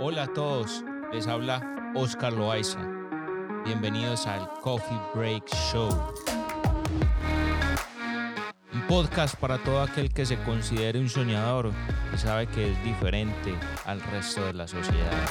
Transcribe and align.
Hola 0.00 0.24
a 0.24 0.26
todos, 0.26 0.84
les 1.12 1.28
habla 1.28 1.92
Oscar 1.94 2.32
Loaiza. 2.32 2.80
Bienvenidos 3.64 4.26
al 4.26 4.50
Coffee 4.60 5.00
Break 5.14 5.46
Show. 5.70 5.88
Un 8.72 8.86
podcast 8.88 9.36
para 9.36 9.58
todo 9.58 9.80
aquel 9.80 10.12
que 10.12 10.26
se 10.26 10.36
considere 10.42 10.98
un 10.98 11.08
soñador 11.08 11.70
y 12.12 12.18
sabe 12.18 12.48
que 12.48 12.72
es 12.72 12.84
diferente 12.84 13.54
al 13.84 14.00
resto 14.00 14.44
de 14.44 14.54
la 14.54 14.66
sociedad. 14.66 15.28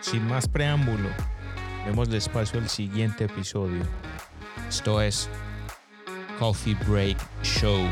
Sin 0.00 0.24
más 0.28 0.48
preámbulo, 0.48 1.08
demos 1.86 2.08
espacio 2.10 2.60
al 2.60 2.68
siguiente 2.68 3.24
episodio. 3.24 3.82
Esto 4.68 5.02
es 5.02 5.28
Coffee 6.38 6.76
Break 6.86 7.18
Show. 7.42 7.90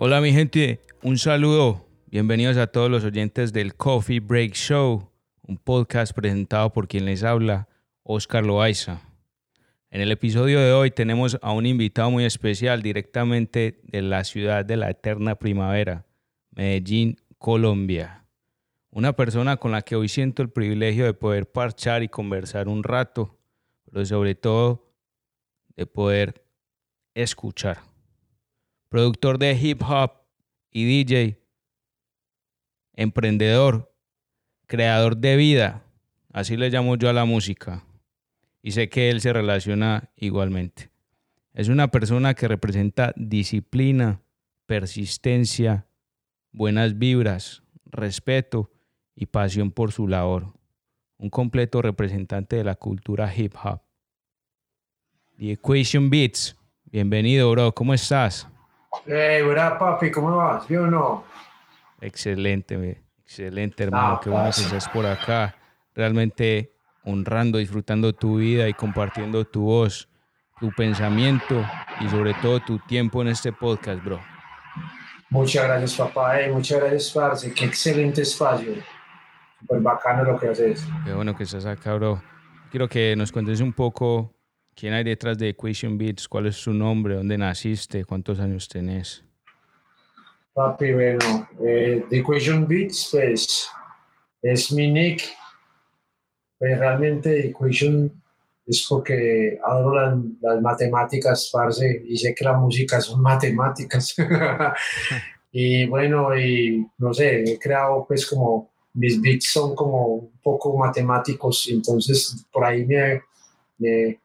Hola 0.00 0.20
mi 0.20 0.32
gente, 0.32 0.78
un 1.02 1.18
saludo. 1.18 1.84
Bienvenidos 2.06 2.56
a 2.56 2.68
todos 2.68 2.88
los 2.88 3.02
oyentes 3.02 3.52
del 3.52 3.74
Coffee 3.74 4.20
Break 4.20 4.52
Show, 4.52 5.10
un 5.42 5.56
podcast 5.56 6.12
presentado 6.12 6.72
por 6.72 6.86
quien 6.86 7.04
les 7.04 7.24
habla, 7.24 7.66
Oscar 8.04 8.46
Loaiza. 8.46 9.02
En 9.90 10.00
el 10.00 10.12
episodio 10.12 10.60
de 10.60 10.70
hoy 10.70 10.92
tenemos 10.92 11.36
a 11.42 11.50
un 11.50 11.66
invitado 11.66 12.12
muy 12.12 12.24
especial 12.24 12.80
directamente 12.80 13.80
de 13.82 14.02
la 14.02 14.22
ciudad 14.22 14.64
de 14.64 14.76
la 14.76 14.88
eterna 14.88 15.34
primavera, 15.34 16.06
Medellín, 16.52 17.16
Colombia. 17.36 18.24
Una 18.92 19.14
persona 19.14 19.56
con 19.56 19.72
la 19.72 19.82
que 19.82 19.96
hoy 19.96 20.08
siento 20.08 20.42
el 20.42 20.50
privilegio 20.50 21.06
de 21.06 21.14
poder 21.14 21.50
parchar 21.50 22.04
y 22.04 22.08
conversar 22.08 22.68
un 22.68 22.84
rato, 22.84 23.36
pero 23.90 24.06
sobre 24.06 24.36
todo 24.36 24.92
de 25.74 25.86
poder 25.86 26.44
escuchar 27.14 27.87
productor 28.88 29.38
de 29.38 29.52
hip 29.52 29.82
hop 29.82 30.12
y 30.70 30.84
DJ, 30.84 31.40
emprendedor, 32.94 33.94
creador 34.66 35.16
de 35.16 35.36
vida, 35.36 35.84
así 36.32 36.56
le 36.56 36.70
llamo 36.70 36.96
yo 36.96 37.08
a 37.08 37.12
la 37.12 37.24
música, 37.24 37.84
y 38.62 38.72
sé 38.72 38.88
que 38.88 39.10
él 39.10 39.20
se 39.20 39.32
relaciona 39.32 40.10
igualmente. 40.16 40.90
Es 41.52 41.68
una 41.68 41.90
persona 41.90 42.34
que 42.34 42.48
representa 42.48 43.12
disciplina, 43.16 44.22
persistencia, 44.66 45.86
buenas 46.52 46.98
vibras, 46.98 47.62
respeto 47.86 48.70
y 49.14 49.26
pasión 49.26 49.70
por 49.70 49.92
su 49.92 50.06
labor. 50.06 50.54
Un 51.16 51.30
completo 51.30 51.82
representante 51.82 52.56
de 52.56 52.64
la 52.64 52.76
cultura 52.76 53.34
hip 53.34 53.54
hop. 53.62 53.80
The 55.38 55.52
Equation 55.52 56.10
Beats. 56.10 56.56
Bienvenido, 56.84 57.50
bro. 57.50 57.74
¿Cómo 57.74 57.92
estás? 57.92 58.48
Hey, 59.06 59.42
¿verdad, 59.42 59.78
papi? 59.78 60.10
¿Cómo 60.10 60.36
vas? 60.36 60.66
¿Bien 60.66 60.82
o 60.82 60.86
no? 60.86 61.24
Excelente, 62.00 63.02
excelente, 63.22 63.84
hermano. 63.84 64.14
Ah, 64.14 64.20
Qué 64.22 64.30
bueno 64.30 64.50
que 64.54 64.62
estés 64.62 64.88
por 64.88 65.06
acá. 65.06 65.54
Realmente 65.94 66.72
honrando, 67.04 67.58
disfrutando 67.58 68.12
tu 68.14 68.36
vida 68.36 68.68
y 68.68 68.74
compartiendo 68.74 69.44
tu 69.44 69.62
voz, 69.62 70.08
tu 70.60 70.70
pensamiento 70.72 71.64
y 72.00 72.08
sobre 72.08 72.34
todo 72.34 72.60
tu 72.60 72.78
tiempo 72.80 73.22
en 73.22 73.28
este 73.28 73.52
podcast, 73.52 74.02
bro. 74.04 74.20
Muchas 75.30 75.64
gracias, 75.64 75.94
papá. 75.96 76.40
Eh, 76.40 76.50
muchas 76.50 76.80
gracias, 76.80 77.10
Parce. 77.12 77.52
Qué 77.52 77.66
excelente 77.66 78.22
espacio. 78.22 78.74
Súper 79.60 79.80
bacano 79.80 80.24
lo 80.24 80.38
que 80.38 80.48
haces. 80.48 80.86
Qué 81.04 81.12
bueno 81.12 81.36
que 81.36 81.42
estás 81.42 81.66
acá, 81.66 81.94
bro. 81.94 82.22
Quiero 82.70 82.88
que 82.88 83.14
nos 83.16 83.32
cuentes 83.32 83.60
un 83.60 83.72
poco 83.72 84.37
¿Quién 84.78 84.92
hay 84.92 85.02
detrás 85.02 85.36
de 85.36 85.48
Equation 85.48 85.98
Beats? 85.98 86.28
¿Cuál 86.28 86.46
es 86.46 86.54
su 86.54 86.72
nombre? 86.72 87.16
¿Dónde 87.16 87.36
naciste? 87.36 88.04
¿Cuántos 88.04 88.38
años 88.38 88.68
tenés? 88.68 89.24
Papi, 90.52 90.92
bueno, 90.92 91.48
eh, 91.66 92.04
The 92.08 92.18
Equation 92.18 92.64
Beats, 92.68 93.08
pues, 93.10 93.68
es 94.40 94.70
mi 94.70 94.88
nick. 94.88 95.22
Pues, 96.56 96.78
realmente 96.78 97.48
Equation 97.48 98.22
es 98.66 98.86
porque 98.88 99.58
adoro 99.64 100.16
las, 100.40 100.62
matemáticas, 100.62 101.50
parce, 101.52 102.04
y 102.06 102.16
sé 102.16 102.32
que 102.32 102.44
la 102.44 102.52
música 102.52 103.00
son 103.00 103.20
matemáticas. 103.20 104.14
y 105.50 105.86
bueno, 105.86 106.38
y 106.38 106.86
no 106.98 107.12
sé, 107.12 107.42
he 107.42 107.58
creado 107.58 108.04
pues 108.06 108.24
como, 108.26 108.70
mis 108.94 109.20
beats 109.20 109.50
son 109.50 109.74
como 109.74 110.06
un 110.06 110.38
poco 110.40 110.78
matemáticos, 110.78 111.68
entonces 111.68 112.46
por 112.52 112.64
ahí 112.64 112.86
me, 112.86 113.22
me 113.78 114.20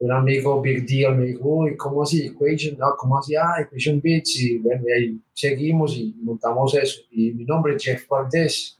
un 0.00 0.12
amigo 0.12 0.60
Big 0.60 0.86
Deal 0.86 1.16
me 1.16 1.26
dijo, 1.26 1.48
uy, 1.48 1.76
¿cómo 1.76 2.02
así? 2.02 2.26
Equation, 2.26 2.78
no, 2.78 2.94
¿cómo 2.96 3.18
así? 3.18 3.34
Ah, 3.34 3.60
Equation 3.60 4.00
Beats, 4.00 4.40
y 4.40 4.58
bueno, 4.58 4.84
y 4.86 4.92
ahí 4.92 5.20
seguimos 5.32 5.96
y 5.96 6.14
montamos 6.22 6.74
eso. 6.74 7.02
Y 7.10 7.32
mi 7.32 7.44
nombre 7.44 7.74
es 7.74 7.82
Jeff 7.82 8.08
Valdés, 8.08 8.78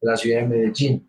de 0.00 0.10
la 0.10 0.16
ciudad 0.16 0.40
de 0.40 0.48
Medellín. 0.48 1.08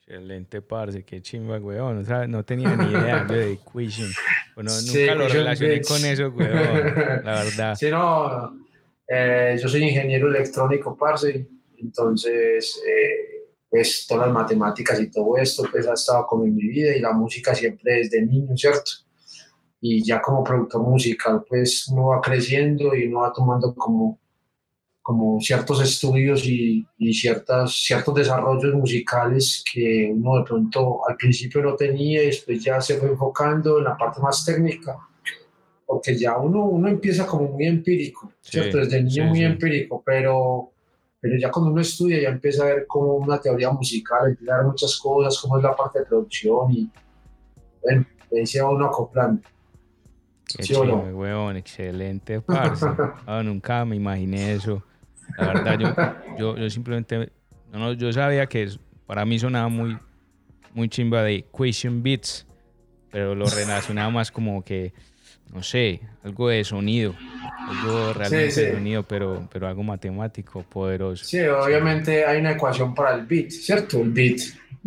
Excelente, 0.00 0.62
parce, 0.62 1.04
qué 1.04 1.20
chimba, 1.20 1.58
weón. 1.58 1.98
O 1.98 2.04
sea, 2.04 2.28
no 2.28 2.44
tenía 2.44 2.76
ni 2.76 2.90
idea 2.90 3.24
de 3.28 3.54
Equation. 3.54 4.08
Bueno, 4.54 4.70
nunca 4.86 5.14
lo 5.16 5.28
relacioné 5.28 5.80
con 5.82 6.04
eso, 6.04 6.28
weón, 6.28 7.24
la 7.24 7.42
verdad. 7.44 7.74
Sí, 7.78 7.90
no, 7.90 8.56
eh, 9.08 9.58
yo 9.60 9.68
soy 9.68 9.82
ingeniero 9.82 10.28
electrónico, 10.28 10.96
parce, 10.96 11.48
entonces... 11.78 12.80
Eh, 12.86 13.35
pues 13.76 14.06
todas 14.08 14.28
las 14.28 14.34
matemáticas 14.34 14.98
y 15.02 15.10
todo 15.10 15.36
esto 15.36 15.62
pues 15.70 15.86
ha 15.86 15.92
estado 15.92 16.26
como 16.26 16.46
en 16.46 16.54
mi 16.54 16.66
vida 16.66 16.96
y 16.96 17.00
la 17.00 17.12
música 17.12 17.54
siempre 17.54 17.96
desde 17.96 18.24
niño, 18.24 18.56
¿cierto? 18.56 18.90
Y 19.82 20.02
ya 20.02 20.22
como 20.22 20.42
productor 20.42 20.82
musical 20.82 21.44
pues 21.46 21.86
uno 21.88 22.06
va 22.06 22.22
creciendo 22.22 22.94
y 22.94 23.06
uno 23.06 23.20
va 23.20 23.34
tomando 23.34 23.74
como, 23.74 24.18
como 25.02 25.38
ciertos 25.42 25.82
estudios 25.82 26.46
y, 26.46 26.86
y 26.96 27.12
ciertas, 27.12 27.74
ciertos 27.74 28.14
desarrollos 28.14 28.74
musicales 28.74 29.62
que 29.70 30.10
uno 30.10 30.38
de 30.38 30.44
pronto 30.44 31.06
al 31.06 31.16
principio 31.16 31.60
no 31.60 31.76
tenía 31.76 32.22
y 32.22 32.26
después 32.28 32.64
ya 32.64 32.80
se 32.80 32.96
fue 32.96 33.10
enfocando 33.10 33.76
en 33.76 33.84
la 33.84 33.94
parte 33.94 34.22
más 34.22 34.42
técnica 34.42 34.96
porque 35.84 36.16
ya 36.16 36.38
uno, 36.38 36.64
uno 36.64 36.88
empieza 36.88 37.26
como 37.26 37.48
muy 37.48 37.66
empírico, 37.66 38.32
¿cierto? 38.40 38.78
Desde 38.78 39.02
niño 39.02 39.24
muy 39.26 39.44
empírico, 39.44 40.02
pero 40.04 40.72
pero 41.26 41.38
ya 41.40 41.50
cuando 41.50 41.72
uno 41.72 41.80
estudia 41.80 42.20
ya 42.22 42.28
empieza 42.28 42.62
a 42.62 42.66
ver 42.66 42.86
como 42.86 43.14
una 43.14 43.40
teoría 43.40 43.70
musical, 43.70 44.28
empieza 44.28 44.54
a 44.54 44.58
ver 44.58 44.66
muchas 44.66 44.96
cosas, 44.96 45.38
cómo 45.40 45.56
es 45.56 45.64
la 45.64 45.74
parte 45.74 45.98
de 45.98 46.04
producción 46.04 46.72
y 46.72 46.88
bueno, 47.82 48.06
decía 48.30 48.64
uno 48.66 48.86
acoplando. 48.86 49.42
Qué 50.46 50.62
¿Sí 50.62 50.74
chido, 50.74 50.84
weón, 50.84 51.56
excelente, 51.56 52.40
parce. 52.40 52.86
Ah, 53.26 53.42
nunca 53.42 53.84
me 53.84 53.96
imaginé 53.96 54.54
eso. 54.54 54.82
La 55.36 55.48
verdad, 55.48 55.78
yo, 55.78 56.38
yo, 56.38 56.56
yo 56.56 56.70
simplemente, 56.70 57.32
no, 57.72 57.92
yo 57.92 58.12
sabía 58.12 58.46
que 58.46 58.68
para 59.06 59.24
mí 59.24 59.36
sonaba 59.40 59.68
muy, 59.68 59.98
muy 60.74 60.88
chimba 60.88 61.24
de 61.24 61.36
Equation 61.36 62.04
Beats, 62.04 62.46
pero 63.10 63.34
lo 63.34 63.46
relacionaba 63.46 64.10
más 64.10 64.30
como 64.30 64.62
que 64.62 64.92
no 65.52 65.62
sé, 65.62 66.00
algo 66.24 66.48
de 66.48 66.64
sonido, 66.64 67.14
algo 67.68 68.12
realmente 68.12 68.60
de 68.60 68.72
sonido, 68.74 69.02
pero, 69.02 69.48
pero 69.52 69.68
algo 69.68 69.82
matemático, 69.82 70.62
poderoso. 70.62 71.24
Sí, 71.24 71.40
obviamente 71.40 72.24
hay 72.24 72.40
una 72.40 72.52
ecuación 72.52 72.94
para 72.94 73.14
el 73.14 73.26
beat, 73.26 73.50
¿cierto? 73.50 74.00
El 74.02 74.10
beat, 74.10 74.40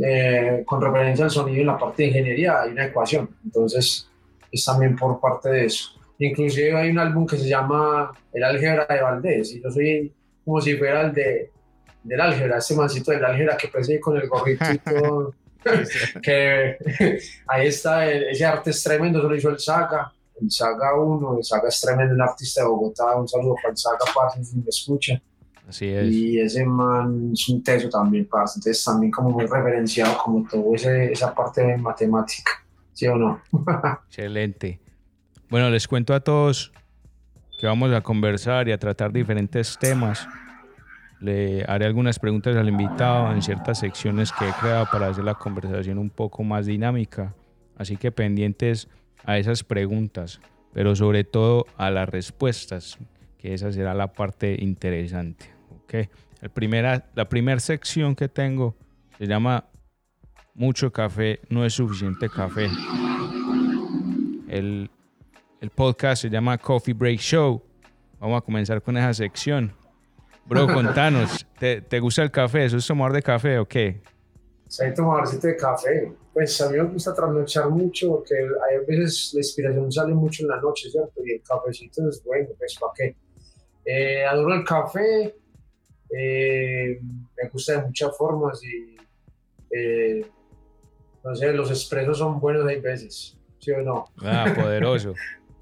eh, 0.04 0.64
con 0.66 0.82
referencia 0.82 1.26
al 1.26 1.32
sonido 1.32 1.62
en 1.62 1.68
la 1.68 1.78
parte 1.78 2.04
de 2.04 2.10
ingeniería, 2.10 2.62
hay 2.62 2.72
una 2.72 2.86
ecuación, 2.86 3.30
entonces 3.44 4.10
es 4.52 4.66
también 4.66 4.96
por 4.96 5.20
parte 5.20 5.50
de 5.50 5.66
eso. 5.66 5.92
Inclusive 6.20 6.76
hay 6.76 6.90
un 6.90 7.00
álbum 7.00 7.26
que 7.26 7.38
se 7.38 7.48
llama 7.48 8.12
El 8.34 8.44
álgebra 8.44 8.86
de 8.90 9.02
Valdés, 9.02 9.54
y 9.54 9.62
yo 9.62 9.72
soy 9.72 10.14
como 10.44 10.60
si 10.62 10.76
fuera 10.76 11.02
el 11.02 11.14
de, 11.14 11.52
del 12.04 12.22
álgebra, 12.22 12.58
ese 12.58 12.76
mancito 12.76 13.12
del 13.12 13.24
álgebra 13.24 13.58
que 13.58 13.70
pensé 13.70 14.00
con 14.00 14.18
el 14.18 14.28
gorrito 14.28 14.66
y 14.72 14.78
todo. 15.00 15.34
que 16.22 16.78
ahí 17.48 17.68
está, 17.68 18.10
ese 18.10 18.46
arte 18.46 18.70
es 18.70 18.84
tremendo, 18.84 19.22
se 19.22 19.28
lo 19.28 19.36
hizo 19.36 19.50
el 19.50 19.60
Saga 19.60 20.12
el 20.42 20.52
Saga 20.52 20.96
1, 21.00 21.38
el 21.38 21.44
Saga 21.44 21.68
es 21.68 21.82
tremendo, 21.82 22.14
el 22.14 22.22
artista 22.22 22.62
de 22.62 22.68
Bogotá, 22.68 23.16
un 23.16 23.28
saludo 23.28 23.56
para 23.56 23.70
el 23.70 23.78
Saga, 23.78 23.98
parce, 24.14 24.44
si 24.44 24.58
me 24.58 24.64
escucha. 24.68 25.22
Así 25.68 25.88
es. 25.88 26.12
Y 26.12 26.40
ese 26.40 26.66
man 26.66 27.32
es 27.34 27.48
un 27.50 27.64
teso 27.64 27.90
también, 27.90 28.28
parce, 28.30 28.60
entonces 28.60 28.84
también 28.84 29.12
como 29.12 29.32
muy 29.32 29.46
referenciado 29.46 30.18
como 30.18 30.48
todo 30.48 30.74
ese, 30.74 31.12
esa 31.12 31.34
parte 31.34 31.62
de 31.62 31.78
matemática, 31.78 32.52
¿sí 32.94 33.08
o 33.08 33.16
no? 33.16 33.42
Excelente. 34.08 34.80
Bueno, 35.50 35.70
les 35.70 35.88
cuento 35.88 36.14
a 36.14 36.20
todos 36.20 36.72
que 37.60 37.68
vamos 37.68 37.92
a 37.92 38.02
conversar 38.02 38.68
y 38.70 38.72
a 38.72 38.78
tratar 38.78 39.12
diferentes 39.12 39.78
temas. 39.78 40.28
Le 41.20 41.66
haré 41.66 41.86
algunas 41.86 42.18
preguntas 42.18 42.56
al 42.56 42.70
invitado 42.70 43.34
en 43.34 43.42
ciertas 43.42 43.80
secciones 43.80 44.32
que 44.32 44.48
he 44.48 44.54
creado 44.54 44.88
para 44.90 45.08
hacer 45.08 45.26
la 45.26 45.36
conversación 45.36 45.98
un 45.98 46.10
poco 46.10 46.44
más 46.44 46.66
dinámica. 46.66 47.36
Así 47.76 47.98
que 47.98 48.12
pendientes 48.12 48.88
a 49.26 49.38
esas 49.38 49.64
preguntas, 49.64 50.40
pero 50.74 50.96
sobre 50.96 51.24
todo 51.24 51.66
a 51.78 51.90
las 51.92 52.10
respuestas, 52.10 52.98
que 53.38 53.54
esa 53.54 53.72
será 53.72 53.94
la 53.94 54.14
parte 54.14 54.58
interesante. 54.60 55.46
¿okay? 55.84 56.10
El 56.42 56.50
primera, 56.50 57.10
la 57.16 57.28
primera 57.28 57.60
sección 57.60 58.16
que 58.16 58.28
tengo 58.30 58.76
se 59.18 59.28
llama 59.28 59.66
mucho 60.54 60.92
café 60.92 61.40
no 61.50 61.66
es 61.66 61.74
suficiente 61.74 62.30
café. 62.30 62.70
El, 64.48 64.90
el 65.62 65.70
podcast 65.70 66.22
se 66.22 66.30
llama 66.30 66.58
Coffee 66.58 66.94
Break 66.94 67.20
Show. 67.20 67.64
Vamos 68.20 68.38
a 68.38 68.42
comenzar 68.42 68.82
con 68.82 68.98
esa 68.98 69.14
sección. 69.14 69.74
Bro, 70.46 70.68
contanos, 70.74 71.46
¿te, 71.60 71.82
te 71.82 72.00
gusta 72.00 72.24
el 72.24 72.32
café? 72.32 72.66
¿Eso 72.66 72.78
es 72.78 72.88
tomar 72.88 73.14
de 73.14 73.22
café 73.22 73.60
o 73.60 73.66
qué? 73.66 74.02
Soy 74.70 74.94
tomadorcito 74.94 75.48
de 75.48 75.58
café. 75.58 76.14
Pues 76.32 76.62
a 76.62 76.70
mí 76.70 76.78
me 76.78 76.84
gusta 76.84 77.14
trasnochar 77.14 77.70
mucho 77.72 78.10
porque 78.10 78.36
hay 78.36 78.86
veces 78.86 79.32
la 79.34 79.40
inspiración 79.40 79.92
sale 79.92 80.14
mucho 80.14 80.44
en 80.44 80.50
la 80.50 80.62
noche, 80.62 80.92
¿cierto? 80.92 81.26
Y 81.26 81.32
el 81.32 81.42
cafecito 81.42 82.08
es 82.08 82.24
bueno, 82.24 82.50
pues 82.56 82.78
¿para 82.80 82.94
qué? 82.96 83.16
Eh, 83.84 84.24
adoro 84.24 84.54
el 84.54 84.64
café, 84.64 85.36
eh, 86.16 87.00
me 87.02 87.50
gusta 87.52 87.82
de 87.82 87.88
muchas 87.88 88.16
formas 88.16 88.64
y 88.64 88.96
eh, 89.72 90.30
no 91.24 91.36
sé, 91.36 91.52
los 91.52 91.72
expresos 91.72 92.20
son 92.20 92.40
buenos 92.40 92.68
hay 92.68 92.80
veces, 92.80 93.40
¿sí 93.58 93.72
o 93.72 93.82
no? 93.82 94.06
Ah, 94.22 94.54
poderoso. 94.56 95.16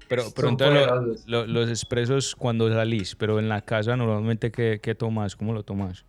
Pero, 0.06 0.24
pero 0.36 0.48
entonces 0.50 1.24
los 1.26 1.70
expresos 1.70 2.36
cuando 2.36 2.70
salís, 2.70 3.16
pero 3.16 3.38
en 3.38 3.48
la 3.48 3.62
casa 3.62 3.96
normalmente 3.96 4.52
¿qué, 4.52 4.80
qué 4.82 4.94
tomas? 4.94 5.34
¿Cómo 5.34 5.54
lo 5.54 5.62
tomas? 5.62 6.04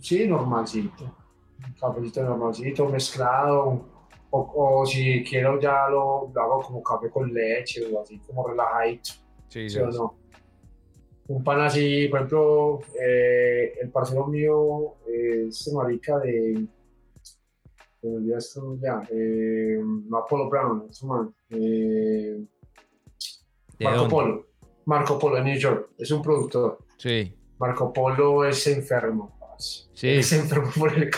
Sí, 0.00 0.26
normalcito. 0.26 1.21
Un 1.66 1.74
cafecito 1.74 2.22
normalcito, 2.22 2.88
mezclado. 2.88 3.90
O, 4.30 4.52
o, 4.54 4.86
si 4.86 5.22
quiero 5.22 5.60
ya 5.60 5.88
lo, 5.88 6.30
lo, 6.34 6.42
hago 6.42 6.62
como 6.62 6.82
café 6.82 7.10
con 7.10 7.32
leche 7.32 7.84
o 7.92 8.00
así 8.00 8.18
como 8.20 8.48
relajadito. 8.48 9.10
Sí, 9.48 9.68
¿sí, 9.68 9.78
o 9.78 9.90
no? 9.90 10.14
Un 11.28 11.44
pan 11.44 11.60
así, 11.60 12.08
por 12.08 12.20
ejemplo, 12.20 12.80
eh, 13.00 13.74
el 13.82 13.90
parcero 13.90 14.26
mío 14.26 14.94
es 15.06 15.70
marica 15.72 16.18
de 16.18 16.66
ya 18.02 18.36
esto 18.36 18.76
ya, 18.80 19.02
eh, 19.10 19.80
Apollo 20.12 20.48
Brown, 20.48 20.86
es 20.90 21.02
un 21.02 21.08
man. 21.08 21.34
Eh, 21.50 22.44
Marco 23.80 24.08
Polo. 24.08 24.46
Marco 24.86 25.18
Polo 25.18 25.38
en 25.38 25.44
New 25.44 25.58
York. 25.58 25.90
Es 25.98 26.10
un 26.10 26.22
productor. 26.22 26.78
Sí. 26.96 27.34
Marco 27.58 27.92
Polo 27.92 28.44
es 28.44 28.66
enfermo. 28.66 29.38
Sí. 29.92 30.08
Es 30.08 30.32
enfermo 30.32 30.70
por 30.76 30.92
el 30.92 31.10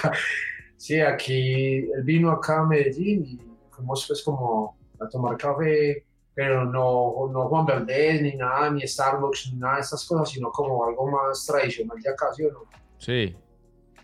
Sí, 0.77 1.01
aquí 1.01 1.77
él 1.77 2.03
vino 2.03 2.31
acá 2.31 2.61
a 2.61 2.67
Medellín 2.67 3.25
y 3.25 3.41
fuimos 3.71 4.05
pues 4.07 4.23
como 4.23 4.77
a 5.01 5.09
tomar 5.09 5.37
café, 5.37 6.05
pero 6.35 6.65
no, 6.65 7.31
no 7.33 7.49
Juan 7.49 7.65
Valdez 7.65 8.21
ni 8.21 8.37
nada, 8.37 8.71
ni 8.71 8.87
Starbucks, 8.87 9.53
ni 9.53 9.61
nada 9.61 9.77
de 9.77 9.81
estas 9.83 10.05
cosas, 10.05 10.31
sino 10.31 10.51
como 10.51 10.85
algo 10.85 11.11
más 11.11 11.47
tradicional 11.47 11.99
de 12.01 12.11
acá, 12.11 12.27
¿sí 12.35 12.45
o 12.45 12.53
no? 12.53 12.61
Sí. 12.99 13.35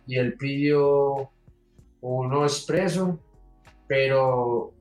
Y 0.06 0.16
él 0.16 0.34
pidió 0.38 1.30
uno 2.00 2.44
expreso, 2.44 3.18
pero 3.86 4.72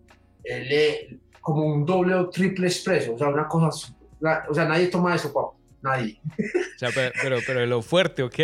él, 0.44 1.19
como 1.41 1.65
un 1.65 1.85
doble 1.85 2.15
o 2.15 2.29
triple 2.29 2.67
expreso, 2.67 3.15
o 3.15 3.17
sea, 3.17 3.27
una 3.27 3.47
cosa, 3.47 3.94
o 4.47 4.53
sea, 4.53 4.65
nadie 4.65 4.88
toma 4.88 5.15
eso, 5.15 5.33
papá, 5.33 5.57
nadie. 5.81 6.21
O 6.75 6.79
sea, 6.79 6.89
pero, 6.94 7.11
pero, 7.21 7.38
pero 7.45 7.65
lo 7.65 7.81
fuerte, 7.81 8.23
ok. 8.23 8.39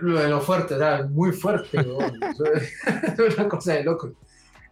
Lo 0.00 0.20
de 0.20 0.28
lo 0.28 0.40
fuerte, 0.40 0.74
o 0.74 0.78
sea, 0.78 1.02
muy 1.04 1.32
fuerte, 1.32 1.78
es 3.18 3.38
una 3.38 3.48
cosa 3.48 3.74
de 3.74 3.84
loco. 3.84 4.12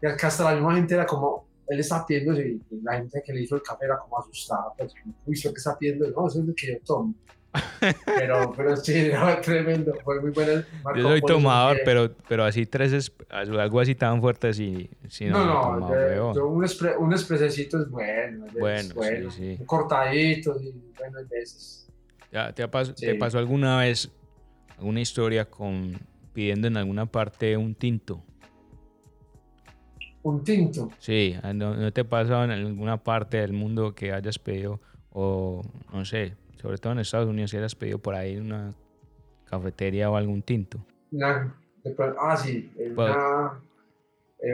Y 0.02 0.06
acá 0.06 0.26
hasta 0.26 0.44
la 0.44 0.55
misma 0.55 0.75
gente 0.75 0.94
era 0.94 1.06
como, 1.06 1.46
él 1.69 1.81
está 1.81 2.05
pidiendo, 2.05 2.38
y 2.40 2.61
la 2.82 2.94
gente 2.94 3.22
que 3.25 3.32
le 3.32 3.43
hizo 3.43 3.56
el 3.56 3.62
café 3.62 3.87
era 3.87 3.99
como 3.99 4.19
asustada, 4.19 4.72
pues, 4.76 4.93
uy, 5.25 5.40
¿qué 5.40 5.49
está 5.49 5.78
pidiendo? 5.78 6.11
No, 6.11 6.26
eso 6.26 6.40
es 6.40 6.46
lo 6.46 6.55
que 6.55 6.66
yo 6.66 6.78
tomo. 6.84 7.14
Pero, 8.05 8.52
pero 8.56 8.76
sí, 8.76 9.12
tremendo, 9.43 9.93
fue 10.02 10.20
muy 10.20 10.32
bueno. 10.32 10.64
yo 10.96 11.02
soy 11.02 11.20
tomador, 11.20 11.78
pero, 11.84 12.11
pero 12.28 12.43
así 12.43 12.66
tres, 12.66 13.12
algo 13.28 13.78
así 13.78 13.94
tan 13.94 14.20
fuerte, 14.20 14.49
así, 14.49 14.90
no, 15.20 15.44
no, 15.44 15.78
no 15.78 16.34
yo, 16.34 16.49
un, 16.49 16.64
expre, 16.64 16.96
un 16.96 17.12
expresecito 17.12 17.81
es 17.81 17.88
bueno, 17.88 18.46
bueno, 18.58 18.94
bueno 18.96 19.31
sí, 19.31 19.56
sí. 19.56 19.64
Cortadito, 19.64 20.61
y 20.61 20.75
bueno, 20.99 21.20
veces. 21.31 21.88
¿Ya, 22.32 22.52
te, 22.52 22.66
¿Te 22.66 23.14
pasó 23.14 23.38
alguna 23.38 23.78
vez 23.78 24.11
alguna 24.79 25.00
historia 25.00 25.49
con 25.50 25.99
pidiendo 26.32 26.67
en 26.69 26.76
alguna 26.76 27.06
parte 27.06 27.56
un 27.56 27.75
tinto? 27.75 28.23
¿Un 30.23 30.43
tinto? 30.43 30.91
Sí, 30.99 31.37
¿no, 31.55 31.75
no 31.75 31.93
te 31.93 32.05
pasó 32.05 32.44
en 32.44 32.50
alguna 32.50 33.03
parte 33.03 33.37
del 33.38 33.53
mundo 33.53 33.94
que 33.94 34.12
hayas 34.12 34.38
pedido 34.38 34.81
o 35.11 35.62
no 35.93 36.05
sé, 36.05 36.35
sobre 36.61 36.79
todo 36.79 36.93
en 36.93 36.99
Estados 37.00 37.29
Unidos, 37.29 37.50
si 37.50 37.56
hayas 37.56 37.75
pedido 37.75 37.99
por 37.99 38.15
ahí 38.15 38.37
una 38.37 38.75
cafetería 39.44 40.11
o 40.11 40.17
algún 40.17 40.43
tinto. 40.43 40.85
Una, 41.12 41.55
ah, 42.19 42.37
sí, 42.37 42.73
una, 42.97 43.61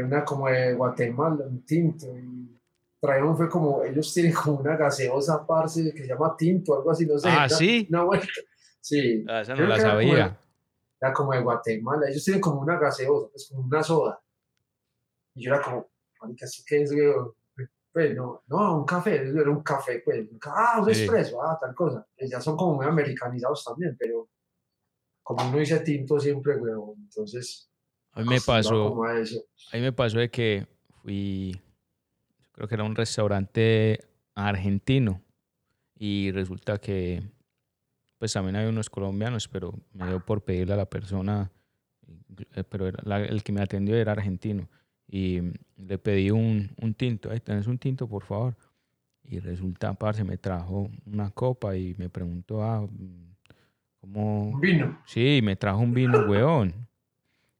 una 0.04 0.24
como 0.24 0.48
de 0.48 0.74
Guatemala, 0.74 1.46
un 1.46 1.64
tinto. 1.64 2.06
Y 2.18 2.58
trajeron 3.00 3.36
fue 3.36 3.48
como, 3.48 3.82
ellos 3.82 4.12
tienen 4.12 4.32
como 4.32 4.58
una 4.58 4.76
gaseosa, 4.76 5.46
parce, 5.46 5.92
que 5.94 6.02
se 6.02 6.08
llama 6.08 6.34
tinto, 6.36 6.76
algo 6.76 6.90
así, 6.90 7.06
no 7.06 7.18
sé. 7.18 7.28
Ah, 7.30 7.48
sí. 7.48 7.86
Una 7.88 8.02
vuelta. 8.02 8.26
Sí. 8.80 9.24
Ah, 9.28 9.42
esa 9.42 9.54
no 9.54 9.66
la 9.66 9.78
sabía. 9.78 10.38
Era 11.00 11.12
como, 11.12 11.32
de, 11.32 11.40
Guatemala. 11.40 12.08
Ellos 12.08 12.24
tienen 12.24 12.40
como 12.40 12.60
una 12.60 12.78
gaseosa, 12.78 13.26
es 13.26 13.32
pues, 13.32 13.48
como 13.48 13.66
una 13.66 13.82
soda. 13.82 14.20
Y 15.34 15.44
yo 15.44 15.54
era 15.54 15.62
como, 15.62 15.88
¿qué 16.36 16.46
que 16.66 16.82
es, 16.82 16.94
pues 17.92 18.14
no, 18.14 18.44
no, 18.46 18.78
un 18.78 18.84
café, 18.84 19.16
era 19.16 19.50
un 19.50 19.62
café, 19.62 20.00
pues, 20.04 20.28
ah, 20.46 20.80
un 20.80 20.88
expreso, 20.88 21.42
ah, 21.42 21.58
tal 21.60 21.74
cosa. 21.74 22.06
Ya 22.18 22.40
son 22.40 22.56
como 22.56 22.76
muy 22.76 22.86
americanizados 22.86 23.64
también, 23.64 23.96
pero 23.98 24.28
como 25.22 25.48
uno 25.48 25.58
dice 25.58 25.80
tinto 25.80 26.18
siempre, 26.20 26.56
weón, 26.56 26.94
entonces... 27.00 27.68
A 28.12 28.22
mí 28.22 28.28
me 28.28 28.40
pasó, 28.40 29.04
a, 29.04 29.10
a 29.10 29.76
mí 29.76 29.80
me 29.80 29.92
pasó 29.92 30.18
de 30.18 30.30
que 30.30 30.66
fui, 31.02 31.60
creo 32.52 32.68
que 32.68 32.74
era 32.74 32.84
un 32.84 32.96
restaurante 32.96 34.00
argentino 34.34 35.22
y 35.96 36.32
resulta 36.32 36.78
que 36.78 37.22
pues 38.20 38.34
también 38.34 38.54
hay 38.56 38.66
unos 38.66 38.90
colombianos, 38.90 39.48
pero 39.48 39.72
me 39.94 40.06
dio 40.06 40.20
por 40.20 40.44
pedirle 40.44 40.74
a 40.74 40.76
la 40.76 40.84
persona, 40.84 41.50
eh, 42.54 42.64
pero 42.68 42.86
el 42.86 43.42
que 43.42 43.50
me 43.50 43.62
atendió 43.62 43.96
era 43.96 44.12
argentino 44.12 44.68
y 45.08 45.40
le 45.78 45.96
pedí 45.96 46.30
un, 46.30 46.70
un 46.82 46.92
tinto, 46.92 47.30
ahí 47.30 47.40
tenés 47.40 47.66
un 47.66 47.78
tinto, 47.78 48.06
por 48.06 48.22
favor. 48.22 48.54
Y 49.24 49.38
resulta, 49.38 49.94
parce, 49.94 50.22
me 50.22 50.36
trajo 50.36 50.90
una 51.06 51.30
copa 51.30 51.74
y 51.74 51.94
me 51.96 52.10
preguntó, 52.10 52.62
ah, 52.62 52.86
¿cómo? 54.02 54.60
¿Vino? 54.60 54.98
Sí, 55.06 55.40
me 55.42 55.56
trajo 55.56 55.78
un 55.78 55.94
vino, 55.94 56.18
weón. 56.28 56.74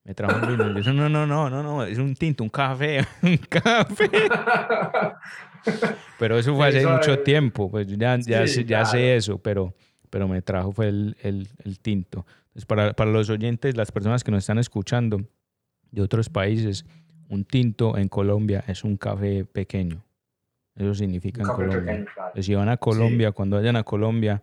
Me 0.05 0.15
trajo 0.15 0.43
un 0.43 0.47
vino. 0.47 0.69
Yo 0.69 0.75
dije, 0.75 0.93
no, 0.93 1.09
no, 1.09 1.27
no, 1.27 1.49
no, 1.49 1.63
no, 1.63 1.85
es 1.85 1.97
un 1.97 2.15
tinto, 2.15 2.45
un 2.45 2.51
café, 2.51 3.01
un 3.23 3.39
café. 3.39 4.11
pero 6.19 6.39
eso 6.39 6.55
fue 6.55 6.69
hace 6.69 6.87
mucho 6.87 7.21
tiempo, 7.21 7.71
pues 7.71 7.87
ya, 7.87 8.19
ya, 8.19 8.47
sé, 8.47 8.67
ya 8.67 8.85
sé 8.85 9.17
eso, 9.17 9.39
pero, 9.39 9.75
pero 10.11 10.29
me 10.29 10.43
trajo 10.43 10.73
fue 10.73 10.89
el, 10.89 11.17
el, 11.23 11.49
el 11.65 11.79
tinto. 11.79 12.27
Entonces, 12.49 12.67
para, 12.67 12.93
para 12.93 13.11
los 13.11 13.31
oyentes, 13.31 13.77
las 13.77 13.93
personas 13.93 14.25
que 14.25 14.31
nos 14.31 14.43
están 14.43 14.59
escuchando 14.59 15.25
de 15.91 16.03
otros 16.03 16.29
países, 16.29 16.85
un 17.29 17.45
tinto 17.45 17.97
en 17.97 18.09
Colombia 18.09 18.65
es 18.67 18.85
un 18.85 18.97
café 18.97 19.45
pequeño. 19.45 20.05
Eso 20.75 20.95
significa 20.95 21.43
en 21.43 21.49
Colombia. 21.49 22.07
Si 22.41 22.55
van 22.55 22.69
a 22.69 22.77
Colombia, 22.77 23.33
cuando 23.33 23.57
vayan 23.57 23.77
a 23.77 23.85
Colombia, 23.85 24.43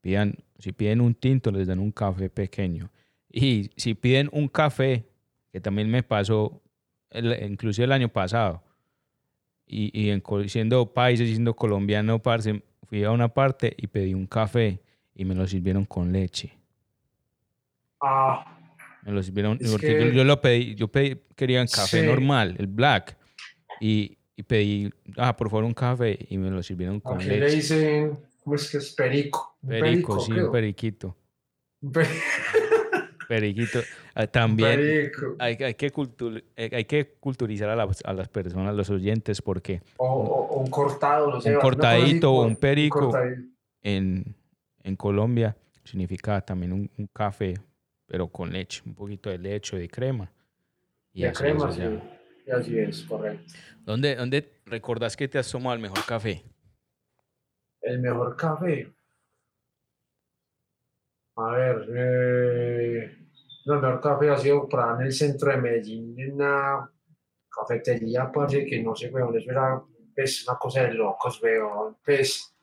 pidan, 0.00 0.34
si 0.58 0.72
piden 0.72 1.00
un 1.00 1.14
tinto, 1.14 1.50
les 1.50 1.68
dan 1.68 1.78
un 1.78 1.92
café 1.92 2.28
pequeño. 2.30 2.90
Y 3.30 3.70
si 3.76 3.94
piden 3.94 4.28
un 4.32 4.48
café, 4.48 5.04
que 5.52 5.60
también 5.60 5.90
me 5.90 6.02
pasó, 6.02 6.62
inclusive 7.12 7.84
el 7.84 7.92
año 7.92 8.08
pasado, 8.08 8.62
y, 9.66 10.10
y 10.10 10.48
siendo 10.48 10.92
país, 10.92 11.18
siendo 11.18 11.54
colombiano, 11.54 12.20
parce, 12.20 12.62
fui 12.84 13.04
a 13.04 13.10
una 13.10 13.28
parte 13.28 13.74
y 13.76 13.88
pedí 13.88 14.14
un 14.14 14.26
café 14.26 14.80
y 15.16 15.24
me 15.24 15.34
lo 15.34 15.46
sirvieron 15.46 15.84
con 15.86 16.12
leche. 16.12 16.52
Ah. 18.00 18.52
Me 19.02 19.12
lo 19.12 19.22
sirvieron, 19.22 19.58
porque 19.70 20.12
yo, 20.12 20.24
lo 20.24 20.40
pedí, 20.40 20.74
yo 20.74 20.88
pedí, 20.88 21.16
quería 21.34 21.62
un 21.62 21.68
café 21.68 22.04
normal, 22.04 22.56
el 22.58 22.66
black, 22.66 23.16
y, 23.80 24.18
y, 24.36 24.42
pedí, 24.42 24.90
ah, 25.16 25.36
por 25.36 25.48
favor, 25.48 25.64
un 25.64 25.74
café, 25.74 26.18
y 26.28 26.36
me 26.38 26.50
lo 26.50 26.62
sirvieron 26.62 27.00
con 27.00 27.18
leche. 27.18 27.38
le 27.38 27.50
dicen, 27.50 28.18
¿cómo 28.42 28.56
es 28.56 28.70
que 28.70 28.78
es 28.78 28.92
perico? 28.92 29.56
perico, 29.66 30.20
sí, 30.20 30.32
un 30.32 30.50
periquito. 30.52 31.16
periquito. 33.28 33.80
Ah, 34.14 34.26
también 34.26 35.12
hay, 35.38 35.56
hay, 35.62 35.74
que 35.74 35.92
eh, 36.56 36.70
hay 36.72 36.84
que 36.84 37.16
culturizar 37.20 37.70
a, 37.70 37.88
a, 38.04 38.12
las 38.12 38.28
personas, 38.28 38.68
a 38.70 38.72
los 38.72 38.90
oyentes, 38.90 39.40
porque... 39.40 39.82
O, 39.98 40.58
un 40.60 40.68
cortado, 40.68 41.30
no 41.30 41.40
sé. 41.40 41.54
Un 41.54 41.60
cortadito 41.60 42.32
o 42.32 42.44
un 42.44 42.56
perico 42.56 43.12
en, 43.82 44.34
en 44.86 44.96
Colombia 44.96 45.56
significa 45.84 46.40
también 46.40 46.72
un, 46.72 46.90
un 46.96 47.06
café 47.08 47.54
pero 48.06 48.28
con 48.28 48.52
leche, 48.52 48.82
un 48.86 48.94
poquito 48.94 49.30
de 49.30 49.38
leche, 49.38 49.76
de 49.76 49.88
crema. 49.88 50.32
Y 51.12 51.22
de 51.22 51.32
crema, 51.32 51.72
sí. 51.72 51.82
Y 52.46 52.50
así 52.50 52.78
es, 52.78 53.02
correcto. 53.02 53.52
¿Dónde, 53.80 54.14
¿Dónde 54.14 54.60
recordás 54.66 55.16
que 55.16 55.26
te 55.26 55.38
has 55.38 55.50
tomado 55.50 55.74
el 55.74 55.82
mejor 55.82 56.04
café? 56.06 56.44
El 57.80 58.00
mejor 58.00 58.36
café. 58.36 58.92
A 61.36 61.50
ver, 61.50 61.88
eh, 61.94 63.18
el 63.66 63.80
mejor 63.80 64.00
café 64.00 64.30
ha 64.30 64.38
sido 64.38 64.68
para 64.68 64.94
en 64.94 65.06
el 65.06 65.12
centro 65.12 65.50
de 65.50 65.58
Medellín, 65.58 66.18
en 66.18 66.34
una 66.34 66.90
cafetería, 67.48 68.30
parce, 68.32 68.64
que 68.64 68.82
no 68.82 68.94
sé, 68.94 69.10
weón, 69.10 69.36
eso 69.36 69.50
era 69.50 69.82
pues, 70.14 70.46
una 70.46 70.56
cosa 70.56 70.82
de 70.82 70.94
locos, 70.94 71.42
weón, 71.42 71.96
pues, 72.04 72.55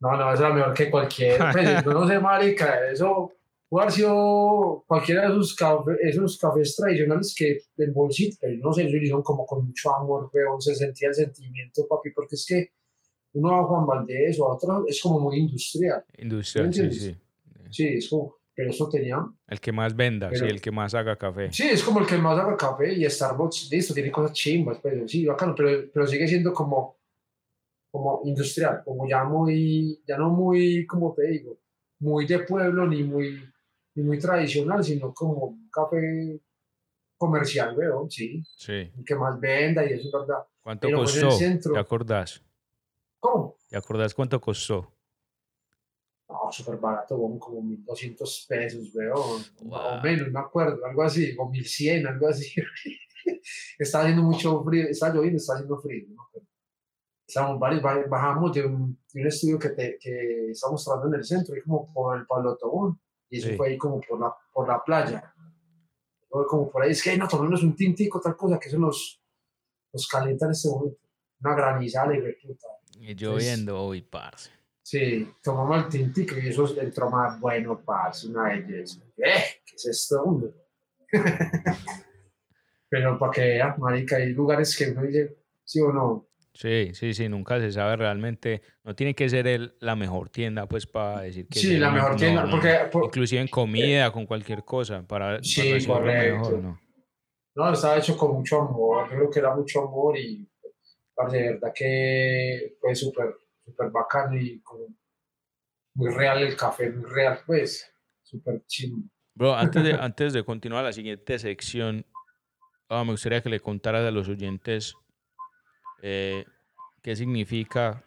no, 0.00 0.16
no, 0.16 0.32
eso 0.32 0.46
era 0.46 0.54
mejor 0.54 0.74
que 0.74 0.90
cualquier, 0.90 1.38
pues, 1.52 1.86
no 1.86 2.08
sé, 2.08 2.18
marica, 2.18 2.90
eso 2.90 3.32
puede 3.68 3.84
haber 3.84 3.94
sido 3.94 4.84
cualquiera 4.86 5.22
de 5.22 5.28
esos, 5.28 5.54
café, 5.54 5.92
esos 6.02 6.38
cafés 6.38 6.74
tradicionales 6.76 7.34
que 7.36 7.58
del 7.76 7.92
bolsito, 7.92 8.36
pero 8.40 8.56
no 8.58 8.72
sé, 8.72 8.82
ellos 8.82 9.02
hicieron 9.02 9.22
como 9.22 9.46
con 9.46 9.66
mucho 9.66 9.94
amor, 9.94 10.30
weón, 10.32 10.60
se 10.60 10.74
sentía 10.74 11.08
el 11.08 11.14
sentimiento, 11.14 11.86
papi, 11.88 12.10
porque 12.10 12.34
es 12.34 12.44
que 12.48 12.70
uno 13.34 13.54
a 13.54 13.64
Juan 13.64 13.86
Valdés 13.86 14.40
o 14.40 14.48
a 14.50 14.54
otro 14.54 14.84
es 14.88 15.00
como 15.00 15.20
muy 15.20 15.38
industrial. 15.38 16.04
Industrial, 16.18 16.74
sí, 16.74 16.90
sí. 16.90 17.16
Sí, 17.70 17.86
es 17.98 18.08
como, 18.08 18.38
pero 18.52 18.70
eso 18.70 18.88
tenía... 18.88 19.24
El 19.46 19.60
que 19.60 19.70
más 19.70 19.94
venda, 19.94 20.28
Pero- 20.30 20.44
sí, 20.46 20.50
el 20.50 20.60
que 20.60 20.72
más 20.72 20.94
haga 20.94 21.14
café. 21.16 21.52
Sí, 21.52 21.68
es 21.68 21.84
como 27.90 28.20
industrial, 28.24 28.82
como 28.84 29.08
ya 29.08 29.24
muy, 29.24 30.00
ya 30.06 30.16
no 30.16 30.30
muy, 30.30 30.86
como 30.86 31.12
te 31.14 31.26
digo, 31.26 31.58
muy 31.98 32.26
de 32.26 32.40
pueblo 32.40 32.86
ni 32.86 33.02
muy, 33.02 33.42
ni 33.94 34.02
muy 34.04 34.18
tradicional, 34.18 34.82
sino 34.84 35.12
como 35.12 35.32
un 35.46 35.68
café 35.70 36.40
comercial, 37.16 37.76
weón, 37.76 38.10
sí, 38.10 38.42
Sí. 38.56 38.72
el 38.72 39.04
que 39.04 39.14
más 39.14 39.38
venda 39.40 39.84
y 39.84 39.92
eso 39.94 40.06
es 40.06 40.12
verdad. 40.12 40.44
¿Cuánto 40.62 40.86
Pero 40.86 40.98
pues 41.02 41.16
el 41.16 41.22
costó? 41.24 41.38
centro- 41.38 41.72
¿Te 41.74 41.78
acordás? 41.80 42.42
¿Cómo? 43.18 43.56
¿Te 43.68 43.76
acordás 43.76 44.14
cuánto 44.14 44.40
costó? 44.40 44.94
No, 46.28 46.50
súper 46.52 46.76
barato, 46.76 47.16
como 47.40 47.60
1200 47.60 48.46
pesos, 48.48 48.94
weón, 48.94 49.42
Wow. 49.62 49.78
o 49.98 50.00
menos, 50.00 50.28
no 50.28 50.32
me 50.40 50.46
acuerdo, 50.46 50.84
algo 50.86 51.02
así, 51.02 51.34
o 51.36 51.48
1100, 51.50 52.06
algo 52.06 52.28
así. 52.28 52.54
estaba 53.78 54.04
haciendo 54.04 54.22
mucho 54.22 54.62
frío, 54.64 54.84
estaba 54.88 55.12
lloviendo, 55.14 55.38
estaba 55.38 55.58
haciendo 55.58 55.78
frío, 55.80 56.06
no 56.14 56.28
Estábamos 57.30 57.60
varios, 57.60 57.80
ba- 57.80 58.04
bajamos 58.08 58.52
de 58.52 58.66
un, 58.66 58.98
de 59.12 59.20
un 59.20 59.26
estudio 59.28 59.56
que, 59.56 59.68
te, 59.70 59.96
que 60.00 60.50
estábamos 60.50 60.84
trabajando 60.84 61.14
en 61.14 61.20
el 61.20 61.24
centro, 61.26 61.56
y 61.56 61.62
como 61.62 61.92
por 61.92 62.18
el 62.18 62.26
Pablo 62.26 62.56
Tobón, 62.56 63.00
y 63.30 63.38
eso 63.38 63.48
Sí. 63.50 63.56
fue 63.56 63.68
ahí 63.68 63.78
como 63.78 64.00
por 64.00 64.18
la, 64.20 64.34
por 64.52 64.66
la 64.66 64.82
playa. 64.82 65.32
Fue 66.28 66.44
como 66.48 66.68
por 66.68 66.82
ahí, 66.82 66.90
es 66.90 67.02
que 67.02 67.16
no, 67.16 67.28
tomémonos 67.28 67.62
un 67.62 67.76
tintico, 67.76 68.20
tal 68.20 68.36
cosa, 68.36 68.58
que 68.58 68.68
eso 68.68 68.78
nos, 68.78 69.22
nos 69.92 70.08
calienta 70.08 70.46
en 70.46 70.52
este 70.52 70.68
momento. 70.70 70.98
Una 71.42 71.54
granizada 71.54 72.14
y 72.16 72.20
puta. 72.46 72.66
Y 72.98 73.14
lloviendo, 73.14 73.86
uy, 73.86 74.02
parce. 74.02 74.50
Sí, 74.82 75.32
tomamos 75.42 75.84
el 75.84 75.88
tintico 75.88 76.34
y 76.36 76.48
eso 76.48 76.66
entró 76.80 77.08
más 77.10 77.38
bueno, 77.40 77.80
parce, 77.84 78.26
una 78.28 78.42
belleza. 78.48 79.00
¿Eh? 79.16 79.44
¿Qué 79.64 79.76
es 79.76 79.86
esto, 79.86 80.20
hombre? 80.22 80.50
Pero 82.88 83.18
para 83.18 83.32
que 83.32 83.40
vean, 83.40 83.74
marica, 83.78 84.16
hay 84.16 84.32
lugares 84.32 84.76
que 84.76 84.90
uno 84.90 85.02
dice, 85.02 85.36
sí 85.64 85.80
o 85.80 85.92
no, 85.92 86.26
Sí, 86.52 86.90
sí, 86.94 87.14
sí, 87.14 87.28
nunca 87.28 87.60
se 87.60 87.70
sabe 87.70 87.96
realmente. 87.96 88.60
No 88.82 88.94
tiene 88.94 89.14
que 89.14 89.28
ser 89.28 89.46
el, 89.46 89.74
la 89.80 89.94
mejor 89.94 90.28
tienda, 90.30 90.66
pues, 90.66 90.86
para 90.86 91.20
decir 91.20 91.46
que... 91.48 91.60
Sí, 91.60 91.76
la 91.78 91.90
mejor 91.90 92.16
tienda, 92.16 92.48
porque- 92.50 92.88
por- 92.90 93.04
Inclusive 93.04 93.40
en 93.40 93.48
comida, 93.48 94.10
con 94.10 94.26
cualquier 94.26 94.64
cosa, 94.64 95.06
para, 95.06 95.42
Sí, 95.42 95.86
para 95.86 96.00
correcto. 96.00 96.34
mejor, 96.34 96.58
¿no? 96.60 96.80
no, 97.54 97.72
estaba 97.72 97.98
hecho 97.98 98.16
con 98.16 98.32
mucho 98.34 98.60
amor, 98.62 99.08
yo 99.10 99.16
creo 99.16 99.30
que 99.30 99.38
era 99.38 99.54
mucho 99.54 99.80
amor 99.86 100.18
y 100.18 100.48
parce, 101.14 101.36
de 101.36 101.52
verdad 101.52 101.72
que 101.74 102.76
fue 102.80 102.94
súper, 102.94 103.34
súper 103.64 103.90
bacano 103.90 104.36
y 104.40 104.60
como 104.60 104.86
muy 105.94 106.10
real 106.12 106.42
el 106.42 106.56
café, 106.56 106.90
muy 106.90 107.08
real, 107.10 107.40
pues, 107.46 107.92
súper 108.22 108.62
chido. 108.66 108.96
Bro, 109.34 109.54
antes 109.54 109.82
de, 109.84 109.92
antes 110.00 110.32
de 110.32 110.44
continuar 110.44 110.84
la 110.84 110.92
siguiente 110.92 111.38
sección, 111.38 112.04
ah, 112.88 113.04
me 113.04 113.12
gustaría 113.12 113.42
que 113.42 113.50
le 113.50 113.60
contaras 113.60 114.04
a 114.06 114.10
los 114.10 114.28
oyentes 114.28 114.94
eh, 116.02 116.44
qué 117.02 117.16
significa, 117.16 118.04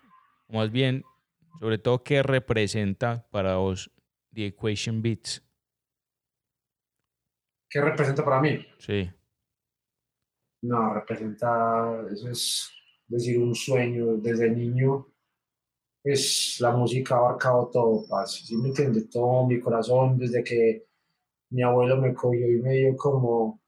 o 0.47 0.57
más 0.57 0.71
bien, 0.71 1.03
sobre 1.59 1.77
todo, 1.77 2.03
qué 2.03 2.23
representa 2.23 3.27
para 3.31 3.57
vos 3.57 3.91
The 4.33 4.47
Equation 4.47 5.01
Beats. 5.01 5.43
¿Qué 7.69 7.81
representa 7.81 8.23
para 8.23 8.39
mí? 8.39 8.65
Sí, 8.77 9.09
No, 10.63 10.93
representa, 10.93 12.07
eso 12.09 12.29
es 12.29 12.71
decir, 13.07 13.37
un 13.37 13.53
sueño 13.53 14.15
desde 14.17 14.49
niño. 14.49 15.07
Pues 16.01 16.57
la 16.59 16.71
música 16.71 17.15
ha 17.15 17.19
abarcado 17.19 17.69
todo, 17.71 18.05
parce, 18.09 18.45
¿sí 18.45 18.55
me 18.57 18.69
entiende? 18.69 19.05
Todo 19.07 19.45
mi 19.45 19.59
corazón, 19.59 20.17
desde 20.17 20.43
que 20.43 20.85
mi 21.51 21.63
abuelo 21.63 21.97
me 21.97 22.13
cogió 22.13 22.49
y 22.49 22.61
me 22.61 22.73
dio 22.73 22.95
como, 22.97 23.61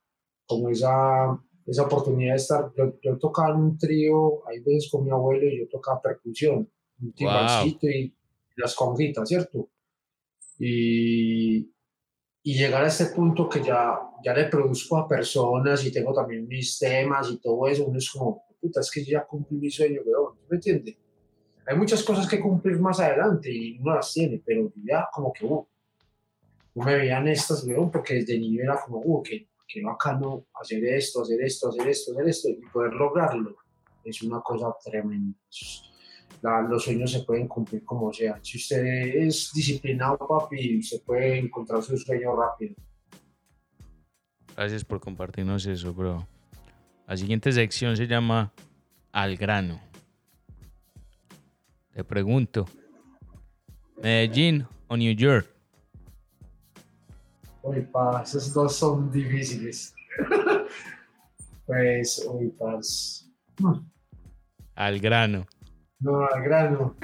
como 0.47 0.69
esa, 0.69 1.37
esa 1.65 1.83
oportunidad 1.83 2.33
de 2.33 2.37
estar. 2.37 2.71
Yo, 2.75 2.99
yo 3.01 3.17
tocaba 3.17 3.49
en 3.49 3.61
un 3.61 3.77
trío, 3.77 4.47
hay 4.47 4.59
veces 4.59 4.89
con 4.91 5.03
mi 5.03 5.11
abuelo 5.11 5.47
y 5.47 5.59
yo 5.59 5.67
tocaba 5.67 6.01
percusión, 6.01 6.69
un 7.01 7.13
timbalcito 7.13 7.87
y 7.87 8.13
las 8.55 8.75
conguitas, 8.75 9.27
¿cierto? 9.27 9.69
Y, 10.59 11.71
y 12.43 12.53
llegar 12.53 12.83
a 12.83 12.87
este 12.87 13.07
punto 13.07 13.49
que 13.49 13.61
ya, 13.61 13.99
ya 14.23 14.33
le 14.33 14.45
produzco 14.45 14.97
a 14.97 15.07
personas 15.07 15.83
y 15.85 15.91
tengo 15.91 16.13
también 16.13 16.47
mis 16.47 16.77
temas 16.77 17.29
y 17.31 17.37
todo 17.39 17.67
eso, 17.67 17.85
uno 17.85 17.97
es 17.97 18.09
como, 18.09 18.43
puta, 18.61 18.79
es 18.79 18.91
que 18.91 19.03
ya 19.03 19.25
cumplí 19.25 19.57
mi 19.57 19.69
sueño, 19.69 20.01
weón, 20.05 20.35
¿me 20.49 20.55
entiende? 20.57 20.97
Hay 21.67 21.75
muchas 21.75 22.03
cosas 22.03 22.27
que 22.27 22.39
cumplir 22.39 22.79
más 22.79 22.99
adelante 22.99 23.51
y 23.51 23.79
uno 23.79 23.95
las 23.95 24.13
tiene, 24.13 24.41
pero 24.45 24.71
ya 24.83 25.09
como 25.11 25.33
que, 25.33 25.45
uh, 25.45 25.67
no 26.75 26.85
me 26.85 26.95
veían 26.95 27.27
estas, 27.27 27.65
weón, 27.65 27.89
porque 27.89 28.15
desde 28.15 28.37
niño 28.37 28.61
era 28.61 28.79
como, 28.79 28.99
uh, 28.99 29.23
que, 29.23 29.47
que 29.67 29.81
bacano 29.81 30.45
hacer 30.53 30.83
esto, 30.85 31.21
hacer 31.21 31.41
esto, 31.41 31.69
hacer 31.69 31.87
esto, 31.87 32.11
hacer 32.11 32.27
esto, 32.29 32.49
y 32.49 32.55
poder 32.71 32.93
lograrlo 32.93 33.55
es 34.03 34.21
una 34.21 34.39
cosa 34.41 34.73
tremenda. 34.83 35.37
Los 36.69 36.83
sueños 36.83 37.11
se 37.11 37.23
pueden 37.23 37.47
cumplir 37.47 37.83
como 37.83 38.13
sea. 38.13 38.39
Si 38.43 38.57
usted 38.57 38.85
es 38.85 39.51
disciplinado, 39.53 40.17
papi, 40.17 40.81
se 40.83 40.99
puede 40.99 41.39
encontrar 41.39 41.81
su 41.81 41.97
sueño 41.97 42.35
rápido. 42.35 42.75
gracias 44.55 44.85
por 44.85 44.99
compartirnos 44.99 45.65
eso, 45.65 45.93
bro. 45.93 46.27
La 47.07 47.17
siguiente 47.17 47.51
sección 47.51 47.97
se 47.97 48.07
llama 48.07 48.53
Al 49.11 49.37
grano. 49.37 49.81
Te 51.91 52.03
pregunto, 52.03 52.65
¿Medellín 54.01 54.67
o 54.87 54.97
New 54.97 55.15
York? 55.15 55.54
Uy, 57.65 57.81
pa, 57.81 58.21
esos 58.23 58.53
dos 58.53 58.75
son 58.75 59.11
difíciles. 59.11 59.93
pues, 61.65 62.23
uy, 62.31 62.49
pas. 62.49 63.27
Al 64.75 64.99
grano. 64.99 65.45
No, 65.99 66.25
al 66.27 66.43
grano. 66.43 66.95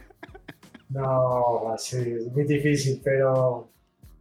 No, 0.89 1.74
así 1.74 1.98
es 1.98 2.27
muy 2.32 2.44
difícil, 2.44 3.01
pero. 3.03 3.70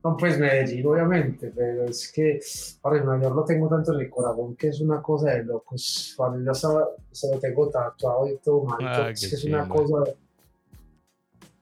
No, 0.03 0.17
pues 0.17 0.39
Medellín, 0.39 0.87
obviamente, 0.87 1.53
pero 1.55 1.85
es 1.85 2.11
que 2.11 2.41
para 2.81 3.05
Nueva 3.05 3.23
York 3.23 3.37
lo 3.37 3.45
tengo 3.45 3.69
tanto 3.69 3.93
en 3.93 4.01
el 4.01 4.09
corazón 4.09 4.57
que 4.57 4.69
es 4.69 4.81
una 4.81 5.03
cosa 5.03 5.33
de 5.33 5.45
locos. 5.45 6.15
Cuando 6.17 6.43
yo 6.43 6.53
estaba, 6.53 6.89
se 7.11 7.31
lo 7.31 7.39
tengo 7.39 7.69
tatuado 7.69 8.27
y 8.27 8.39
todo, 8.39 8.65
marico, 8.65 8.91
Ah, 8.91 9.11
es 9.11 9.29
que 9.29 9.35
es 9.35 9.45
una 9.45 9.69
cosa. 9.69 10.11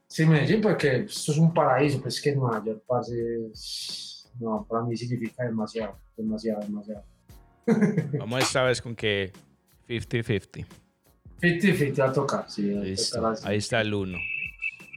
Sí, 0.06 0.24
Medellín, 0.24 0.60
porque 0.60 0.98
esto 0.98 1.32
es 1.32 1.38
un 1.38 1.52
paraíso, 1.52 2.00
pues 2.00 2.14
es 2.14 2.22
que 2.22 2.36
Nueva 2.36 2.62
York, 2.64 2.82
parce, 2.86 3.12
es- 3.50 4.17
no, 4.38 4.66
para 4.68 4.82
mí 4.84 4.96
significa 4.96 5.44
demasiado, 5.44 5.98
demasiado, 6.16 6.60
demasiado. 6.60 7.04
Vamos 8.18 8.42
esta 8.42 8.62
vez 8.62 8.80
con 8.80 8.94
que 8.96 9.32
50-50. 9.88 10.66
50-50 11.40 12.00
va 12.00 12.06
a 12.06 12.12
tocar, 12.12 12.50
sí. 12.50 12.76
a 12.76 12.80
Listo. 12.80 13.16
tocar. 13.16 13.36
Ahí 13.44 13.58
está 13.58 13.80
el 13.80 13.94
uno. 13.94 14.18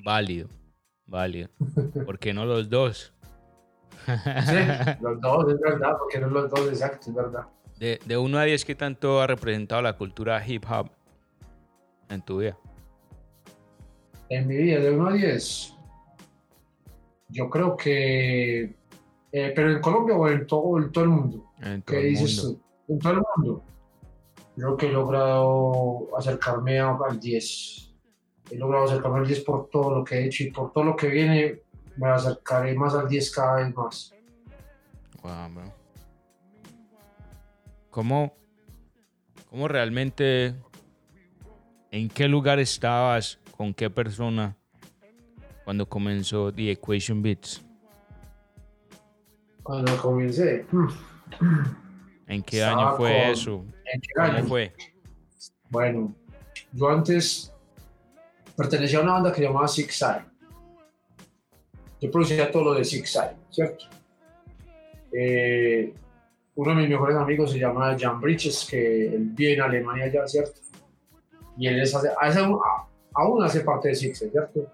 Válido. 0.04 0.48
Válido. 1.06 1.50
¿Por 2.06 2.18
qué 2.20 2.34
no 2.34 2.46
los 2.46 2.70
dos? 2.70 3.14
Sí, 4.06 4.56
los 5.02 5.22
dos, 5.22 5.54
es 5.54 5.60
verdad, 5.60 5.96
porque 6.00 6.20
no 6.20 6.28
los 6.28 6.50
dos, 6.50 6.68
exacto, 6.68 7.10
es 7.10 7.16
verdad. 7.16 7.46
De, 7.78 8.00
de 8.06 8.18
1 8.18 8.38
a 8.38 8.44
10, 8.44 8.66
¿qué 8.66 8.76
tanto 8.76 9.22
ha 9.22 9.28
representado 9.28 9.82
la 9.82 9.94
cultura 9.98 10.46
hip 10.48 10.64
hop 10.70 10.90
en 12.10 12.22
tu 12.22 12.40
vida? 12.40 12.58
En 14.30 14.48
mi 14.48 14.56
vida, 14.56 14.80
de 14.80 14.92
1 14.92 15.08
a 15.08 15.14
10, 15.14 15.74
yo 17.30 17.50
creo 17.50 17.76
que. 17.76 18.76
Eh, 19.32 19.54
pero 19.56 19.72
en 19.72 19.82
Colombia 19.82 20.16
o 20.16 20.28
en 20.28 20.46
todo, 20.46 20.78
en 20.78 20.92
todo 20.92 21.04
el 21.04 21.10
mundo. 21.10 21.52
En 21.60 21.82
todo 21.82 21.96
¿Qué 21.96 22.08
el 22.08 22.10
dices 22.10 22.44
mundo. 22.44 22.60
tú? 22.88 22.94
En 22.94 23.00
todo 23.00 23.14
el 23.14 23.22
mundo. 23.36 23.64
Creo 24.56 24.78
que 24.78 24.88
he 24.88 24.92
logrado 24.92 26.10
acercarme 26.18 26.80
al 26.80 27.20
10. 27.20 27.94
He 28.52 28.58
logrado 28.58 28.86
acercarme 28.86 29.20
al 29.20 29.28
10 29.28 29.40
por 29.42 29.70
todo 29.70 29.96
lo 29.96 30.04
que 30.04 30.16
he 30.16 30.26
hecho 30.26 30.44
y 30.44 30.52
por 30.52 30.74
todo 30.74 30.84
lo 30.84 30.96
que 30.96 31.08
viene, 31.08 31.62
me 31.96 32.10
acercaré 32.10 32.76
más 32.76 32.94
al 32.94 33.08
10 33.08 33.32
cada 33.32 33.56
vez 33.58 33.76
más. 33.76 34.14
Wow, 35.24 35.54
bro. 35.54 35.74
¿Cómo, 37.90 38.34
¿Cómo 39.50 39.68
realmente, 39.68 40.56
en 41.92 42.10
qué 42.10 42.28
lugar 42.28 42.60
estabas, 42.60 43.40
con 43.56 43.74
qué 43.74 43.90
persona 43.90 44.58
cuando 45.64 45.88
comenzó 45.88 46.52
The 46.54 46.72
Equation 46.72 47.22
Beats? 47.22 47.64
Cuando 49.64 49.96
comencé, 50.02 50.66
¿En 52.28 52.44
qué 52.44 52.60
Estaba 52.60 52.90
año 52.90 52.98
fue 52.98 53.10
con- 53.12 53.32
eso? 53.32 53.66
¿En 53.94 54.02
qué 54.02 54.08
¿Cómo 54.16 54.28
año? 54.28 54.44
fue? 54.46 54.74
Bueno, 55.70 56.16
yo 56.74 56.90
antes 56.90 57.54
pertenecía 58.56 59.00
a 59.00 59.04
una 59.04 59.14
banda 59.14 59.32
que 59.34 59.42
llamaba 59.42 59.68
Six 59.68 59.94
Side. 59.96 60.26
Yo 62.02 62.10
producía 62.12 62.52
todo 62.52 62.64
lo 62.66 62.74
de 62.74 62.84
Six 62.84 63.12
Side, 63.12 63.36
¿cierto? 63.50 63.86
Eh, 65.14 65.94
uno 66.56 66.72
de 66.72 66.82
mis 66.82 66.90
mejores 66.90 67.16
amigos 67.18 67.52
se 67.52 67.60
llama 67.60 67.96
Jan 68.00 68.20
Bridges, 68.20 68.68
que 68.70 69.08
él 69.16 69.26
vive 69.34 69.54
en 69.54 69.62
Alemania 69.62 70.12
ya, 70.12 70.28
¿cierto? 70.28 70.60
Y 71.58 71.68
él 71.68 71.80
es, 71.82 71.94
hace- 71.94 72.12
aún 73.14 73.44
hace 73.44 73.62
parte 73.62 73.90
de 73.90 73.96
Six 73.96 74.18
Side, 74.20 74.32
¿cierto? 74.32 74.68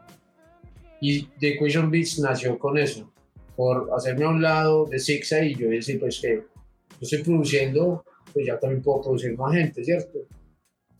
Y 1.02 1.24
The 1.40 1.50
Equation 1.56 1.92
Beats 1.92 2.20
nació 2.20 2.58
con 2.58 2.78
eso, 2.78 3.12
por 3.58 3.90
hacerme 3.92 4.24
a 4.24 4.30
un 4.30 4.42
lado 4.42 4.86
de 4.86 5.00
Side 5.00 5.48
y 5.48 5.56
yo 5.56 5.68
decir, 5.68 6.00
pues 6.00 6.22
que 6.22 6.36
yo 6.36 6.98
estoy 7.02 7.24
produciendo, 7.24 8.06
pues 8.32 8.46
ya 8.46 8.60
también 8.60 8.84
puedo 8.84 9.02
producir 9.02 9.36
más 9.36 9.52
gente, 9.52 9.84
¿cierto? 9.84 10.20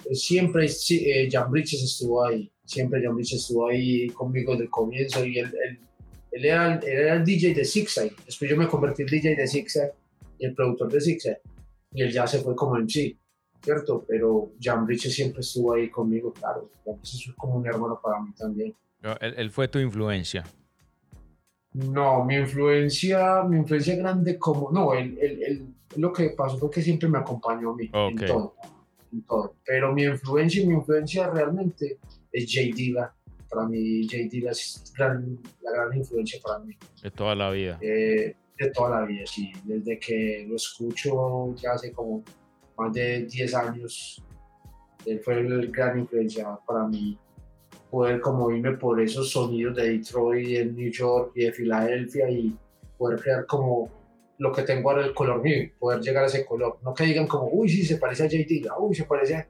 Pues 0.04 0.24
siempre 0.24 0.66
eh, 0.66 1.30
Jan 1.32 1.52
Bridges 1.52 1.84
estuvo 1.84 2.26
ahí, 2.26 2.52
siempre 2.66 3.00
Jan 3.04 3.14
Bridges 3.14 3.42
estuvo 3.42 3.68
ahí 3.68 4.08
conmigo 4.08 4.54
desde 4.54 4.66
el 4.66 4.70
comienzo 4.72 5.24
y 5.24 5.38
él, 5.38 5.54
él, 5.68 5.80
él 6.32 6.46
era, 6.46 6.76
él 6.80 6.98
era 6.98 7.14
el 7.14 7.24
DJ 7.24 7.54
de 7.54 7.64
Sixside, 7.64 8.14
después 8.26 8.50
yo 8.50 8.58
me 8.58 8.68
convertí 8.68 9.04
en 9.04 9.08
DJ 9.08 9.36
de 9.36 9.48
Sixside 9.48 9.92
y 10.40 10.46
el 10.48 10.56
productor 10.56 10.92
de 10.92 11.00
Sixside 11.00 11.42
y 11.94 12.02
él 12.02 12.12
ya 12.12 12.26
se 12.26 12.40
fue 12.40 12.56
como 12.56 12.78
en 12.80 12.90
sí, 12.90 13.16
¿cierto? 13.62 14.04
Pero 14.08 14.54
Jan 14.60 14.84
Bridges 14.88 15.14
siempre 15.14 15.42
estuvo 15.42 15.74
ahí 15.74 15.92
conmigo, 15.92 16.34
claro, 16.34 16.72
Jan 16.84 16.96
Bridges 16.96 17.28
es 17.28 17.36
como 17.36 17.58
un 17.58 17.68
hermano 17.68 18.00
para 18.02 18.20
mí 18.20 18.34
también. 18.34 18.74
Él, 19.22 19.36
él 19.38 19.52
fue 19.52 19.68
tu 19.68 19.78
influencia. 19.78 20.44
No, 21.86 22.24
mi 22.26 22.36
influencia, 22.38 23.44
mi 23.44 23.58
influencia 23.58 23.96
grande 23.96 24.40
como, 24.40 24.72
no, 24.72 24.94
él- 24.94 25.18
él- 25.22 25.68
lo 25.98 26.12
que 26.12 26.32
pasó 26.32 26.58
fue 26.58 26.72
que 26.72 26.82
siempre 26.82 27.08
me 27.08 27.20
acompañó 27.20 27.72
a 27.72 27.76
mí 27.76 27.90
Ok. 27.94 28.10
en 28.22 28.28
todo, 28.28 28.56
en 29.14 29.22
todo. 29.24 29.54
Pero 29.66 29.94
mi 29.94 30.04
influencia, 30.04 30.66
mi 30.66 30.74
influencia 30.74 31.30
realmente 31.30 31.98
es 32.32 32.52
Jay 32.52 32.72
Dilla. 32.72 33.14
Para 33.50 33.68
mí, 33.68 34.08
Jay 34.10 34.28
Dilla 34.28 34.52
es 34.52 34.92
gran- 34.98 35.38
la 35.62 35.72
gran 35.72 35.96
influencia 35.98 36.40
para 36.44 36.60
mí, 36.60 36.76
De 37.02 37.12
toda 37.12 37.36
la 37.36 37.52
vida. 37.52 37.78
eh, 37.82 38.36
de 38.60 38.72
toda 38.72 39.00
la 39.02 39.06
vida, 39.06 39.24
sí. 39.28 39.52
Desde 39.64 40.00
que 40.00 40.46
lo 40.50 40.56
escucho 40.56 41.54
ya 41.56 41.74
hace 41.74 41.92
como 41.92 42.24
más 42.78 42.92
de 42.92 43.26
10 43.26 43.54
años, 43.54 44.22
él 45.06 45.20
fue 45.20 45.36
el 45.40 45.72
gran 45.72 46.00
influencia 46.00 46.58
para 46.68 46.88
mí. 46.88 47.18
Poder 47.90 48.20
como 48.20 48.52
irme 48.52 48.74
por 48.74 49.00
esos 49.00 49.32
sonidos 49.32 49.76
de 49.76 49.98
Detroit, 49.98 50.50
de 50.50 50.66
New 50.66 50.92
York 50.92 51.32
y 51.36 51.46
de 51.46 51.52
Filadelfia 51.54 52.30
y 52.30 52.56
poder 52.98 53.22
crear 53.22 53.46
como 53.46 53.90
lo 54.40 54.52
que 54.52 54.64
tengo 54.64 54.90
ahora 54.90 55.06
el 55.06 55.14
color 55.14 55.42
mío, 55.42 55.70
poder 55.80 56.02
llegar 56.02 56.24
a 56.24 56.28
ese 56.28 56.46
color. 56.46 56.80
No 56.84 56.94
que 56.94 57.06
digan 57.06 57.28
como, 57.28 57.50
uy, 57.52 57.70
sí, 57.70 57.84
se 57.84 57.98
parece 57.98 58.26
a 58.26 58.28
Dilla, 58.28 58.78
uy, 58.78 58.96
se 58.96 59.06
parece 59.06 59.48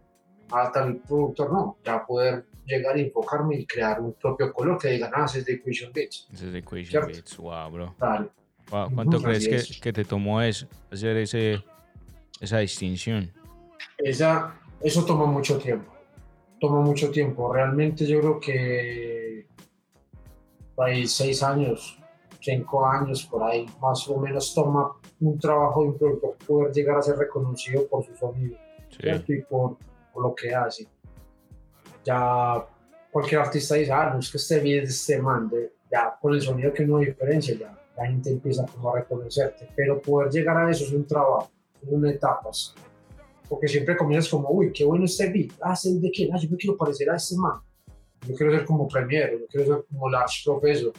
a 0.51 0.71
tal 0.71 0.97
productor, 0.97 1.51
no. 1.51 1.77
Ya 1.83 2.05
poder 2.05 2.45
llegar 2.65 2.97
y 2.97 3.03
enfocarme 3.03 3.57
y 3.57 3.65
crear 3.65 3.99
un 3.99 4.13
propio 4.13 4.53
color 4.53 4.77
que 4.77 4.89
digan, 4.89 5.11
ah, 5.13 5.25
ese 5.25 5.39
es 5.39 5.45
de 5.45 5.53
Equation 5.53 5.91
Beats. 5.93 6.27
Ese 6.31 6.47
es 6.47 6.53
de 6.53 6.59
Equation 6.59 6.85
Cierto. 6.85 7.07
Beats. 7.07 7.37
Wow, 7.37 7.71
bro. 7.71 7.95
Tal. 7.97 8.31
Wow, 8.69 8.91
¿Cuánto 8.93 9.21
crees 9.21 9.47
que, 9.47 9.79
que 9.79 9.93
te 9.93 10.03
tomó 10.03 10.41
eso, 10.41 10.67
hacer 10.91 11.15
ese, 11.17 11.63
esa 12.41 12.59
distinción? 12.59 13.31
Esa, 13.97 14.55
eso 14.81 15.05
toma 15.05 15.25
mucho 15.25 15.57
tiempo. 15.57 15.96
Toma 16.59 16.81
mucho 16.81 17.11
tiempo. 17.11 17.53
Realmente 17.53 18.05
yo 18.05 18.19
creo 18.19 18.39
que 18.39 19.47
por 20.75 20.85
ahí 20.87 21.07
seis 21.07 21.41
años, 21.43 21.99
cinco 22.39 22.85
años, 22.85 23.25
por 23.25 23.43
ahí 23.43 23.65
más 23.81 24.07
o 24.07 24.17
menos 24.19 24.53
toma 24.53 24.93
un 25.19 25.37
trabajo 25.39 25.81
de 25.83 25.87
un 25.89 25.97
productor 25.97 26.35
poder 26.47 26.71
llegar 26.73 26.97
a 26.97 27.01
ser 27.01 27.17
reconocido 27.17 27.87
por 27.87 28.03
su 28.05 28.15
sonido 28.15 28.57
Sí. 28.89 29.07
y 29.33 29.41
por, 29.41 29.77
por 30.13 30.23
lo 30.23 30.33
que 30.35 30.53
hace. 30.55 30.87
Ya 32.05 32.65
cualquier 33.11 33.41
artista 33.41 33.75
dice, 33.75 33.91
ah, 33.91 34.11
no 34.13 34.19
es 34.19 34.31
que 34.31 34.37
esté 34.37 34.59
bien 34.59 34.83
este 34.85 35.19
man, 35.21 35.49
de- 35.49 35.73
ya 35.91 36.17
con 36.21 36.33
el 36.33 36.41
sonido 36.41 36.73
que 36.73 36.83
uno 36.83 36.99
diferencia, 36.99 37.55
ya 37.57 37.77
la 37.97 38.05
gente 38.07 38.29
empieza 38.31 38.65
como 38.65 38.93
a 38.93 38.99
reconocerte. 38.99 39.67
Pero 39.75 40.01
poder 40.01 40.31
llegar 40.31 40.57
a 40.57 40.69
eso 40.71 40.83
es 40.85 40.91
un 40.93 41.05
trabajo, 41.05 41.49
son 41.87 42.05
etapas. 42.05 42.73
Porque 43.49 43.67
siempre 43.67 43.95
comienzas 43.95 44.29
como, 44.29 44.49
uy, 44.49 44.71
qué 44.73 44.83
bueno 44.83 45.05
este 45.05 45.31
beat, 45.31 45.51
ah, 45.61 45.73
¿este 45.73 45.89
es 45.89 46.01
de 46.01 46.11
quién? 46.11 46.33
Ah, 46.33 46.37
yo 46.37 46.49
me 46.49 46.57
quiero 46.57 46.75
parecer 46.75 47.09
a 47.09 47.15
este 47.15 47.35
man. 47.37 47.59
Yo 48.27 48.35
quiero 48.35 48.51
ser 48.51 48.65
como 48.65 48.87
Premier, 48.87 49.39
yo 49.39 49.47
quiero 49.47 49.65
ser 49.75 49.85
como 49.89 50.09
Large 50.09 50.41
Professor, 50.43 50.93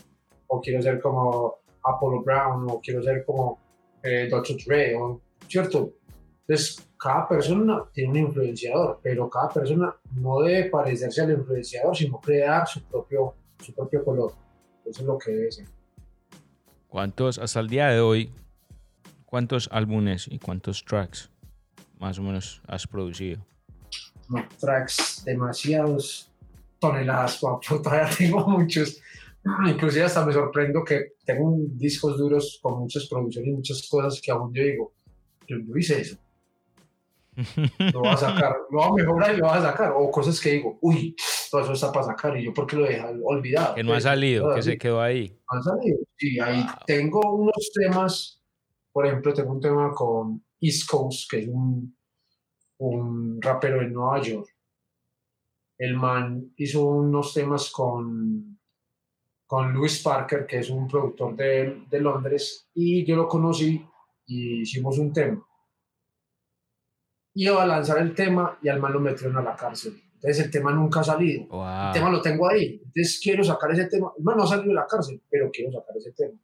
o 0.46 0.60
quiero 0.60 0.80
ser 0.80 1.00
como 1.00 1.56
Apollo 1.84 2.22
Brown, 2.22 2.70
o 2.70 2.80
quiero 2.80 3.02
ser 3.02 3.24
como 3.24 3.58
eh, 4.02 4.28
Dr. 4.30 4.56
Dre, 4.64 4.96
o, 4.96 5.20
¿cierto? 5.46 5.92
Entonces, 6.46 6.88
cada 6.96 7.28
persona 7.28 7.84
tiene 7.92 8.10
un 8.10 8.16
influenciador, 8.28 9.00
pero 9.02 9.28
cada 9.28 9.50
persona 9.50 9.94
no 10.14 10.40
debe 10.40 10.70
parecerse 10.70 11.20
al 11.20 11.32
influenciador, 11.32 11.94
sino 11.94 12.18
crear 12.20 12.66
su 12.66 12.82
propio, 12.82 13.34
su 13.62 13.74
propio 13.74 14.04
color. 14.04 14.32
Eso 14.84 15.02
es 15.02 15.06
lo 15.06 15.18
que 15.18 15.32
debe 15.32 15.52
ser. 15.52 15.66
¿Cuántos, 16.88 17.38
hasta 17.38 17.60
el 17.60 17.68
día 17.68 17.88
de 17.88 18.00
hoy, 18.00 18.32
cuántos 19.26 19.68
álbumes 19.70 20.26
y 20.28 20.38
cuántos 20.38 20.82
tracks 20.84 21.30
más 21.98 22.18
o 22.18 22.22
menos 22.22 22.60
has 22.66 22.86
producido? 22.86 23.40
No, 24.28 24.44
tracks 24.60 25.22
demasiados, 25.24 26.30
toneladas, 26.78 27.40
todavía 27.82 28.08
tengo 28.16 28.46
muchos. 28.46 29.00
Inclusive 29.66 30.04
hasta 30.04 30.24
me 30.26 30.32
sorprendo 30.32 30.84
que 30.84 31.12
tengo 31.24 31.54
discos 31.72 32.18
duros 32.18 32.58
con 32.62 32.80
muchas 32.80 33.06
producciones 33.06 33.48
y 33.48 33.52
muchas 33.52 33.88
cosas 33.88 34.20
que 34.20 34.30
aún 34.30 34.52
yo 34.52 34.62
digo, 34.62 34.92
yo 35.46 35.56
no 35.58 35.76
hice 35.78 36.00
eso. 36.00 36.16
lo 37.94 38.00
voy 38.00 38.08
a 38.08 38.16
sacar, 38.16 38.56
lo 38.70 38.78
voy 38.78 39.00
a 39.00 39.04
mejorar 39.04 39.34
y 39.34 39.38
lo 39.38 39.46
voy 39.46 39.56
a 39.58 39.62
sacar. 39.62 39.92
O 39.96 40.10
cosas 40.10 40.40
que 40.40 40.52
digo, 40.54 40.76
uy, 40.80 41.14
todo 41.50 41.60
eso 41.62 41.72
está 41.72 41.92
para 41.92 42.06
sacar 42.06 42.36
y 42.36 42.44
yo 42.44 42.52
porque 42.52 42.76
lo 42.76 42.84
he 42.86 43.00
olvidado. 43.24 43.76
Que 43.76 43.84
no 43.84 43.94
ha 43.94 44.00
salido, 44.00 44.54
que 44.54 44.62
se 44.62 44.76
quedó 44.76 45.00
ahí. 45.00 45.38
han 45.48 45.62
salido. 45.62 45.98
Sí, 46.16 46.38
ahí 46.40 46.62
Wow. 46.62 46.72
tengo 46.84 47.20
unos 47.36 47.70
temas, 47.72 48.42
por 48.92 49.06
ejemplo, 49.06 49.32
tengo 49.32 49.52
un 49.52 49.60
tema 49.60 49.92
con 49.94 50.42
East 50.60 50.88
Coast, 50.88 51.30
que 51.30 51.40
es 51.40 51.48
un, 51.48 51.96
un 52.78 53.40
rapero 53.40 53.80
de 53.80 53.88
Nueva 53.88 54.20
York. 54.22 54.48
El 55.78 55.94
man 55.96 56.52
hizo 56.56 56.84
unos 56.86 57.32
temas 57.34 57.70
con, 57.70 58.58
con 59.46 59.72
Louis 59.72 60.02
Parker, 60.02 60.44
que 60.46 60.58
es 60.58 60.70
un 60.70 60.88
productor 60.88 61.36
de, 61.36 61.84
de 61.88 62.00
Londres, 62.00 62.68
y 62.74 63.04
yo 63.04 63.14
lo 63.16 63.28
conocí 63.28 63.84
y 64.26 64.62
hicimos 64.62 64.98
un 64.98 65.12
tema. 65.12 65.44
Iba 67.34 67.62
a 67.62 67.66
lanzar 67.66 67.98
el 67.98 68.14
tema 68.14 68.58
y 68.62 68.68
al 68.68 68.80
man 68.80 68.92
lo 68.92 69.00
metieron 69.00 69.36
a 69.36 69.42
la 69.42 69.54
cárcel. 69.54 70.02
Entonces 70.14 70.44
el 70.46 70.50
tema 70.50 70.72
nunca 70.72 71.00
ha 71.00 71.04
salido. 71.04 71.42
El 71.42 71.48
Wow. 71.48 71.92
tema 71.92 72.10
lo 72.10 72.20
tengo 72.20 72.48
ahí. 72.48 72.80
Entonces 72.84 73.20
quiero 73.22 73.44
sacar 73.44 73.70
ese 73.70 73.86
tema. 73.86 74.12
No, 74.18 74.34
no 74.34 74.42
ha 74.42 74.46
salido 74.48 74.68
de 74.70 74.74
la 74.74 74.86
cárcel, 74.86 75.22
pero 75.30 75.48
quiero 75.52 75.70
sacar 75.70 75.96
ese 75.96 76.12
tema. 76.12 76.36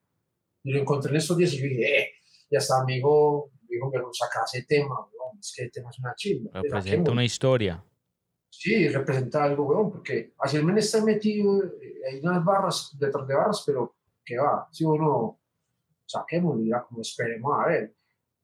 Y 0.63 0.73
lo 0.73 0.79
encontré 0.81 1.11
en 1.11 1.17
estos 1.17 1.37
días 1.37 1.53
y 1.55 1.59
yo 1.59 1.65
dije, 1.65 1.99
eh, 2.03 2.09
y 2.49 2.57
hasta 2.57 2.81
amigo, 2.81 3.51
digo, 3.75 3.91
pero 3.91 4.11
saca 4.13 4.45
ese 4.45 4.65
tema, 4.65 4.95
weón, 5.01 5.39
es 5.39 5.53
que 5.55 5.65
el 5.65 5.71
tema 5.71 5.91
es 5.91 5.99
una 5.99 6.15
chimba. 6.15 6.51
Representa 6.61 7.11
una 7.11 7.25
historia. 7.25 7.85
Sí, 8.49 8.89
representa 8.89 9.45
algo, 9.45 9.65
weón, 9.65 9.91
porque 9.91 10.35
así 10.39 10.57
el 10.57 10.65
men 10.65 10.79
está 10.79 11.05
metido, 11.05 11.65
eh, 11.65 12.01
hay 12.09 12.21
unas 12.21 12.45
barras, 12.45 12.97
detrás 12.99 13.27
de 13.27 13.35
barras, 13.35 13.63
pero 13.67 13.97
que 14.25 14.39
va, 14.39 14.69
si 14.71 14.85
uno 14.85 15.41
saquemos, 16.07 16.59
ya 16.65 16.83
como 16.83 17.01
esperemos 17.01 17.53
a 17.59 17.67
ver. 17.69 17.95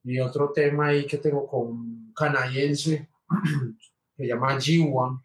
Y 0.03 0.19
otro 0.19 0.53
tema 0.53 0.89
ahí 0.89 1.07
que 1.07 1.19
tengo 1.19 1.47
con 1.47 1.69
un 1.69 2.13
canadiense 2.15 3.09
que 4.17 4.17
se 4.17 4.27
llama 4.27 4.57
G1, 4.57 5.25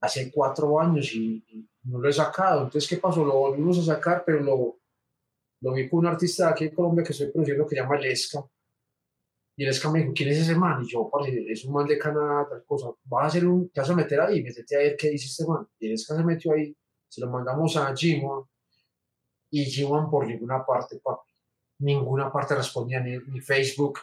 hace 0.00 0.30
cuatro 0.30 0.78
años 0.78 1.12
y, 1.14 1.44
y 1.48 1.68
no 1.84 1.98
lo 1.98 2.08
he 2.08 2.12
sacado. 2.12 2.64
Entonces, 2.64 2.88
¿qué 2.88 2.96
pasó? 2.96 3.24
Lo 3.24 3.38
volvimos 3.38 3.78
a 3.78 3.94
sacar, 3.94 4.24
pero 4.24 4.40
lo, 4.40 4.78
lo 5.60 5.72
vi 5.72 5.88
con 5.88 6.00
un 6.00 6.06
artista 6.06 6.46
de 6.46 6.52
aquí 6.52 6.64
en 6.64 6.74
Colombia 6.74 7.04
que 7.04 7.12
estoy 7.12 7.28
produciendo 7.28 7.66
que 7.66 7.76
se 7.76 7.82
llama 7.82 7.98
Lesca. 7.98 8.44
Y 9.58 9.64
Lesca 9.64 9.90
me 9.90 10.00
dijo, 10.00 10.12
¿quién 10.14 10.28
es 10.28 10.38
ese 10.38 10.54
man? 10.54 10.82
Y 10.82 10.92
yo, 10.92 11.10
es 11.48 11.64
un 11.64 11.72
man 11.72 11.86
de 11.86 11.98
Canadá, 11.98 12.46
tal 12.48 12.62
cosa. 12.66 12.88
Vas 13.04 13.24
a 13.24 13.26
hacer 13.28 13.46
un, 13.46 13.70
te 13.70 13.80
vas 13.80 13.88
a 13.88 13.94
meter 13.94 14.20
ahí, 14.20 14.42
métete 14.42 14.76
a 14.76 14.80
ver 14.80 14.96
qué 14.96 15.10
dice 15.10 15.26
este 15.26 15.46
man. 15.46 15.66
Y 15.78 15.88
Lesca 15.88 16.14
se 16.14 16.22
metió 16.22 16.52
ahí, 16.52 16.76
se 17.08 17.22
lo 17.22 17.30
mandamos 17.30 17.74
a 17.78 17.90
G1 17.90 18.46
y 19.50 19.64
G1 19.64 20.10
por 20.10 20.26
ninguna 20.26 20.64
parte, 20.64 21.00
papi. 21.02 21.32
Ninguna 21.78 22.30
parte 22.30 22.54
respondía, 22.54 23.00
ni, 23.00 23.40
Facebook, 23.40 24.00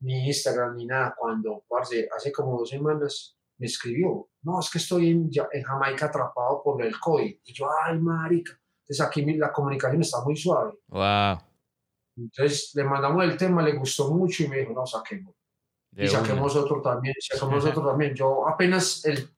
ni 0.00 0.26
Instagram, 0.28 0.76
ni 0.76 0.86
nada. 0.86 1.16
Cuando, 1.18 1.64
parce, 1.68 2.08
hace 2.16 2.30
como 2.30 2.58
dos 2.58 2.68
semanas 2.68 3.36
me 3.58 3.66
escribió, 3.66 4.28
no, 4.42 4.60
es 4.60 4.70
que 4.70 4.78
estoy 4.78 5.10
en, 5.10 5.30
en 5.52 5.62
Jamaica 5.62 6.06
atrapado 6.06 6.62
por 6.62 6.84
el 6.84 6.98
COVID. 6.98 7.38
Y 7.44 7.52
yo, 7.52 7.68
ay, 7.84 7.98
marica. 7.98 8.56
Entonces 8.82 9.04
aquí 9.04 9.24
la 9.34 9.52
comunicación 9.52 10.02
está 10.02 10.22
muy 10.22 10.36
suave. 10.36 10.74
Wow. 10.88 11.38
Entonces 12.16 12.72
le 12.74 12.84
mandamos 12.84 13.24
el 13.24 13.36
tema, 13.36 13.62
le 13.62 13.74
gustó 13.76 14.10
mucho 14.12 14.44
y 14.44 14.48
me 14.48 14.58
dijo, 14.58 14.72
no, 14.72 14.86
saquemos. 14.86 15.34
De 15.90 16.04
y 16.04 16.08
una. 16.08 16.18
saquemos 16.18 16.56
otro 16.56 16.80
también, 16.82 17.14
sacamos 17.20 17.64
otro 17.64 17.86
también. 17.86 18.14
Yo 18.14 18.48
apenas, 18.48 19.04
el, 19.04 19.28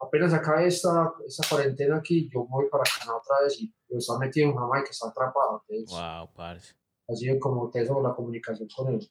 apenas 0.00 0.32
acabe 0.32 0.66
esta, 0.66 1.12
esta 1.26 1.46
cuarentena 1.48 1.96
aquí, 1.96 2.28
yo 2.32 2.44
voy 2.44 2.66
para 2.70 2.84
Canadá 2.84 3.18
otra 3.18 3.44
vez 3.44 3.60
y 3.60 3.72
yo 3.88 3.98
está 3.98 4.18
metido 4.18 4.50
en 4.50 4.56
Jamaica, 4.56 4.90
está 4.90 5.08
atrapado. 5.08 5.64
Entonces, 5.68 5.96
Wow, 5.96 6.30
parce. 6.34 6.74
ha 7.08 7.14
sido 7.14 7.38
como 7.38 7.70
teso 7.70 8.00
la 8.02 8.14
comunicación 8.14 8.68
con 8.74 8.94
él. 8.94 9.08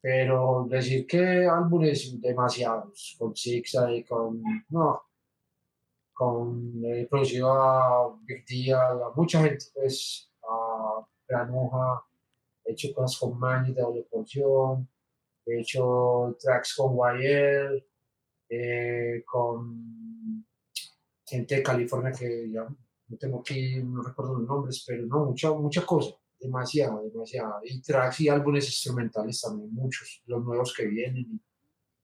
pero 0.00 0.66
decir 0.68 1.06
que 1.06 1.46
álbumes 1.46 2.20
demasiados, 2.20 3.16
con 3.18 3.34
Zigzag, 3.34 4.06
con, 4.06 4.42
no, 4.68 5.02
con, 6.12 6.72
eh, 6.84 7.06
producido 7.10 7.52
a 7.52 8.16
Big 8.22 8.44
Deal, 8.46 9.02
a 9.02 9.10
mucha 9.16 9.42
gente, 9.42 9.64
pues, 9.74 10.30
a 10.48 11.04
Granuja, 11.28 12.04
he 12.66 12.72
hecho 12.72 12.92
cosas 12.92 13.18
con 13.18 13.38
Manny 13.38 13.72
de 13.72 13.80
doble 13.80 14.06
porción, 14.10 14.88
he 15.44 15.60
hecho 15.60 16.36
tracks 16.38 16.74
con 16.74 16.96
YL, 16.96 17.84
eh, 18.48 19.22
con 19.24 20.44
gente 21.24 21.56
de 21.56 21.62
California 21.62 22.12
que 22.12 22.50
ya 22.50 22.66
no 23.08 23.16
tengo 23.16 23.40
aquí, 23.40 23.82
no 23.82 24.02
recuerdo 24.02 24.38
los 24.38 24.48
nombres, 24.48 24.84
pero 24.86 25.06
no, 25.06 25.26
mucha, 25.26 25.52
mucha 25.52 25.86
cosa, 25.86 26.16
demasiado, 26.40 27.02
demasiado. 27.08 27.60
Y 27.64 27.80
tracks 27.80 28.20
y 28.20 28.28
álbumes 28.28 28.66
instrumentales 28.66 29.40
también, 29.40 29.72
muchos, 29.72 30.22
los 30.26 30.44
nuevos 30.44 30.74
que 30.74 30.86
vienen. 30.86 31.40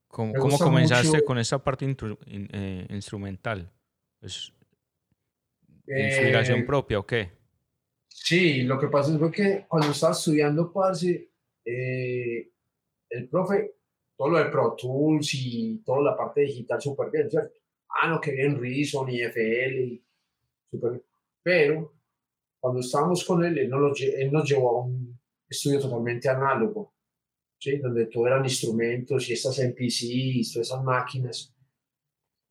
¿Cómo, 0.06 0.32
cómo 0.34 0.58
comenzaste 0.58 1.24
con 1.24 1.38
esa 1.38 1.62
parte 1.62 1.86
eh, 2.26 2.86
instrumental? 2.90 3.72
¿Es 4.20 4.52
¿Inspiración 5.86 6.60
eh, 6.60 6.64
propia 6.64 6.98
o 6.98 7.06
qué? 7.06 7.41
Sí, 8.14 8.62
lo 8.62 8.78
que 8.78 8.88
pasa 8.88 9.14
es 9.14 9.32
que 9.32 9.64
cuando 9.68 9.90
estaba 9.90 10.12
estudiando, 10.12 10.72
parce, 10.72 11.30
eh, 11.64 12.50
el 13.10 13.28
profe, 13.28 13.76
todo 14.16 14.30
lo 14.30 14.38
de 14.38 14.50
Pro 14.50 14.74
Tools 14.74 15.34
y 15.34 15.78
toda 15.84 16.02
la 16.02 16.16
parte 16.16 16.42
digital 16.42 16.80
súper 16.80 17.10
bien, 17.10 17.30
¿cierto? 17.30 17.54
Ah, 17.88 18.08
no, 18.08 18.20
que 18.20 18.32
bien 18.32 18.60
Reason 18.60 19.08
y 19.10 19.22
FL, 19.22 20.02
súper 20.70 20.90
bien. 20.92 21.04
Pero 21.42 21.94
cuando 22.60 22.80
estábamos 22.80 23.24
con 23.24 23.44
él, 23.44 23.58
él 23.58 23.68
nos, 23.68 24.00
él 24.00 24.30
nos 24.30 24.48
llevó 24.48 24.70
a 24.70 24.84
un 24.84 25.18
estudio 25.48 25.80
totalmente 25.80 26.28
análogo, 26.28 26.94
¿sí? 27.58 27.78
Donde 27.78 28.06
todo 28.06 28.26
eran 28.26 28.44
instrumentos 28.44 29.28
y 29.28 29.32
estas 29.32 29.58
MPCs, 29.58 30.52
todas 30.52 30.68
esas 30.68 30.84
máquinas. 30.84 31.54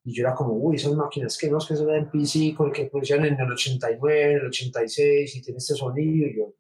Y 0.03 0.13
yo 0.15 0.23
era 0.25 0.33
como, 0.33 0.53
uy, 0.53 0.77
esas 0.77 0.93
máquinas 0.93 1.37
que 1.37 1.49
no 1.49 1.59
es 1.59 1.65
que 1.65 1.75
son 1.75 1.87
MPC 1.87 2.55
con 2.55 2.67
el 2.67 2.73
que 2.73 2.85
producían 2.85 3.25
en 3.25 3.39
el 3.39 3.51
89, 3.51 4.31
en 4.31 4.37
el 4.37 4.47
86 4.47 5.35
y 5.35 5.41
tiene 5.41 5.57
este 5.57 5.75
sonido. 5.75 6.27
Y 6.27 6.37
yo, 6.37 6.55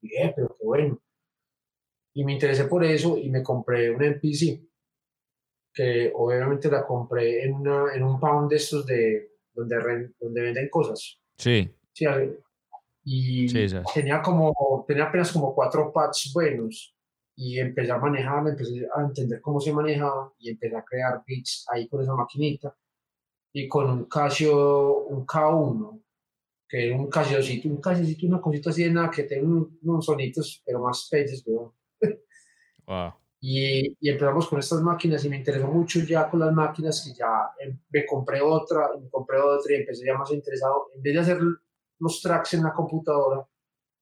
bien, 0.00 0.32
pero 0.34 0.48
qué 0.58 0.64
bueno. 0.64 1.00
Y 2.14 2.24
me 2.24 2.32
interesé 2.32 2.64
por 2.64 2.84
eso 2.84 3.16
y 3.16 3.30
me 3.30 3.42
compré 3.42 3.90
una 3.90 4.06
MPC, 4.08 4.60
que 5.72 6.12
obviamente 6.14 6.70
la 6.70 6.84
compré 6.84 7.44
en, 7.44 7.54
una, 7.54 7.94
en 7.94 8.02
un 8.02 8.20
pound 8.20 8.50
de 8.50 8.56
estos 8.56 8.84
de 8.84 9.32
donde, 9.54 10.12
donde 10.18 10.42
venden 10.42 10.68
cosas. 10.68 11.18
Sí. 11.36 11.70
Sí, 11.92 12.06
y 13.04 13.46
tenía 13.94 14.22
como, 14.22 14.84
tenía 14.86 15.04
apenas 15.04 15.32
como 15.32 15.54
cuatro 15.54 15.92
pads 15.92 16.30
buenos 16.32 16.94
y 17.34 17.58
empecé 17.58 17.92
a 17.92 17.98
manejarla, 17.98 18.50
empecé 18.50 18.86
a 18.94 19.02
entender 19.02 19.40
cómo 19.40 19.60
se 19.60 19.72
manejaba 19.72 20.32
y 20.38 20.50
empecé 20.50 20.76
a 20.76 20.84
crear 20.84 21.22
beats 21.26 21.66
ahí 21.70 21.88
con 21.88 22.02
esa 22.02 22.14
maquinita 22.14 22.76
y 23.52 23.68
con 23.68 23.90
un 23.90 24.04
Casio, 24.06 25.04
un 25.04 25.26
K1, 25.26 26.02
que 26.68 26.86
era 26.86 26.96
un 26.96 27.08
Casiocito, 27.08 27.68
un 27.68 27.80
Casiocito, 27.80 28.26
una 28.26 28.40
cosita 28.40 28.70
así 28.70 28.84
de 28.84 28.90
nada 28.90 29.10
que 29.10 29.24
tiene 29.24 29.44
unos 29.82 30.04
sonitos, 30.04 30.62
pero 30.64 30.80
más 30.80 31.08
peces, 31.10 31.44
Wow. 31.44 33.14
Y, 33.44 33.96
y, 33.98 34.08
empezamos 34.08 34.46
con 34.46 34.60
estas 34.60 34.80
máquinas 34.82 35.24
y 35.24 35.28
me 35.28 35.36
interesó 35.36 35.66
mucho 35.66 35.98
ya 35.98 36.30
con 36.30 36.38
las 36.38 36.52
máquinas 36.52 37.04
que 37.04 37.12
ya 37.12 37.50
em, 37.58 37.76
me 37.90 38.06
compré 38.06 38.40
otra, 38.40 38.90
me 38.96 39.10
compré 39.10 39.40
otra 39.40 39.72
y 39.72 39.80
empecé 39.80 40.06
ya 40.06 40.16
más 40.16 40.30
interesado, 40.30 40.90
en 40.94 41.02
vez 41.02 41.14
de 41.14 41.20
hacer 41.20 41.40
los 41.98 42.22
tracks 42.22 42.54
en 42.54 42.62
la 42.62 42.72
computadora, 42.72 43.44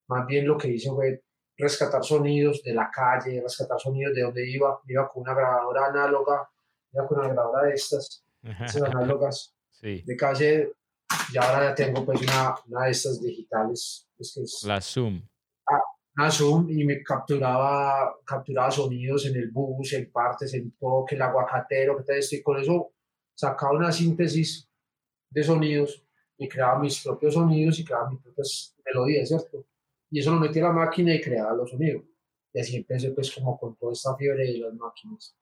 más 0.08 0.26
bien 0.26 0.46
lo 0.46 0.58
que 0.58 0.68
hice 0.68 0.90
fue 0.90 1.22
rescatar 1.60 2.04
sonidos 2.04 2.62
de 2.62 2.74
la 2.74 2.90
calle, 2.90 3.40
rescatar 3.40 3.78
sonidos 3.78 4.14
de 4.14 4.22
donde 4.22 4.50
iba. 4.50 4.80
Iba 4.86 5.08
con 5.08 5.22
una 5.22 5.34
grabadora 5.34 5.86
análoga, 5.86 6.48
iba 6.92 7.06
con 7.06 7.18
una 7.18 7.28
grabadora 7.28 7.68
de 7.68 7.74
estas, 7.74 8.24
esas 8.42 8.82
análogas 8.82 9.54
de 9.80 10.16
calle. 10.16 10.72
Y 11.32 11.38
ahora 11.38 11.70
ya 11.70 11.74
tengo 11.74 12.04
pues 12.04 12.22
una, 12.22 12.54
una 12.66 12.84
de 12.84 12.90
estas 12.90 13.20
digitales. 13.20 14.08
Pues, 14.16 14.32
que 14.34 14.42
es, 14.42 14.64
la 14.64 14.80
Zoom. 14.80 15.22
Ah, 15.68 15.80
una 16.16 16.30
Zoom 16.30 16.70
y 16.70 16.84
me 16.84 17.02
capturaba, 17.02 18.14
capturaba 18.24 18.70
sonidos 18.70 19.26
en 19.26 19.36
el 19.36 19.50
bus, 19.50 19.92
en 19.92 20.10
partes, 20.10 20.54
en 20.54 20.72
todo, 20.72 21.04
que 21.04 21.16
el 21.16 21.22
aguacatero, 21.22 21.96
que 21.96 22.04
te 22.04 22.18
estoy 22.18 22.42
con 22.42 22.60
eso 22.60 22.92
sacaba 23.40 23.72
una 23.72 23.90
síntesis 23.90 24.68
de 25.30 25.42
sonidos 25.42 26.04
y 26.36 26.46
creaba 26.46 26.78
mis 26.78 27.02
propios 27.02 27.34
sonidos 27.34 27.78
y 27.78 27.84
creaba 27.84 28.10
mis 28.10 28.20
propias 28.20 28.76
melodías, 28.84 29.28
¿cierto? 29.28 29.64
Y 30.10 30.18
eso 30.18 30.32
lo 30.32 30.40
metí 30.40 30.58
a 30.58 30.64
la 30.64 30.72
máquina 30.72 31.14
y 31.14 31.20
creaba 31.20 31.54
los 31.54 31.70
sonidos. 31.70 32.04
Y 32.52 32.60
así 32.60 32.76
empecé 32.76 33.12
pues 33.12 33.32
como 33.32 33.58
con 33.58 33.76
toda 33.76 33.92
esta 33.92 34.16
fiebre 34.16 34.44
de 34.44 34.58
las 34.58 34.74
máquinas. 34.74 35.36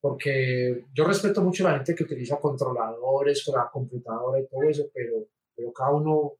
Porque 0.00 0.84
yo 0.92 1.04
respeto 1.04 1.40
mucho 1.42 1.66
a 1.66 1.70
la 1.70 1.76
gente 1.76 1.94
que 1.94 2.02
utiliza 2.02 2.40
controladores 2.40 3.44
con 3.44 3.54
la 3.54 3.70
computadora 3.70 4.40
y 4.40 4.48
todo 4.48 4.62
eso, 4.64 4.90
pero, 4.92 5.28
pero 5.54 5.72
cada 5.72 5.92
uno 5.92 6.32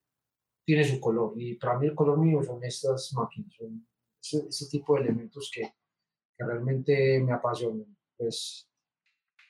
tiene 0.64 0.85
su 0.85 0.98
color. 1.01 1.35
Y 1.37 1.55
para 1.55 1.79
mí 1.79 1.87
el 1.87 1.94
color 1.94 2.18
mío 2.18 2.42
son 2.42 2.62
estas 2.64 3.12
máquinas, 3.14 3.55
son 3.55 3.87
ese, 4.20 4.66
tipo 4.68 4.96
de 4.96 5.03
elementos 5.03 5.51
que, 5.55 5.62
que, 6.37 6.44
realmente 6.44 7.20
me 7.20 7.33
apasionan. 7.33 7.96
Pues, 8.16 8.68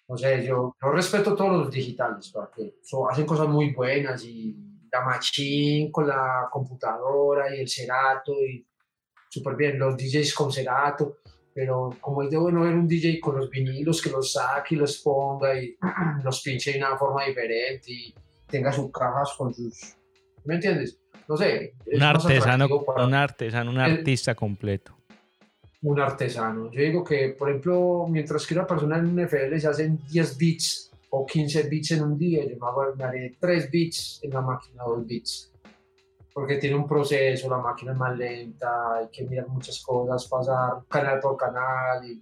no 0.09 0.19
sé, 0.19 0.45
yo, 0.45 0.77
yo 0.83 0.91
respeto 0.91 1.35
todos 1.35 1.53
los 1.53 1.71
digitales, 1.71 2.31
porque 2.31 2.75
hacen 3.11 3.25
cosas 3.25 3.49
muy 3.49 3.73
buenas 3.73 4.23
y 4.25 4.72
la 4.93 5.01
machine 5.01 5.91
con 5.91 6.07
la 6.07 6.49
computadora 6.51 7.55
y 7.55 7.61
el 7.61 7.69
Cerato 7.69 8.35
y 8.45 8.65
súper 9.29 9.57
bien, 9.57 9.79
los 9.79 9.97
DJs 9.97 10.35
con 10.35 10.53
Cerato, 10.53 11.19
pero 11.55 11.97
como 12.01 12.23
es 12.23 12.31
de 12.31 12.37
bueno 12.37 12.61
ver 12.61 12.75
un 12.75 12.87
DJ 12.87 13.19
con 13.19 13.37
los 13.39 13.49
vinilos 13.49 14.03
que 14.03 14.11
los 14.11 14.33
saque 14.33 14.75
y 14.75 14.79
los 14.79 14.99
ponga 14.99 15.59
y 15.59 15.77
los 16.25 16.43
pinche 16.43 16.73
de 16.73 16.79
una 16.79 16.97
forma 16.97 17.25
diferente 17.25 17.91
y 17.91 18.15
tenga 18.47 18.71
sus 18.71 18.93
cajas 18.93 19.33
con 19.37 19.55
sus... 19.55 19.97
¿Me 20.45 20.57
entiendes? 20.57 20.99
No 21.27 21.37
sé. 21.37 21.75
Un 21.87 22.03
artesano, 22.03 22.67
un 22.67 23.15
artesano, 23.15 23.71
un 23.71 23.79
artista 23.79 24.35
completo. 24.35 24.95
Un 25.81 25.99
artesano. 26.01 26.71
Yo 26.71 26.81
digo 26.81 27.03
que, 27.03 27.31
por 27.31 27.49
ejemplo, 27.49 28.07
mientras 28.09 28.47
que 28.47 28.55
una 28.55 28.67
persona 28.67 28.99
en 28.99 29.07
un 29.07 29.21
FL 29.21 29.59
se 29.59 29.69
hacen 29.69 29.99
10 30.11 30.39
beats 30.39 30.92
o 31.15 31.27
15 31.27 31.69
bits 31.69 31.91
en 31.91 32.03
un 32.05 32.17
día, 32.17 32.43
yo 32.47 32.57
me 32.97 33.05
haré 33.05 33.37
3 33.39 33.71
bits 33.71 34.21
en 34.23 34.31
la 34.31 34.41
máquina, 34.41 34.83
2 34.87 35.07
bits. 35.07 35.53
Porque 36.33 36.57
tiene 36.57 36.77
un 36.77 36.89
proceso, 36.89 37.51
la 37.51 37.59
máquina 37.59 37.93
es 37.93 37.99
más 37.99 38.17
lenta, 38.17 38.97
hay 38.97 39.09
que 39.13 39.25
mirar 39.25 39.47
muchas 39.49 39.83
cosas, 39.83 40.27
pasar 40.27 40.83
canal 40.89 41.21
por 41.21 41.37
canal, 41.37 42.03
y, 42.11 42.19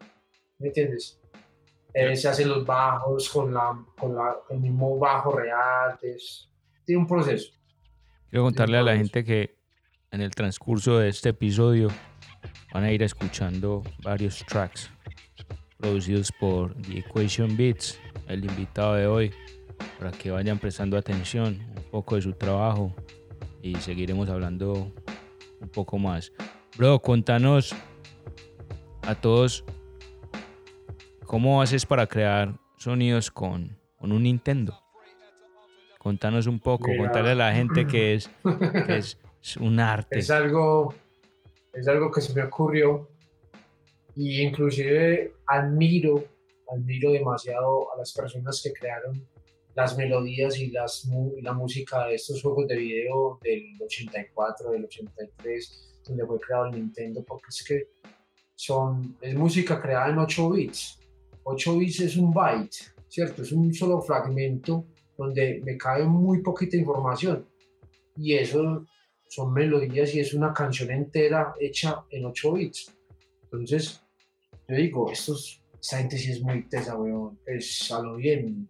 ¿me 0.59 0.69
entiendes? 0.69 1.21
Eh, 1.95 2.17
se 2.17 2.29
hacen 2.29 2.49
los 2.49 2.67
bajos 2.67 3.29
con, 3.31 3.55
la, 3.55 3.81
con 3.97 4.17
la, 4.17 4.37
el 4.51 4.59
mismo 4.59 4.99
bajo 4.99 5.31
real, 5.31 5.97
tiene 6.85 7.01
un 7.01 7.07
proceso. 7.07 7.53
Quiero 8.29 8.43
contarle 8.43 8.79
a 8.79 8.83
la 8.83 8.97
gente 8.97 9.23
que 9.23 9.57
en 10.11 10.21
el 10.21 10.35
transcurso 10.35 10.99
de 10.99 11.11
este 11.11 11.29
episodio 11.29 11.91
van 12.75 12.83
a 12.83 12.91
ir 12.91 13.05
escuchando 13.05 13.85
varios 14.03 14.45
tracks 14.47 14.91
producidos 15.81 16.31
por 16.39 16.75
The 16.83 16.99
Equation 16.99 17.57
Beats, 17.57 17.99
el 18.29 18.45
invitado 18.45 18.95
de 18.95 19.07
hoy, 19.07 19.33
para 19.99 20.11
que 20.11 20.31
vayan 20.31 20.59
prestando 20.59 20.97
atención 20.97 21.59
un 21.77 21.83
poco 21.91 22.17
de 22.17 22.23
su 22.23 22.33
trabajo 22.35 22.95
y 23.63 23.75
seguiremos 23.77 24.29
hablando 24.29 24.93
un 25.61 25.69
poco 25.69 25.99
más. 25.99 26.33
Bro, 26.77 27.01
contanos 27.01 27.75
a 29.03 29.15
todos 29.15 29.65
cómo 31.27 31.63
haces 31.63 31.87
para 31.87 32.07
crear 32.07 32.55
sonidos 32.77 33.31
con, 33.31 33.77
con 33.97 34.13
un 34.13 34.23
Nintendo. 34.23 34.79
Contanos 35.99 36.47
un 36.47 36.61
poco, 36.61 36.89
contarle 36.97 37.33
a 37.33 37.35
la 37.35 37.53
gente 37.53 37.87
que 37.87 38.15
es, 38.15 38.31
que 38.87 38.97
es 38.97 39.19
un 39.61 39.79
arte. 39.81 40.19
Es 40.19 40.31
algo, 40.31 40.95
es 41.75 41.87
algo 41.89 42.11
que 42.11 42.23
se 42.23 42.33
me 42.35 42.43
ocurrió 42.43 43.10
y 44.17 44.43
inclusive 44.43 45.35
admiro, 45.47 46.25
admiro 46.69 47.13
demasiado 47.13 47.93
a 47.93 47.99
las 47.99 48.13
personas 48.13 48.61
que 48.63 48.73
crearon 48.73 49.27
las 49.75 49.97
melodías 49.97 50.59
y, 50.59 50.71
las, 50.71 51.09
la 51.43 51.53
música 51.53 52.07
de 52.07 52.17
estos 52.17 52.43
juegos 52.43 52.67
de 52.67 52.77
video 52.77 53.39
del 53.43 53.65
84, 53.81 54.71
del 54.73 54.85
83, 54.85 56.03
donde 56.07 56.27
fue 56.27 56.41
creado 56.41 56.67
el 56.67 56.73
Nintendo, 56.73 57.25
porque 57.25 57.47
es 57.49 57.65
que 57.65 57.89
son, 58.55 59.17
es 59.21 59.35
música 59.35 59.81
creada 59.81 60.11
en 60.11 60.19
8 60.19 60.51
bits. 60.51 60.99
8 61.45 61.79
bits 61.79 62.01
es 62.01 62.17
un 62.17 62.33
byte, 62.33 62.77
¿cierto? 63.09 63.43
Es 63.43 63.53
un 63.53 63.73
solo 63.73 64.01
fragmento 64.03 64.87
donde 65.17 65.61
me 65.65 65.77
cabe 65.77 66.05
muy 66.05 66.43
poquita 66.43 66.77
información. 66.77 67.47
Y 68.17 68.35
eso 68.35 68.85
son 69.29 69.53
melodías 69.53 70.15
y 70.15 70.21
es 70.21 70.35
una 70.35 70.53
canción 70.53 70.91
entera 70.91 71.55
hecha 71.59 72.05
en 72.11 72.27
8 72.27 72.53
bits. 72.53 73.00
Entonces, 73.53 74.01
yo 74.69 74.77
digo, 74.77 75.11
estos, 75.11 75.63
esta 75.81 75.99
gente 75.99 76.19
sí 76.19 76.33
es 76.33 76.43
muy 76.43 76.69
tesa, 76.69 76.97
weón, 76.97 77.39
es 77.47 77.91
a 77.91 78.01
lo 78.01 78.17
bien, 78.17 78.69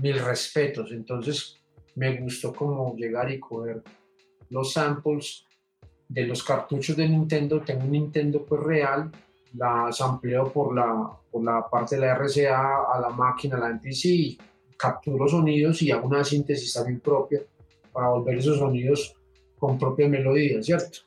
mil 0.00 0.18
respetos. 0.18 0.90
Entonces, 0.92 1.56
me 1.94 2.20
gustó 2.20 2.52
como 2.52 2.96
llegar 2.96 3.30
y 3.30 3.38
coger 3.38 3.82
los 4.50 4.72
samples 4.72 5.44
de 6.08 6.26
los 6.26 6.42
cartuchos 6.42 6.96
de 6.96 7.08
Nintendo. 7.08 7.60
Tengo 7.60 7.84
un 7.84 7.92
Nintendo 7.92 8.44
pues 8.44 8.62
real 8.62 9.10
las 9.54 10.00
amplió 10.00 10.52
por 10.52 10.74
la, 10.74 11.10
por 11.30 11.42
la 11.44 11.68
parte 11.68 11.96
de 11.96 12.02
la 12.02 12.14
RCA 12.14 12.92
a 12.92 13.00
la 13.00 13.08
máquina, 13.10 13.56
a 13.56 13.60
la 13.60 13.70
MPC, 13.70 14.38
capturo 14.76 15.28
sonidos 15.28 15.82
y 15.82 15.90
hago 15.90 16.06
una 16.06 16.24
síntesis 16.24 16.74
también 16.74 17.00
propia 17.00 17.40
para 17.92 18.08
volver 18.08 18.38
esos 18.38 18.58
sonidos 18.58 19.14
con 19.58 19.78
propia 19.78 20.08
melodía, 20.08 20.62
¿cierto? 20.62 20.98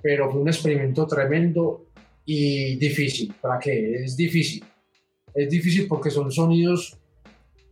Pero 0.00 0.30
fue 0.30 0.40
un 0.40 0.48
experimento 0.48 1.06
tremendo 1.06 1.86
y 2.24 2.76
difícil. 2.76 3.34
¿Para 3.40 3.58
qué? 3.58 4.04
Es 4.04 4.16
difícil. 4.16 4.64
Es 5.34 5.48
difícil 5.48 5.86
porque 5.86 6.10
son 6.10 6.30
sonidos 6.30 7.00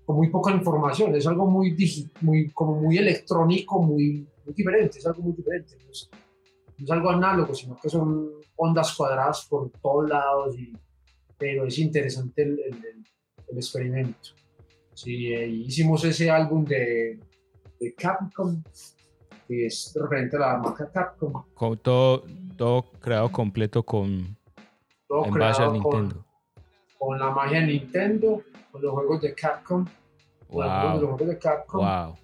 con 0.08 0.16
muy 0.16 0.30
poca 0.30 0.50
información, 0.52 1.14
es 1.14 1.26
algo 1.26 1.46
muy, 1.46 1.76
muy, 2.22 2.48
como 2.52 2.80
muy 2.80 2.96
electrónico, 2.96 3.82
muy, 3.82 4.26
diferente, 4.56 5.00
es 5.00 5.06
algo 5.06 5.20
muy 5.20 5.34
diferente. 5.34 5.76
No 5.84 5.90
es 6.82 6.90
algo 6.90 7.10
análogo, 7.10 7.54
sino 7.54 7.76
que 7.76 7.90
son 7.90 8.30
ondas 8.56 8.94
cuadradas 8.96 9.44
por 9.50 9.70
todos 9.82 10.08
lados, 10.08 10.58
y, 10.58 10.72
pero 11.36 11.66
es 11.66 11.78
interesante 11.78 12.40
el, 12.42 12.58
el, 12.58 13.58
experimento. 13.58 14.30
Sí, 14.94 15.26
eh, 15.26 15.46
hicimos 15.46 16.02
ese 16.06 16.30
álbum 16.30 16.64
de, 16.64 17.20
de 17.78 17.94
Capcom, 17.94 18.62
que 19.46 19.66
es 19.66 19.92
referente 19.94 20.36
a 20.36 20.40
la 20.40 20.56
marca 20.56 20.90
Capcom. 20.90 21.44
Todo, 21.82 22.24
todo 22.56 22.90
creado 22.98 23.30
completo 23.30 23.82
con 23.82 24.37
todo 25.08 25.24
en 25.24 25.34
base 25.34 25.62
a 25.62 25.70
Nintendo. 25.70 26.24
Con, 26.98 27.18
la 27.18 27.30
magia 27.30 27.60
de 27.60 27.66
Nintendo, 27.66 28.42
con 28.70 28.82
los 28.82 28.92
juegos 28.92 29.22
de 29.22 29.34
Capcom. 29.34 29.84
Wow. 30.48 31.00
Los 31.00 31.10
juegos 31.10 31.28
de 31.28 31.38
Capcom. 31.38 31.80
Wow. 31.80 32.16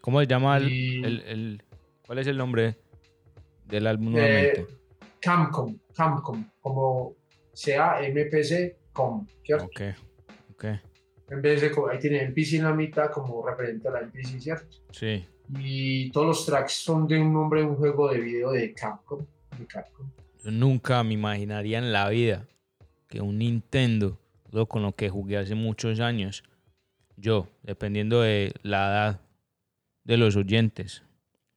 ¿Cómo 0.00 0.20
se 0.20 0.26
llama 0.26 0.56
el, 0.56 1.22
el, 1.26 1.62
¿Cuál 2.06 2.18
es 2.18 2.26
el 2.26 2.36
nombre 2.36 2.76
del 3.66 3.86
álbum 3.86 4.12
nuevamente? 4.12 4.66
Capcom, 5.20 5.78
Capcom, 5.94 6.44
como 6.60 7.14
C-A-M-P-C, 7.52 8.78
com, 8.92 9.24
¿cierto? 9.44 9.66
Ok, 9.66 9.80
ok. 10.50 10.64
En 11.30 11.40
vez 11.40 11.60
de, 11.60 11.72
ahí 11.90 11.98
tiene 11.98 12.28
MPC 12.28 12.54
en 12.54 12.64
la 12.64 12.74
mitad 12.74 13.10
como 13.10 13.46
referente 13.46 13.88
a 13.88 13.92
la 13.92 14.02
MPC, 14.02 14.40
¿cierto? 14.40 14.76
Sí. 14.90 15.24
Y 15.58 16.10
todos 16.10 16.26
los 16.26 16.46
tracks 16.46 16.72
son 16.72 17.06
de 17.06 17.20
un 17.20 17.32
nombre 17.32 17.60
de 17.60 17.68
un 17.68 17.76
juego 17.76 18.10
de 18.10 18.20
video 18.20 18.50
de 18.50 18.74
Capcom. 18.74 19.24
De 19.58 19.66
Capcom. 19.66 20.10
Yo 20.44 20.50
nunca 20.50 21.02
me 21.04 21.14
imaginaría 21.14 21.78
en 21.78 21.92
la 21.92 22.08
vida 22.08 22.46
que 23.08 23.20
un 23.20 23.38
Nintendo, 23.38 24.18
lo 24.50 24.66
con 24.66 24.82
lo 24.82 24.94
que 24.96 25.08
jugué 25.08 25.38
hace 25.38 25.54
muchos 25.54 26.00
años, 26.00 26.42
yo, 27.16 27.48
dependiendo 27.62 28.22
de 28.22 28.52
la 28.62 28.90
edad 28.90 29.20
de 30.04 30.16
los 30.16 30.34
oyentes, 30.34 31.02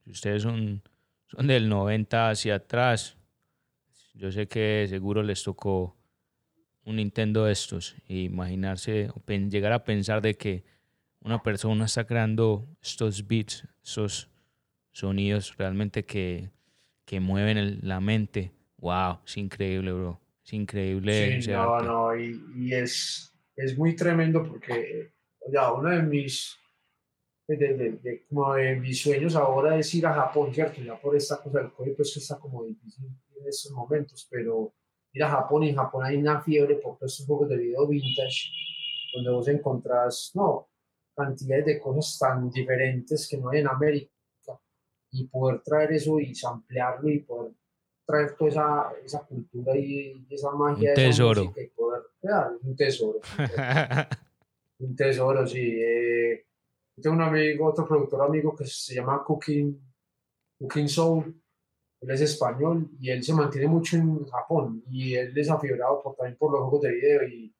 si 0.03 0.11
ustedes 0.11 0.43
son, 0.43 0.83
son 1.27 1.47
del 1.47 1.67
90 1.67 2.29
hacia 2.29 2.55
atrás, 2.55 3.17
yo 4.13 4.31
sé 4.31 4.47
que 4.47 4.85
seguro 4.87 5.23
les 5.23 5.43
tocó 5.43 5.95
un 6.83 6.97
Nintendo 6.97 7.45
de 7.45 7.51
estos. 7.51 7.95
E 8.07 8.19
imaginarse, 8.19 9.09
llegar 9.49 9.73
a 9.73 9.83
pensar 9.83 10.21
de 10.21 10.35
que 10.35 10.63
una 11.21 11.41
persona 11.41 11.85
está 11.85 12.05
creando 12.05 12.67
estos 12.81 13.27
beats, 13.27 13.67
esos 13.83 14.29
sonidos 14.91 15.57
realmente 15.57 16.05
que, 16.05 16.51
que 17.03 17.19
mueven 17.19 17.79
la 17.81 17.99
mente. 17.99 18.51
Wow, 18.85 19.17
es 19.25 19.35
increíble, 19.37 19.91
bro. 19.91 20.21
Es 20.45 20.53
increíble. 20.53 21.41
Sí, 21.41 21.49
no, 21.49 21.79
no, 21.79 22.15
y, 22.15 22.39
y, 22.55 22.71
es, 22.71 23.33
es 23.55 23.75
muy 23.75 23.95
tremendo 23.95 24.43
porque 24.43 25.11
ya 25.51 25.73
uno 25.73 25.89
de 25.89 26.03
mis, 26.03 26.55
de, 27.47 27.55
de, 27.57 28.25
como 28.29 28.53
de 28.53 28.75
mis 28.75 29.01
sueños 29.01 29.35
ahora 29.35 29.75
es 29.79 29.91
ir 29.95 30.05
a 30.05 30.13
Japón, 30.13 30.53
¿cierto? 30.53 30.81
Ya 30.81 31.01
por 31.01 31.15
esta 31.15 31.41
cosa 31.41 31.61
del 31.61 31.71
COVID, 31.71 31.95
pues 31.95 32.15
está 32.15 32.37
como 32.37 32.63
difícil 32.63 33.07
en 33.41 33.47
estos 33.47 33.71
momentos, 33.71 34.27
pero 34.29 34.75
ir 35.13 35.23
a 35.23 35.31
Japón 35.31 35.63
y 35.63 35.69
en 35.69 35.77
Japón 35.77 36.05
hay 36.05 36.17
una 36.17 36.43
fiebre 36.43 36.75
por 36.75 36.99
todos 36.99 37.11
estos 37.11 37.25
juegos 37.25 37.49
de 37.49 37.57
video 37.57 37.87
vintage, 37.87 38.51
donde 39.15 39.31
vos 39.31 39.47
encontrás, 39.47 40.29
no, 40.35 40.69
cantidades 41.15 41.65
de 41.65 41.79
cosas 41.79 42.19
tan 42.19 42.51
diferentes 42.51 43.27
que 43.27 43.37
no 43.37 43.49
hay 43.49 43.61
en 43.61 43.67
América, 43.67 44.11
y 45.09 45.25
poder 45.25 45.63
traer 45.63 45.93
eso 45.93 46.19
y 46.19 46.33
ampliarlo 46.45 47.09
y 47.09 47.21
poder 47.21 47.53
traer 48.05 48.35
toda 48.35 48.49
esa, 48.49 48.91
esa 49.03 49.19
cultura 49.25 49.75
y, 49.75 50.25
esa 50.29 50.51
magia. 50.51 50.89
Un 50.89 50.95
tesoro. 50.95 51.53
De 51.55 51.71
poder, 51.75 52.03
un 52.61 52.75
tesoro. 52.75 53.19
un 54.79 54.95
tesoro, 54.95 55.47
sí. 55.47 55.79
Eh, 55.81 56.45
tengo 57.01 57.15
un 57.15 57.21
amigo, 57.23 57.67
otro 57.67 57.87
productor 57.87 58.21
amigo 58.21 58.55
que 58.55 58.65
se 58.65 58.95
llama 58.95 59.23
Cooking, 59.23 59.79
Cooking 60.59 60.87
Soul. 60.87 61.41
Él 62.01 62.11
es 62.11 62.21
español 62.21 62.89
y 62.99 63.09
él 63.09 63.23
se 63.23 63.33
mantiene 63.33 63.67
mucho 63.67 63.97
en 63.97 64.25
Japón 64.25 64.83
y 64.91 65.15
él 65.15 65.35
es 65.35 65.49
afibrado 65.49 66.03
por, 66.03 66.15
también 66.15 66.37
por 66.37 66.51
los 66.51 66.61
juegos 66.61 66.81
de 66.81 66.91
video 66.91 67.27
y 67.27 67.55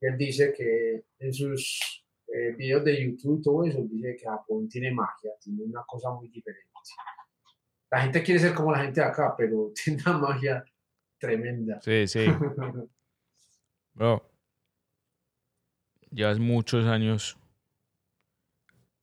él 0.00 0.16
dice 0.16 0.52
que 0.52 1.04
en 1.18 1.32
sus 1.32 2.04
eh, 2.26 2.52
videos 2.56 2.84
de 2.84 3.04
YouTube 3.04 3.38
y 3.38 3.42
todo 3.42 3.64
eso, 3.64 3.82
dice 3.82 4.16
que 4.16 4.24
Japón 4.24 4.68
tiene 4.68 4.92
magia, 4.92 5.32
tiene 5.40 5.62
una 5.64 5.84
cosa 5.86 6.10
muy 6.10 6.28
diferente 6.28 6.68
la 7.90 8.02
gente 8.02 8.22
quiere 8.22 8.40
ser 8.40 8.54
como 8.54 8.72
la 8.72 8.80
gente 8.80 9.00
de 9.00 9.06
acá, 9.06 9.34
pero 9.36 9.72
tiene 9.84 10.02
una 10.06 10.18
magia 10.18 10.64
tremenda. 11.18 11.80
Sí, 11.80 12.06
sí. 12.06 12.26
Bro, 13.94 14.30
llevas 16.10 16.38
muchos 16.38 16.86
años 16.86 17.36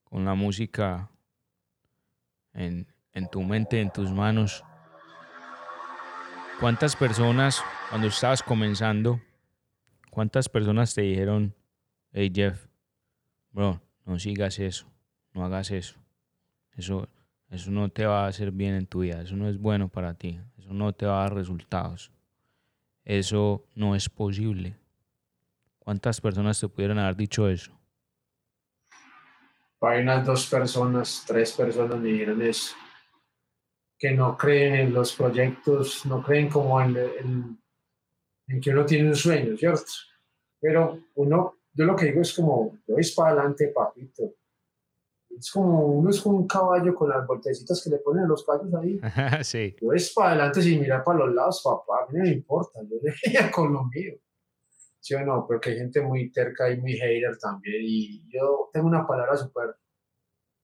con 0.05 0.23
la 0.23 0.35
música 0.35 1.09
en, 2.53 2.87
en 3.11 3.29
tu 3.29 3.41
mente, 3.41 3.81
en 3.81 3.91
tus 3.91 4.11
manos. 4.11 4.63
¿Cuántas 6.61 6.95
personas, 6.95 7.61
cuando 7.89 8.07
estabas 8.07 8.41
comenzando, 8.41 9.19
cuántas 10.09 10.47
personas 10.47 10.93
te 10.95 11.01
dijeron, 11.01 11.53
hey 12.13 12.31
Jeff, 12.33 12.67
bro, 13.51 13.81
no 14.05 14.17
sigas 14.17 14.59
eso, 14.59 14.89
no 15.33 15.43
hagas 15.43 15.71
eso? 15.71 15.99
Eso, 16.77 17.09
eso 17.49 17.71
no 17.71 17.89
te 17.89 18.05
va 18.05 18.25
a 18.25 18.27
hacer 18.27 18.51
bien 18.51 18.73
en 18.75 18.87
tu 18.87 18.99
vida, 18.99 19.21
eso 19.21 19.35
no 19.35 19.47
es 19.47 19.57
bueno 19.57 19.87
para 19.87 20.13
ti, 20.15 20.39
eso 20.57 20.73
no 20.73 20.93
te 20.93 21.05
va 21.05 21.19
a 21.19 21.23
dar 21.23 21.35
resultados. 21.35 22.11
Eso 23.03 23.67
no 23.75 23.95
es 23.95 24.09
posible. 24.09 24.75
¿Cuántas 25.77 26.19
personas 26.19 26.59
te 26.59 26.67
pudieron 26.67 26.97
haber 26.97 27.15
dicho 27.15 27.47
eso? 27.47 27.71
Hay 29.81 30.01
unas 30.01 30.25
dos 30.25 30.47
personas, 30.47 31.23
tres 31.27 31.51
personas 31.51 31.99
me 31.99 32.09
dijeron 32.09 32.41
eso. 32.41 32.75
Que 33.99 34.11
no 34.11 34.35
creen 34.35 34.75
en 34.75 34.93
los 34.93 35.13
proyectos, 35.13 36.03
no 36.07 36.23
creen 36.23 36.49
como 36.49 36.81
en, 36.81 36.97
en, 38.47 38.59
que 38.59 38.71
uno 38.71 38.83
tiene 38.85 39.09
un 39.09 39.15
sueño, 39.15 39.55
¿cierto? 39.55 39.91
Pero 40.59 40.99
uno, 41.13 41.59
yo 41.73 41.85
lo 41.85 41.95
que 41.95 42.05
digo 42.05 42.21
es 42.21 42.33
como, 42.33 42.79
voy 42.87 43.03
para 43.15 43.33
adelante, 43.33 43.67
papito 43.67 44.33
es 45.37 45.51
como, 45.51 45.85
uno 45.85 46.09
es 46.09 46.21
como 46.21 46.37
un 46.37 46.47
caballo 46.47 46.93
con 46.93 47.09
las 47.09 47.25
voltecitas 47.25 47.81
que 47.83 47.89
le 47.89 47.97
ponen 47.97 48.27
los 48.27 48.45
caballos 48.45 48.73
ahí. 48.75 48.99
sí. 49.43 49.75
Yo 49.81 49.91
es 49.93 50.13
para 50.13 50.29
adelante 50.29 50.61
sin 50.61 50.81
mirar 50.81 51.03
para 51.03 51.19
los 51.19 51.33
lados, 51.33 51.61
papá, 51.63 52.03
a 52.03 52.11
mí 52.11 52.17
no 52.17 52.23
me 52.23 52.31
importa, 52.31 52.79
yo 52.83 52.97
le 53.01 53.51
con 53.51 53.73
lo 53.73 53.85
mío. 53.85 54.13
¿Sí 54.99 55.13
o 55.13 55.23
no? 55.23 55.45
Porque 55.45 55.69
hay 55.69 55.77
gente 55.77 56.01
muy 56.01 56.31
terca 56.31 56.71
y 56.71 56.81
muy 56.81 56.93
hater 56.93 57.37
también. 57.37 57.81
Y 57.81 58.23
yo 58.31 58.69
tengo 58.73 58.87
una 58.87 59.05
palabra 59.05 59.37
súper 59.37 59.75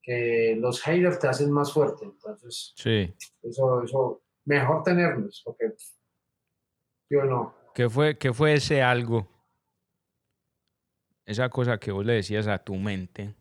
que 0.02 0.56
los 0.60 0.82
haters 0.82 1.20
te 1.20 1.28
hacen 1.28 1.52
más 1.52 1.72
fuerte. 1.72 2.06
Entonces, 2.06 2.74
sí. 2.76 3.14
eso, 3.44 3.84
eso, 3.84 4.24
mejor 4.46 4.82
tenerlos, 4.82 5.44
porque 5.46 5.76
yo 7.08 7.24
no. 7.26 7.54
¿Qué 7.76 7.88
fue, 7.88 8.18
¿Qué 8.18 8.34
fue 8.34 8.56
ese 8.56 8.82
algo? 8.82 9.28
Esa 11.24 11.50
cosa 11.50 11.78
que 11.78 11.92
vos 11.92 12.04
le 12.04 12.14
decías 12.14 12.48
a 12.48 12.64
tu 12.64 12.74
mente 12.76 13.36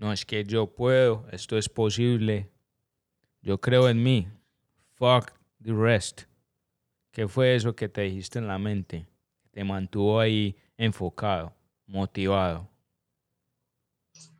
no, 0.00 0.14
es 0.14 0.24
que 0.24 0.44
yo 0.44 0.66
puedo, 0.66 1.26
esto 1.30 1.58
es 1.58 1.68
posible, 1.68 2.50
yo 3.42 3.60
creo 3.60 3.86
en 3.86 4.02
mí, 4.02 4.26
fuck 4.94 5.30
the 5.62 5.74
rest. 5.74 6.22
¿Qué 7.10 7.28
fue 7.28 7.54
eso 7.54 7.76
que 7.76 7.90
te 7.90 8.00
dijiste 8.00 8.38
en 8.38 8.48
la 8.48 8.58
mente? 8.58 9.06
Te 9.50 9.62
mantuvo 9.62 10.18
ahí 10.18 10.56
enfocado, 10.78 11.52
motivado. 11.86 12.66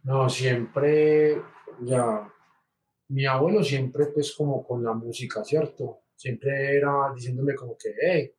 No, 0.03 0.31
siempre, 0.31 1.43
ya, 1.83 2.33
mi 3.09 3.27
abuelo 3.27 3.63
siempre 3.63 4.07
pues 4.07 4.35
como 4.35 4.67
con 4.67 4.83
la 4.83 4.95
música, 4.95 5.45
¿cierto? 5.45 6.05
Siempre 6.17 6.75
era 6.75 7.13
diciéndome 7.15 7.55
como 7.55 7.77
que, 7.77 7.95
hey, 8.01 8.33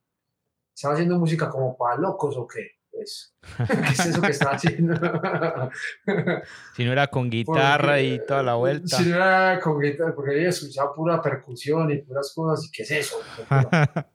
¿estás 0.73 0.93
haciendo 0.93 1.19
música 1.19 1.47
como 1.51 1.77
para 1.77 1.97
locos 1.97 2.35
o 2.35 2.47
qué? 2.47 2.80
Pues, 2.91 3.35
¿qué 3.67 3.91
es 3.91 4.05
eso 4.05 4.21
que 4.21 4.31
está 4.31 4.51
haciendo? 4.51 4.93
si 6.75 6.85
no 6.85 6.91
era 6.91 7.07
con 7.07 7.29
guitarra 7.29 8.01
y 8.01 8.19
toda 8.25 8.43
la 8.43 8.55
vuelta. 8.55 8.97
Si 8.97 9.05
no 9.05 9.15
era 9.15 9.59
con 9.59 9.79
guitarra, 9.79 10.13
porque 10.13 10.39
ella 10.39 10.49
escuchaba 10.49 10.93
pura 10.93 11.21
percusión 11.21 11.89
y 11.91 12.01
puras 12.01 12.33
cosas, 12.35 12.65
¿y 12.67 12.71
qué 12.71 12.83
es 12.83 12.91
eso? 12.91 13.17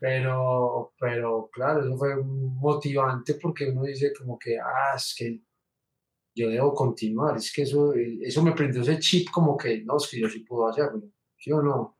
pero, 0.00 0.92
pero 0.98 1.48
claro, 1.52 1.80
eso 1.84 1.96
fue 1.96 2.16
motivante 2.16 3.34
porque 3.34 3.70
uno 3.70 3.84
dice 3.84 4.12
como 4.18 4.38
que, 4.38 4.58
ah, 4.58 4.96
es 4.96 5.14
que 5.16 5.40
yo 6.34 6.50
debo 6.50 6.74
continuar, 6.74 7.36
es 7.36 7.52
que 7.52 7.62
eso, 7.62 7.94
eso 7.94 8.42
me 8.42 8.52
prendió 8.52 8.82
ese 8.82 8.98
chip 8.98 9.30
como 9.30 9.56
que, 9.56 9.82
no, 9.84 9.96
es 9.96 10.08
que 10.08 10.20
yo 10.20 10.28
sí 10.28 10.40
puedo 10.40 10.68
hacerlo, 10.68 11.02
¿sí 11.36 11.50
o 11.52 11.62
no? 11.62 11.98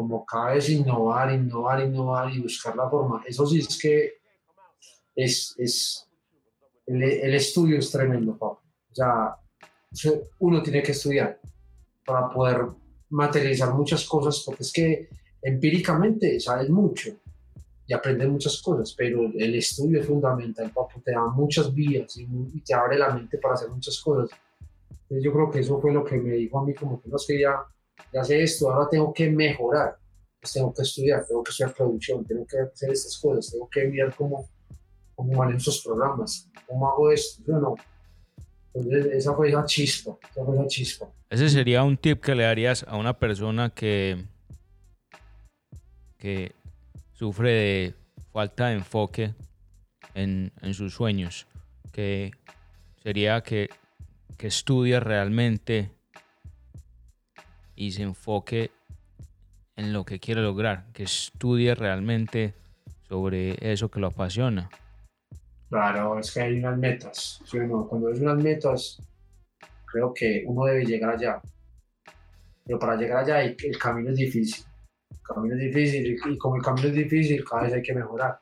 como 0.00 0.24
cada 0.24 0.54
vez 0.54 0.70
innovar, 0.70 1.30
innovar, 1.30 1.82
innovar 1.82 2.32
y 2.32 2.40
buscar 2.40 2.74
la 2.74 2.88
forma. 2.88 3.22
Eso 3.26 3.46
sí 3.46 3.58
es 3.58 3.78
que 3.78 4.19
es, 5.14 5.54
es 5.58 6.08
el, 6.86 7.02
el 7.02 7.34
estudio 7.34 7.78
es 7.78 7.90
tremendo, 7.90 8.36
papá. 8.38 8.60
O 8.90 8.94
sea, 8.94 9.36
uno 10.38 10.62
tiene 10.62 10.82
que 10.82 10.92
estudiar 10.92 11.40
para 12.04 12.28
poder 12.30 12.66
materializar 13.10 13.74
muchas 13.74 14.06
cosas, 14.06 14.42
porque 14.44 14.62
es 14.62 14.72
que 14.72 15.08
empíricamente 15.42 16.38
sabes 16.40 16.68
mucho 16.68 17.10
y 17.86 17.92
aprendes 17.92 18.28
muchas 18.28 18.62
cosas, 18.62 18.94
pero 18.96 19.22
el 19.34 19.54
estudio 19.56 20.00
es 20.00 20.06
fundamental, 20.06 20.70
papá, 20.72 20.94
te 21.04 21.10
da 21.10 21.26
muchas 21.26 21.74
vías 21.74 22.16
y, 22.16 22.60
te 22.60 22.72
abre 22.72 22.96
la 22.98 23.12
mente 23.12 23.38
para 23.38 23.54
hacer 23.54 23.68
muchas 23.68 24.00
cosas. 24.00 24.30
Entonces 24.90 25.24
yo 25.24 25.32
creo 25.32 25.50
que 25.50 25.58
eso 25.58 25.80
fue 25.80 25.92
lo 25.92 26.04
que 26.04 26.16
me 26.16 26.34
dijo 26.34 26.60
a 26.60 26.64
mí, 26.64 26.72
como 26.72 27.00
que 27.00 27.08
no 27.08 27.16
es 27.16 27.24
que 27.26 27.40
ya, 27.40 27.64
ya 28.12 28.22
sé 28.22 28.42
esto, 28.42 28.70
ahora 28.70 28.88
tengo 28.88 29.12
que 29.12 29.28
mejorar, 29.28 29.98
pues 30.40 30.52
tengo 30.52 30.72
que 30.72 30.82
estudiar, 30.82 31.26
tengo 31.26 31.42
que 31.42 31.50
estudiar 31.50 31.74
producción, 31.74 32.24
tengo 32.24 32.46
que 32.46 32.58
hacer 32.58 32.92
estas 32.92 33.18
cosas, 33.18 33.50
tengo 33.50 33.68
que 33.68 33.84
mirar 33.88 34.14
cómo, 34.14 34.48
cómo 35.20 35.34
manejo 35.34 35.58
esos 35.58 35.82
programas, 35.82 36.50
cómo 36.66 36.88
hago 36.88 37.10
esto, 37.10 37.42
yo 37.46 37.58
no. 37.58 37.74
Entonces 38.72 39.06
esa 39.12 39.34
fue 39.34 39.50
esa 39.50 39.64
chispa, 39.66 40.16
esa 40.30 40.44
fue 40.44 40.66
chispa. 40.66 41.10
Ese 41.28 41.50
sería 41.50 41.82
un 41.84 41.98
tip 41.98 42.22
que 42.22 42.34
le 42.34 42.44
darías 42.44 42.86
a 42.88 42.96
una 42.96 43.18
persona 43.18 43.68
que, 43.68 44.24
que 46.16 46.52
sufre 47.12 47.50
de 47.50 47.94
falta 48.32 48.68
de 48.68 48.76
enfoque 48.76 49.34
en, 50.14 50.52
sus 50.72 50.94
sueños, 50.94 51.46
que 51.92 52.30
sería 53.02 53.42
que, 53.42 53.68
que 54.38 54.46
estudie 54.46 55.00
realmente 55.00 55.90
y 57.76 57.92
se 57.92 58.04
enfoque 58.04 58.70
en 59.76 59.92
lo 59.92 60.06
que 60.06 60.18
quiere 60.18 60.40
lograr, 60.40 60.86
que 60.94 61.02
estudie 61.02 61.74
realmente 61.74 62.54
sobre 63.06 63.58
eso 63.60 63.90
que 63.90 64.00
lo 64.00 64.06
apasiona. 64.06 64.70
Claro, 65.70 66.18
es 66.18 66.32
que 66.32 66.40
hay 66.40 66.58
unas 66.58 66.76
metas. 66.76 67.40
Cuando 67.88 68.08
hay 68.08 68.20
unas 68.20 68.42
metas, 68.42 69.00
creo 69.86 70.12
que 70.12 70.42
uno 70.44 70.64
debe 70.64 70.84
llegar 70.84 71.14
allá. 71.14 71.40
Pero 72.66 72.76
para 72.78 72.96
llegar 72.96 73.18
allá 73.18 73.40
el 73.42 73.78
camino 73.78 74.10
es 74.10 74.16
difícil. 74.16 74.64
El 75.10 75.22
camino 75.22 75.54
es 75.54 75.60
difícil 75.60 76.18
y 76.26 76.38
como 76.38 76.56
el 76.56 76.62
camino 76.62 76.88
es 76.88 76.94
difícil, 76.94 77.44
cada 77.44 77.62
vez 77.62 77.74
hay 77.74 77.82
que 77.82 77.94
mejorar. 77.94 78.40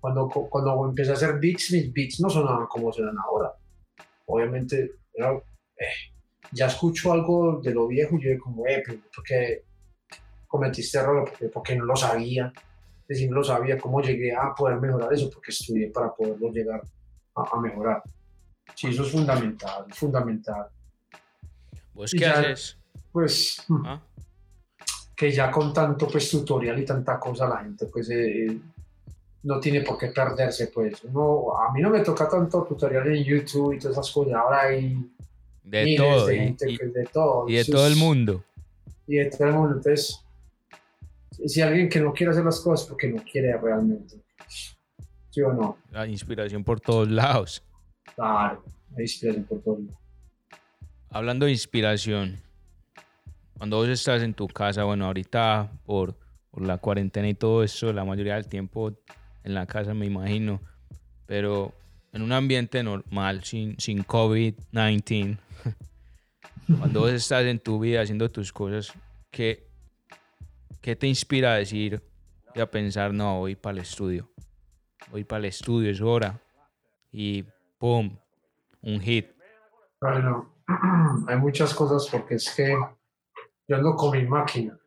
Cuando, 0.00 0.28
cuando 0.28 0.86
empecé 0.86 1.12
a 1.12 1.14
hacer 1.14 1.38
beats, 1.40 1.72
mis 1.72 1.92
beats 1.94 2.20
no 2.20 2.28
sonaban 2.28 2.66
como 2.66 2.92
suenan 2.92 3.16
ahora. 3.18 3.52
Obviamente, 4.26 4.96
eh, 5.14 5.86
ya 6.52 6.66
escucho 6.66 7.12
algo 7.12 7.60
de 7.62 7.72
lo 7.72 7.86
viejo 7.86 8.16
y 8.16 8.24
yo 8.24 8.38
como, 8.38 8.66
eh, 8.66 8.82
porque 9.14 9.64
cometiste 10.46 10.98
error, 10.98 11.26
porque, 11.26 11.48
porque 11.48 11.76
no 11.76 11.86
lo 11.86 11.96
sabía. 11.96 12.52
Si 13.14 13.28
no 13.28 13.36
lo 13.36 13.44
sabía, 13.44 13.76
cómo 13.76 14.00
llegué 14.00 14.34
a 14.34 14.54
poder 14.54 14.80
mejorar 14.80 15.12
eso, 15.12 15.28
porque 15.30 15.50
estudié 15.50 15.88
para 15.88 16.14
poderlo 16.14 16.50
llegar 16.50 16.80
a, 17.34 17.56
a 17.56 17.60
mejorar. 17.60 18.02
Sí, 18.74 18.88
eso 18.88 19.02
es 19.02 19.10
fundamental, 19.10 19.84
fundamental. 19.92 20.66
¿Vos 21.92 22.12
qué 22.16 22.26
haces? 22.26 22.78
Pues 23.12 23.62
mm, 23.68 23.86
¿Ah? 23.86 24.02
que 25.16 25.30
ya 25.30 25.50
con 25.50 25.72
tanto 25.72 26.08
pues 26.08 26.30
tutorial 26.30 26.78
y 26.78 26.84
tanta 26.86 27.20
cosa 27.20 27.46
la 27.46 27.58
gente 27.58 27.84
pues 27.86 28.08
eh, 28.08 28.46
eh, 28.46 28.58
no 29.42 29.60
tiene 29.60 29.82
por 29.82 29.98
qué 29.98 30.08
perderse 30.08 30.68
pues. 30.68 31.04
No, 31.04 31.56
a 31.58 31.72
mí 31.72 31.82
no 31.82 31.90
me 31.90 32.00
toca 32.00 32.28
tanto 32.28 32.62
tutorial 32.64 33.06
en 33.08 33.24
YouTube 33.24 33.74
y 33.74 33.78
todas 33.78 33.98
esas 33.98 34.10
cosas, 34.10 34.34
ahora 34.34 34.62
hay 34.62 35.12
de 35.62 35.94
todo, 35.96 36.26
de, 36.26 36.36
gente, 36.38 36.70
y, 36.70 36.76
de 36.78 37.04
todo. 37.12 37.48
Y 37.48 37.56
de 37.56 37.64
todo 37.64 37.86
el 37.86 37.96
mundo. 37.96 38.42
Y 39.06 39.16
de 39.16 39.26
todo 39.26 39.48
el 39.48 39.54
mundo, 39.54 39.76
entonces 39.76 40.24
si 41.30 41.60
alguien 41.60 41.88
que 41.88 42.00
no 42.00 42.12
quiere 42.12 42.32
hacer 42.32 42.44
las 42.44 42.60
cosas 42.60 42.86
porque 42.88 43.08
no 43.08 43.22
quiere 43.22 43.56
realmente. 43.56 44.16
¿Sí 45.30 45.42
o 45.42 45.52
no? 45.52 45.78
La 45.90 46.06
inspiración 46.06 46.64
por 46.64 46.80
todos 46.80 47.08
lados. 47.08 47.62
Claro, 48.14 48.64
hay 48.96 49.02
inspiración 49.02 49.44
por 49.44 49.62
todo 49.62 49.78
Hablando 51.10 51.46
de 51.46 51.52
inspiración, 51.52 52.40
cuando 53.56 53.76
vos 53.76 53.88
estás 53.88 54.22
en 54.22 54.34
tu 54.34 54.46
casa, 54.46 54.84
bueno, 54.84 55.06
ahorita 55.06 55.70
por, 55.84 56.16
por 56.50 56.64
la 56.64 56.78
cuarentena 56.78 57.28
y 57.28 57.34
todo 57.34 57.62
eso, 57.62 57.92
la 57.92 58.04
mayoría 58.04 58.34
del 58.34 58.46
tiempo 58.46 58.92
en 59.42 59.54
la 59.54 59.66
casa 59.66 59.94
me 59.94 60.06
imagino, 60.06 60.60
pero 61.26 61.72
en 62.12 62.22
un 62.22 62.32
ambiente 62.32 62.82
normal, 62.82 63.44
sin, 63.44 63.78
sin 63.78 64.04
COVID-19, 64.04 65.38
cuando 66.78 67.00
vos 67.00 67.12
estás 67.12 67.44
en 67.44 67.58
tu 67.58 67.80
vida 67.80 68.02
haciendo 68.02 68.28
tus 68.30 68.52
cosas, 68.52 68.92
¿qué, 69.30 69.69
¿qué 70.80 70.96
te 70.96 71.06
inspira 71.06 71.54
a 71.54 71.56
decir 71.56 72.02
y 72.54 72.60
a 72.60 72.70
pensar, 72.70 73.12
no, 73.12 73.40
voy 73.40 73.56
para 73.56 73.78
el 73.78 73.82
estudio? 73.82 74.30
Voy 75.10 75.24
para 75.24 75.40
el 75.40 75.44
estudio, 75.46 75.90
es 75.90 76.00
hora. 76.00 76.40
Y 77.12 77.44
¡pum! 77.78 78.16
Un 78.82 79.00
hit. 79.00 79.28
Bueno, 80.00 80.54
hay 81.28 81.36
muchas 81.36 81.74
cosas 81.74 82.08
porque 82.10 82.36
es 82.36 82.52
que 82.54 82.74
yo 83.68 83.76
ando 83.76 83.94
con 83.94 84.16
mi 84.16 84.26
máquina. 84.26 84.78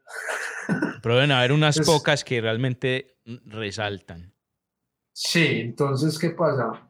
Pero 1.02 1.16
deben 1.16 1.32
haber 1.32 1.52
unas 1.52 1.80
pocas 1.80 2.24
que 2.24 2.42
realmente 2.42 3.18
resaltan. 3.46 4.34
Sí, 5.12 5.62
entonces, 5.62 6.18
¿qué 6.18 6.32
pasa? 6.32 6.90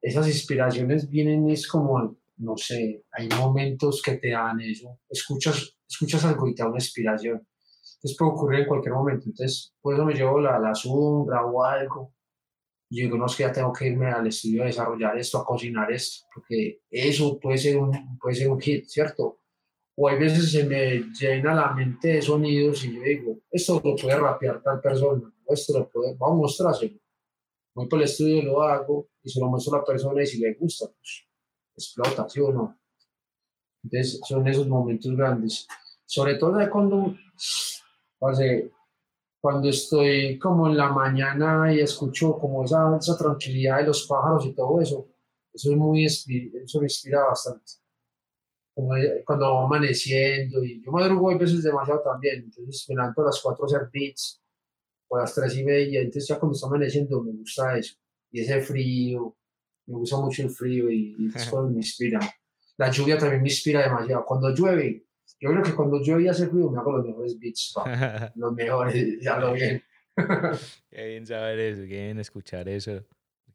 Esas 0.00 0.28
inspiraciones 0.28 1.08
vienen, 1.10 1.50
es 1.50 1.66
como, 1.66 2.16
no 2.36 2.56
sé, 2.56 3.04
hay 3.10 3.28
momentos 3.28 4.00
que 4.00 4.12
te 4.14 4.30
dan 4.30 4.60
eso. 4.60 5.00
Escuchas, 5.08 5.76
escuchas 5.88 6.24
algo 6.24 6.46
y 6.46 6.54
te 6.54 6.62
da 6.62 6.68
una 6.68 6.76
inspiración. 6.76 7.46
Entonces 7.98 8.16
puede 8.18 8.32
ocurrir 8.32 8.60
en 8.60 8.66
cualquier 8.66 8.94
momento. 8.94 9.24
Entonces, 9.26 9.74
por 9.80 9.94
eso 9.94 10.04
me 10.04 10.14
llevo 10.14 10.40
la, 10.40 10.58
la 10.58 10.74
sombra 10.74 11.44
o 11.44 11.64
algo 11.64 12.12
yo 12.90 13.04
digo, 13.04 13.18
no, 13.18 13.26
es 13.26 13.36
que 13.36 13.42
ya 13.42 13.52
tengo 13.52 13.72
que 13.72 13.86
irme 13.86 14.10
al 14.10 14.26
estudio 14.26 14.62
a 14.62 14.66
desarrollar 14.66 15.18
esto, 15.18 15.38
a 15.38 15.44
cocinar 15.44 15.92
esto, 15.92 16.26
porque 16.34 16.80
eso 16.90 17.38
puede 17.38 17.58
ser 17.58 17.76
un, 17.76 18.18
puede 18.18 18.36
ser 18.36 18.50
un 18.50 18.58
hit, 18.58 18.86
¿cierto? 18.86 19.40
O 19.94 20.08
hay 20.08 20.18
veces 20.18 20.50
se 20.50 20.64
me 20.64 21.02
llena 21.12 21.54
la 21.54 21.72
mente 21.74 22.08
de 22.08 22.22
sonidos 22.22 22.84
y 22.84 22.94
yo 22.94 23.02
digo, 23.02 23.38
esto 23.50 23.80
lo 23.84 23.94
puede 23.94 24.16
rapear 24.16 24.62
tal 24.62 24.80
persona, 24.80 25.30
esto 25.48 25.78
lo 25.78 25.88
puede, 25.90 26.14
vamos 26.14 26.36
a 26.36 26.40
mostrárselo. 26.40 26.98
Voy 27.74 27.88
por 27.88 27.98
el 27.98 28.06
estudio, 28.06 28.42
lo 28.42 28.62
hago 28.62 29.08
y 29.22 29.28
se 29.28 29.38
lo 29.38 29.48
muestro 29.48 29.74
a 29.74 29.78
la 29.80 29.84
persona 29.84 30.22
y 30.22 30.26
si 30.26 30.38
le 30.38 30.54
gusta, 30.54 30.86
pues 30.86 31.26
explota, 31.76 32.28
¿sí 32.28 32.40
o 32.40 32.50
no? 32.50 32.78
Entonces 33.84 34.20
son 34.26 34.48
esos 34.48 34.66
momentos 34.66 35.14
grandes. 35.14 35.66
Sobre 36.06 36.36
todo 36.36 36.58
cuando, 36.70 37.14
hace, 38.20 38.70
cuando 39.40 39.68
estoy 39.68 40.38
como 40.38 40.68
en 40.68 40.76
la 40.76 40.90
mañana 40.90 41.72
y 41.72 41.80
escucho 41.80 42.38
como 42.38 42.64
esa, 42.64 42.96
esa 42.96 43.16
tranquilidad 43.16 43.78
de 43.78 43.86
los 43.86 44.06
pájaros 44.06 44.46
y 44.46 44.52
todo 44.52 44.80
eso, 44.80 45.08
eso, 45.52 45.70
es 45.70 45.76
muy, 45.76 46.04
eso 46.04 46.80
me 46.80 46.86
inspira 46.86 47.24
bastante. 47.24 47.72
Como 48.74 48.94
cuando 49.24 49.54
va 49.54 49.64
amaneciendo 49.64 50.62
y 50.62 50.82
yo 50.84 50.92
madrugo 50.92 51.30
a 51.30 51.38
veces 51.38 51.62
demasiado 51.62 52.00
también, 52.00 52.44
entonces 52.44 52.86
me 52.88 52.94
levanto 52.94 53.22
a 53.22 53.26
las 53.26 53.40
4 53.40 53.64
a 53.64 53.66
hacer 53.66 53.90
beats 53.92 54.40
o 55.08 55.16
a 55.16 55.20
las 55.20 55.34
3 55.34 55.56
y 55.56 55.64
media, 55.64 56.00
entonces 56.00 56.28
ya 56.28 56.38
cuando 56.38 56.54
está 56.54 56.66
amaneciendo 56.66 57.22
me 57.22 57.32
gusta 57.32 57.76
eso. 57.78 57.96
Y 58.30 58.40
ese 58.40 58.60
frío, 58.60 59.36
me 59.86 59.94
gusta 59.94 60.18
mucho 60.18 60.42
el 60.42 60.50
frío 60.50 60.90
y, 60.90 61.16
y 61.18 61.28
eso 61.34 61.62
me 61.62 61.76
inspira. 61.78 62.20
La 62.76 62.90
lluvia 62.90 63.18
también 63.18 63.42
me 63.42 63.48
inspira 63.48 63.82
demasiado. 63.82 64.24
Cuando 64.24 64.54
llueve, 64.54 65.07
yo 65.40 65.50
creo 65.50 65.62
que 65.62 65.74
cuando 65.74 66.02
yo 66.02 66.18
ya 66.18 66.32
hace 66.32 66.48
frío 66.48 66.70
me 66.70 66.78
hago 66.78 66.96
los 66.96 67.06
mejores 67.06 67.38
beats, 67.38 67.74
los 68.34 68.52
mejores, 68.52 69.20
ya 69.20 69.38
lo 69.38 69.52
bien. 69.52 69.82
qué 70.90 71.08
bien 71.08 71.26
saber 71.26 71.58
eso, 71.58 71.82
qué 71.82 72.04
bien 72.04 72.18
escuchar 72.18 72.68
eso. 72.68 73.04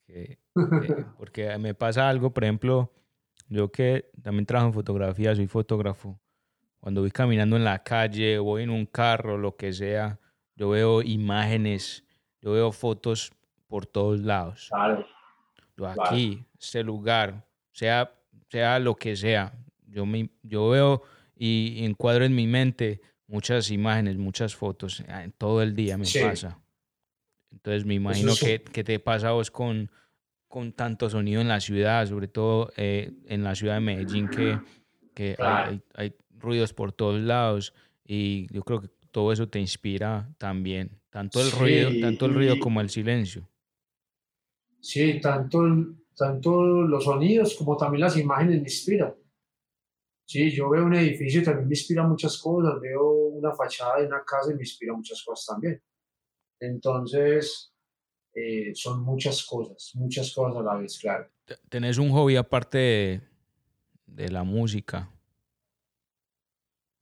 Porque, 1.17 1.57
me 1.57 1.73
pasa 1.73 2.07
algo, 2.07 2.33
por 2.33 2.43
ejemplo, 2.43 2.93
yo 3.47 3.71
que 3.71 4.09
también 4.21 4.45
trabajo 4.45 4.67
en 4.69 4.73
fotografía, 4.73 5.35
soy 5.35 5.47
fotógrafo. 5.47 6.19
Cuando 6.79 7.01
voy 7.01 7.11
caminando 7.11 7.55
en 7.55 7.63
la 7.63 7.81
calle, 7.83 8.37
voy 8.39 8.63
en 8.63 8.69
un 8.69 8.85
carro, 8.85 9.37
lo 9.37 9.55
que 9.55 9.71
sea, 9.73 10.19
yo 10.55 10.69
veo 10.69 11.01
imágenes, 11.01 12.05
yo 12.41 12.51
veo 12.51 12.71
fotos 12.71 13.31
por 13.67 13.85
todos 13.85 14.19
lados. 14.19 14.67
Claro. 14.69 15.05
Yo 15.77 15.87
aquí, 15.87 16.45
este 16.59 16.83
lugar, 16.83 17.45
sea, 17.71 18.13
sea 18.49 18.79
lo 18.79 18.95
que 18.95 19.15
sea, 19.15 19.53
yo, 19.87 20.05
me, 20.05 20.29
yo 20.43 20.69
veo 20.69 21.03
y 21.45 21.83
encuadro 21.83 22.23
en 22.23 22.33
mi 22.33 22.47
mente 22.47 23.01
muchas 23.27 23.69
imágenes, 23.69 24.17
muchas 24.17 24.55
fotos, 24.55 25.03
ah, 25.09 25.27
todo 25.37 25.61
el 25.61 25.75
día 25.75 25.97
me 25.97 26.05
pasa. 26.05 26.57
Entonces 27.51 27.83
me 27.83 27.95
imagino 27.95 28.31
que, 28.39 28.61
que, 28.61 28.85
te 28.85 28.97
pasa 28.99 29.27
a 29.27 29.31
vos 29.33 29.51
con, 29.51 29.91
con 30.47 30.71
tanto 30.71 31.09
sonido 31.09 31.41
en 31.41 31.49
la 31.49 31.59
ciudad, 31.59 32.07
sobre 32.07 32.29
todo 32.29 32.71
eh, 32.77 33.11
en 33.27 33.43
la 33.43 33.55
ciudad 33.55 33.73
de 33.73 33.81
Medellín, 33.81 34.29
que, 34.29 34.57
que 35.13 35.35
hay, 35.37 35.81
hay, 35.95 36.15
ruidos 36.39 36.73
por 36.73 36.93
todos 36.93 37.21
lados 37.21 37.73
y 38.05 38.47
yo 38.53 38.63
creo 38.63 38.79
que 38.79 38.89
todo 39.11 39.33
eso 39.33 39.49
te 39.49 39.59
inspira 39.59 40.33
también, 40.37 41.01
tanto 41.09 41.41
el 41.41 41.51
ruido, 41.51 41.89
tanto 41.99 42.25
el 42.25 42.35
ruido 42.35 42.57
como 42.57 42.79
el 42.79 42.89
silencio. 42.89 43.49
Sí, 44.79 45.19
tanto, 45.19 45.61
tanto 46.15 46.83
los 46.83 47.03
sonidos 47.03 47.55
como 47.55 47.75
también 47.75 48.01
las 48.01 48.15
imágenes 48.15 48.61
me 48.61 48.67
inspiran 48.67 49.13
Sí, 50.25 50.51
yo 50.51 50.69
veo 50.69 50.85
un 50.85 50.95
edificio 50.95 51.41
y 51.41 51.43
también 51.43 51.67
me 51.67 51.73
inspira 51.73 52.03
muchas 52.07 52.37
cosas, 52.37 52.79
veo 52.79 53.09
una 53.09 53.53
fachada 53.53 53.99
de 53.99 54.07
una 54.07 54.23
casa 54.23 54.51
y 54.51 54.55
me 54.55 54.61
inspira 54.61 54.93
muchas 54.93 55.21
cosas 55.23 55.45
también. 55.45 55.81
Entonces, 56.59 57.73
eh, 58.33 58.71
son 58.73 59.03
muchas 59.03 59.45
cosas, 59.45 59.91
muchas 59.95 60.33
cosas 60.33 60.57
a 60.57 60.63
la 60.63 60.75
vez, 60.75 60.97
claro. 60.97 61.29
¿Tenés 61.69 61.97
un 61.97 62.09
hobby 62.11 62.37
aparte 62.37 62.77
de, 62.77 63.21
de 64.05 64.29
la 64.29 64.43
música? 64.43 65.09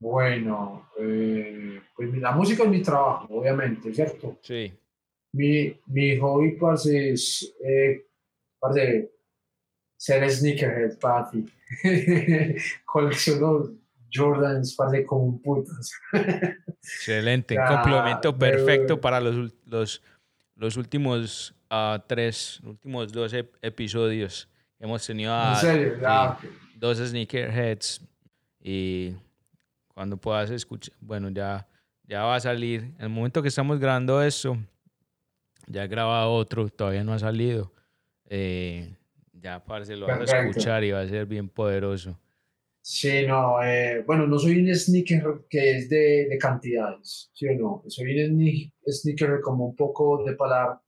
Bueno, 0.01 0.89
eh, 0.97 1.79
pues 1.95 2.11
la 2.17 2.31
música 2.31 2.63
es 2.63 2.69
mi 2.69 2.81
trabajo, 2.81 3.27
obviamente, 3.29 3.93
¿cierto? 3.93 4.39
Sí. 4.41 4.73
Mi, 5.33 5.79
mi 5.85 6.17
hobby, 6.17 6.57
parce, 6.57 7.11
es 7.11 7.55
eh, 7.63 8.07
parce, 8.59 9.11
ser 9.95 10.29
sneakerhead, 10.29 10.97
papi. 10.97 11.45
Colecciono 12.85 13.71
Jordans, 14.13 14.75
parce, 14.75 15.05
como 15.05 15.41
puto. 15.41 15.71
Excelente, 16.83 17.57
un 17.57 17.65
complemento 17.75 18.37
perfecto 18.37 18.99
para 18.99 19.19
los, 19.21 19.53
los, 19.65 20.01
los 20.55 20.77
últimos 20.77 21.55
uh, 21.71 21.99
tres, 22.07 22.59
últimos 22.63 23.11
dos 23.11 23.33
ep 23.33 23.55
episodios. 23.61 24.49
Hemos 24.79 25.05
tenido 25.05 25.33
a, 25.33 25.53
¿En 25.53 25.59
serio? 25.59 25.99
Ah, 26.05 26.37
dos 26.75 26.97
sneakerheads 26.97 28.01
y 28.59 29.13
cuando 29.93 30.17
puedas 30.17 30.49
escuchar, 30.49 30.93
bueno, 30.99 31.29
ya, 31.29 31.67
ya 32.03 32.23
va 32.23 32.35
a 32.35 32.39
salir. 32.39 32.81
En 32.97 33.01
el 33.05 33.09
momento 33.09 33.41
que 33.41 33.47
estamos 33.47 33.79
grabando 33.79 34.21
eso, 34.21 34.57
ya 35.67 35.83
he 35.83 35.87
grabado 35.87 36.33
otro, 36.33 36.69
todavía 36.69 37.03
no 37.03 37.13
ha 37.13 37.19
salido. 37.19 37.71
Eh, 38.25 38.95
ya, 39.41 39.63
parce, 39.63 39.95
lo 39.95 40.07
vas 40.07 40.31
a 40.31 40.39
escuchar 40.41 40.83
y 40.83 40.91
va 40.91 41.01
a 41.01 41.07
ser 41.07 41.25
bien 41.25 41.49
poderoso. 41.49 42.17
Sí, 42.83 43.27
no, 43.27 43.61
eh, 43.63 44.03
bueno, 44.07 44.25
no 44.25 44.39
soy 44.39 44.59
un 44.59 44.75
sneaker 44.75 45.45
que 45.47 45.77
es 45.77 45.89
de, 45.89 46.27
de, 46.27 46.37
cantidades, 46.39 47.29
¿sí 47.31 47.47
o 47.47 47.53
no? 47.53 47.83
Soy 47.87 48.23
un 48.23 48.71
sneaker 48.87 49.39
como 49.39 49.67
un 49.67 49.75
poco 49.75 50.23
de 50.23 50.33
palar 50.33 50.81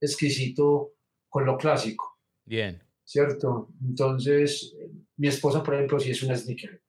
exquisito 0.00 0.94
con 1.28 1.44
lo 1.44 1.58
clásico. 1.58 2.18
Bien. 2.46 2.82
¿Cierto? 3.04 3.68
Entonces, 3.82 4.74
mi 5.16 5.28
esposa, 5.28 5.62
por 5.62 5.74
ejemplo, 5.74 6.00
sí 6.00 6.10
es 6.10 6.22
una 6.22 6.36
sneaker. 6.36 6.82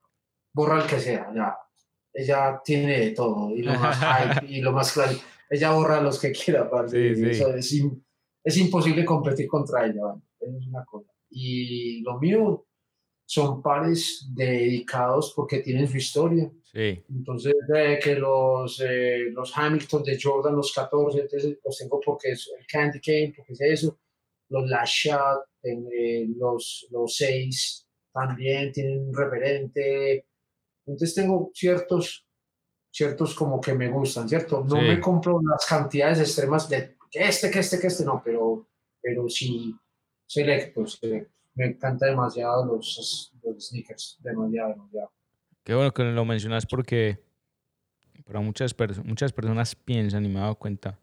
Borra 0.54 0.82
el 0.84 0.88
que 0.88 1.00
sea, 1.00 1.32
ya. 1.36 1.58
Ella 2.14 2.62
tiene 2.64 3.00
de 3.00 3.12
todo, 3.12 3.54
y 3.56 3.62
lo 3.62 3.74
más 3.74 3.98
hype, 4.40 4.46
y 4.48 4.62
lo 4.62 4.72
más 4.72 4.94
clásico. 4.94 5.22
Ella 5.50 5.72
borra 5.72 6.02
los 6.02 6.20
que 6.20 6.32
quiera, 6.32 6.70
sí, 6.88 7.16
sí. 7.16 7.30
Eso 7.30 7.54
es, 7.56 7.76
es, 8.44 8.58
imposible 8.58 9.04
competir 9.04 9.48
contra 9.48 9.86
ella, 9.86 10.02
¿vale? 10.02 10.22
Es 10.42 10.68
una 10.68 10.86
cosa. 10.86 11.12
Y 11.30 12.02
lo 12.02 12.20
mío 12.20 12.66
son 13.26 13.62
pares 13.62 14.28
dedicados 14.34 15.34
porque 15.36 15.60
tienen 15.60 15.88
su 15.88 15.98
historia. 15.98 16.52
Sí. 16.64 17.04
Entonces, 17.10 17.54
de 17.68 18.00
que 18.02 18.16
los, 18.16 18.82
eh, 18.84 19.26
los 19.32 19.56
Hamilton 19.56 20.04
de 20.04 20.20
Jordan, 20.22 20.56
los 20.56 20.74
14, 20.74 21.20
entonces 21.20 21.58
los 21.64 21.78
tengo 21.78 22.00
porque 22.04 22.32
es 22.32 22.50
el 22.58 22.66
Candy 22.66 23.00
Cane, 23.00 23.34
porque 23.38 23.54
es 23.54 23.62
eso. 23.62 24.00
Los 24.50 24.68
Lashat, 24.68 25.42
eh, 25.62 26.28
los, 26.36 26.88
los 26.90 27.16
6 27.16 27.88
también 28.12 28.72
tienen 28.72 29.08
un 29.08 29.16
referente. 29.16 30.26
Entonces 30.88 31.14
tengo 31.14 31.52
ciertos, 31.54 32.26
ciertos 32.92 33.36
como 33.36 33.62
que 33.62 33.74
me 33.76 33.90
gustan, 33.90 34.28
¿cierto? 34.28 34.64
No 34.64 34.78
Sí. 34.78 34.88
me 34.88 35.00
compro 35.00 35.40
las 35.44 35.68
cantidades 35.68 36.20
extremas 36.20 36.68
de 36.68 36.96
que 37.12 37.24
este, 37.26 37.52
que 37.52 37.60
este, 37.60 37.80
que 37.80 37.88
este, 37.88 38.06
no, 38.06 38.22
pero, 38.26 38.68
pero 39.02 39.30
sí 39.30 39.76
selectos, 40.30 40.94
selectos. 41.02 41.34
Me 41.56 41.66
encanta 41.66 42.06
demasiado 42.06 42.64
los, 42.66 43.34
los 43.44 43.68
sneakers, 43.68 44.18
demasiado, 44.22 44.70
demasiado. 44.70 45.12
Qué 45.64 45.74
bueno 45.76 45.92
que 45.94 46.04
lo 46.04 46.24
mencionas 46.26 46.66
porque 46.66 47.20
para 48.26 48.40
muchas, 48.40 48.76
perso- 48.78 49.04
muchas 49.04 49.34
personas 49.34 49.76
piensan, 49.76 50.24
y 50.26 50.28
me 50.30 50.36
he 50.36 50.42
dado 50.42 50.56
cuenta, 50.56 51.00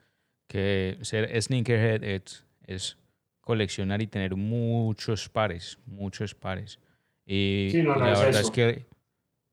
que 0.47 0.97
ser 1.03 1.29
sneakerhead 1.43 2.05
es, 2.05 2.45
es 2.67 2.97
coleccionar 3.41 4.01
y 4.01 4.07
tener 4.07 4.37
muchos 4.37 5.29
pares, 5.29 5.79
muchos 5.87 6.35
pares. 6.35 6.79
Y, 7.27 7.69
Sí, 7.73 7.83
no, 7.83 7.97
y 7.97 7.99
no 7.99 8.07
la 8.07 8.13
es 8.13 8.19
verdad 8.21 8.41
eso. 8.41 8.49
es 8.49 8.51
que 8.53 8.87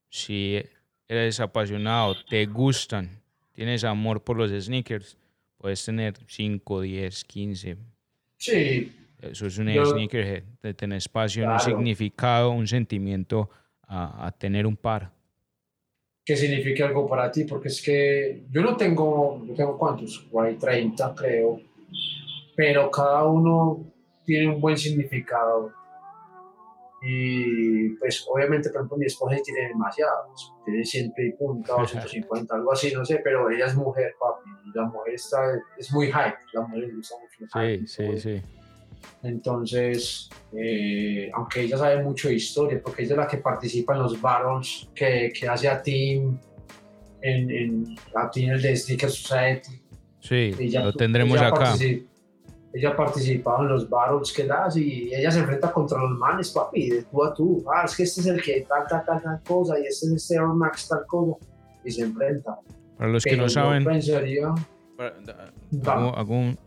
si 0.09 0.63
eres 1.07 1.39
apasionado, 1.39 2.15
te 2.30 2.45
gustan, 2.45 3.19
tienes 3.51 3.84
amor 3.84 4.24
por 4.24 4.38
los 4.38 4.51
sneakers, 4.51 5.17
puedes 5.57 5.84
tener 5.84 6.13
5, 6.28 6.82
10, 6.82 7.24
15. 7.26 7.78
Sí, 8.38 8.91
Eso 9.32 9.47
es 9.47 9.57
un 9.57 9.69
Yo- 9.69 9.86
sneakerhead, 9.86 10.43
de 10.61 10.74
tener 10.74 10.97
espacio, 10.97 11.43
un 11.43 11.49
Claro. 11.49 11.63
significado, 11.63 12.51
un 12.51 12.67
sentimiento 12.67 13.49
a, 13.88 14.28
a 14.28 14.32
tener 14.32 14.65
un 14.67 14.76
par. 14.78 15.11
que 16.26 16.38
signifique 16.38 16.82
algo 16.82 17.05
para 17.05 17.30
ti, 17.30 17.43
porque 17.43 17.67
es 17.67 17.82
que 17.82 18.45
yo 18.49 18.61
no 18.61 18.78
tengo, 18.78 19.43
yo 19.45 19.53
tengo 19.55 19.78
cuántos, 19.78 20.19
por 20.32 20.45
ahí 20.45 20.55
30 20.55 21.13
creo, 21.13 21.59
pero 22.55 22.89
cada 22.89 23.26
uno 23.28 23.91
tiene 24.24 24.47
un 24.55 24.61
buen 24.61 24.78
significado. 24.78 25.74
Y 27.05 27.89
pues 27.97 28.26
obviamente, 28.30 28.69
por 28.69 28.78
ejemplo, 28.80 28.97
mi 28.97 29.05
esposa 29.07 29.36
tiene 29.43 29.67
demasiados, 29.67 30.53
tiene 30.63 30.86
100 30.86 31.13
y 31.17 31.32
punta 31.34 31.76
o 31.76 31.86
150, 31.86 32.55
algo 32.55 32.71
así, 32.71 32.93
no 32.93 33.03
sé, 33.03 33.19
pero 33.21 33.49
ella 33.49 33.65
es 33.65 33.76
mujer, 33.76 34.15
papi, 34.17 34.49
y 34.65 34.78
la 34.78 34.86
mujer 34.86 35.15
está, 35.15 35.39
es 35.78 35.91
muy 35.91 36.07
hype, 36.07 36.38
la 36.53 36.61
mujer 36.61 36.80
le 36.88 36.95
gusta 36.95 37.15
mucho 37.19 37.43
el 37.43 37.49
hype 37.78 37.88
Sí, 37.88 38.17
sí, 38.17 38.39
sí. 38.39 38.41
Entonces, 39.24 40.30
eh, 40.56 41.30
aunque 41.34 41.62
ella 41.62 41.78
sabe 41.78 42.04
mucho 42.04 42.28
de 42.28 42.36
historia, 42.36 42.82
porque 42.84 43.04
ella 43.04 43.12
es 43.14 43.18
la 43.18 43.28
que 43.28 43.38
participa 43.38 43.93
en 43.93 43.99
los 44.01 44.20
battles 44.22 44.88
que, 44.93 45.32
que 45.38 45.47
hace 45.47 45.68
a 45.70 45.82
Team, 45.82 46.38
en, 47.22 47.49
en, 47.51 47.95
a 48.16 48.30
Team 48.30 48.51
el 48.51 48.62
de 48.62 48.76
Sticker 48.76 49.10
Society. 49.10 49.82
Sí, 50.20 50.54
Ella- 50.60 50.84
lo 50.84 50.93
tendremos 50.93 51.38
ella 51.38 51.47
acá. 51.47 51.74
partici- 51.74 52.06
Ella 52.76 52.89
ha 52.89 52.95
participado 52.95 53.62
en 53.64 53.70
los 53.70 53.88
battles 53.89 54.34
que 54.34 54.45
da 54.45 54.68
y 54.76 55.14
ella 55.14 55.30
se 55.32 55.39
enfrenta 55.39 55.72
contra 55.72 55.99
los 55.99 56.18
manes, 56.18 56.49
papi, 56.49 56.89
de 56.89 57.04
tú 57.04 57.24
a 57.24 57.34
tú. 57.34 57.64
Ah, 57.74 57.84
es 57.86 57.95
que 57.95 58.04
este 58.04 58.22
es 58.22 58.28
el 58.28 58.41
que 58.41 58.66
tal, 58.68 58.88
tal, 58.89 59.06
tal, 59.06 59.22
tal 59.22 59.41
cosa 59.43 59.78
y 59.80 59.84
este 59.84 60.08
es 60.08 60.12
este 60.14 60.36
Air 60.36 60.47
Max, 60.47 60.88
tal 60.89 61.06
cosa. 61.06 61.38
Y 61.86 61.91
se 61.91 62.01
enfrenta. 62.01 62.58
Para 62.97 63.10
los 63.12 63.24
que 63.24 63.30
Pero 63.32 63.43
no 63.43 63.47
yo 63.47 63.54
saben, 63.54 63.84
pensaría, 63.86 64.54
para- 64.97 65.14
hago, 65.93 66.18
hago 66.18 66.34
un- 66.34 66.58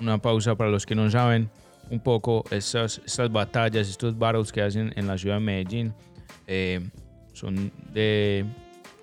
una 0.00 0.16
pausa 0.18 0.54
para 0.56 0.70
los 0.70 0.86
que 0.86 0.94
no 0.94 1.10
saben 1.10 1.50
un 1.90 2.00
poco 2.00 2.44
estas, 2.50 3.00
estas 3.04 3.30
batallas, 3.30 3.88
estos 3.88 4.18
battles 4.18 4.52
que 4.52 4.62
hacen 4.62 4.92
en 4.96 5.06
la 5.06 5.18
ciudad 5.18 5.36
de 5.36 5.40
Medellín. 5.40 5.94
eh, 6.46 6.80
son 7.32 7.72
de 7.92 8.44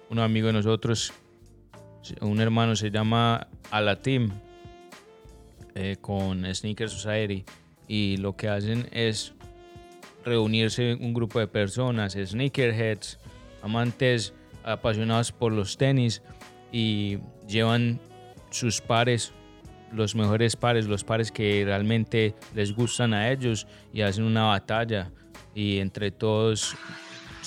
un 0.10 0.20
amigo 0.20 0.48
de 0.48 0.54
nosotros, 0.54 1.14
un 2.22 2.40
hermano 2.40 2.76
se 2.76 2.90
llama 2.92 3.48
Alatim, 3.72 4.32
eh, 5.76 5.98
con 6.02 6.44
Sneaker 6.54 6.90
Society, 6.90 7.46
y 7.88 8.18
lo 8.18 8.36
que 8.36 8.48
hacen 8.50 8.88
es 8.92 9.34
reunirse 10.26 10.96
un 10.96 11.14
grupo 11.14 11.40
de 11.40 11.48
personas, 11.48 12.14
sneakerheads, 12.14 13.20
amantes 13.62 14.34
apasionados 14.64 15.32
por 15.32 15.52
los 15.52 15.78
tenis, 15.78 16.22
y 16.72 17.18
llevan 17.48 18.00
sus 18.52 18.82
pares, 18.82 19.32
los 19.94 20.16
mejores 20.16 20.56
pares, 20.56 20.88
los 20.88 21.04
pares 21.04 21.32
que 21.32 21.64
realmente 21.66 22.36
les 22.56 22.74
gustan 22.74 23.14
a 23.14 23.32
ellos 23.32 23.68
y 23.94 24.02
hacen 24.02 24.24
una 24.24 24.44
batalla. 24.46 25.12
Y 25.56 25.80
entre 25.80 26.12
todos 26.12 26.76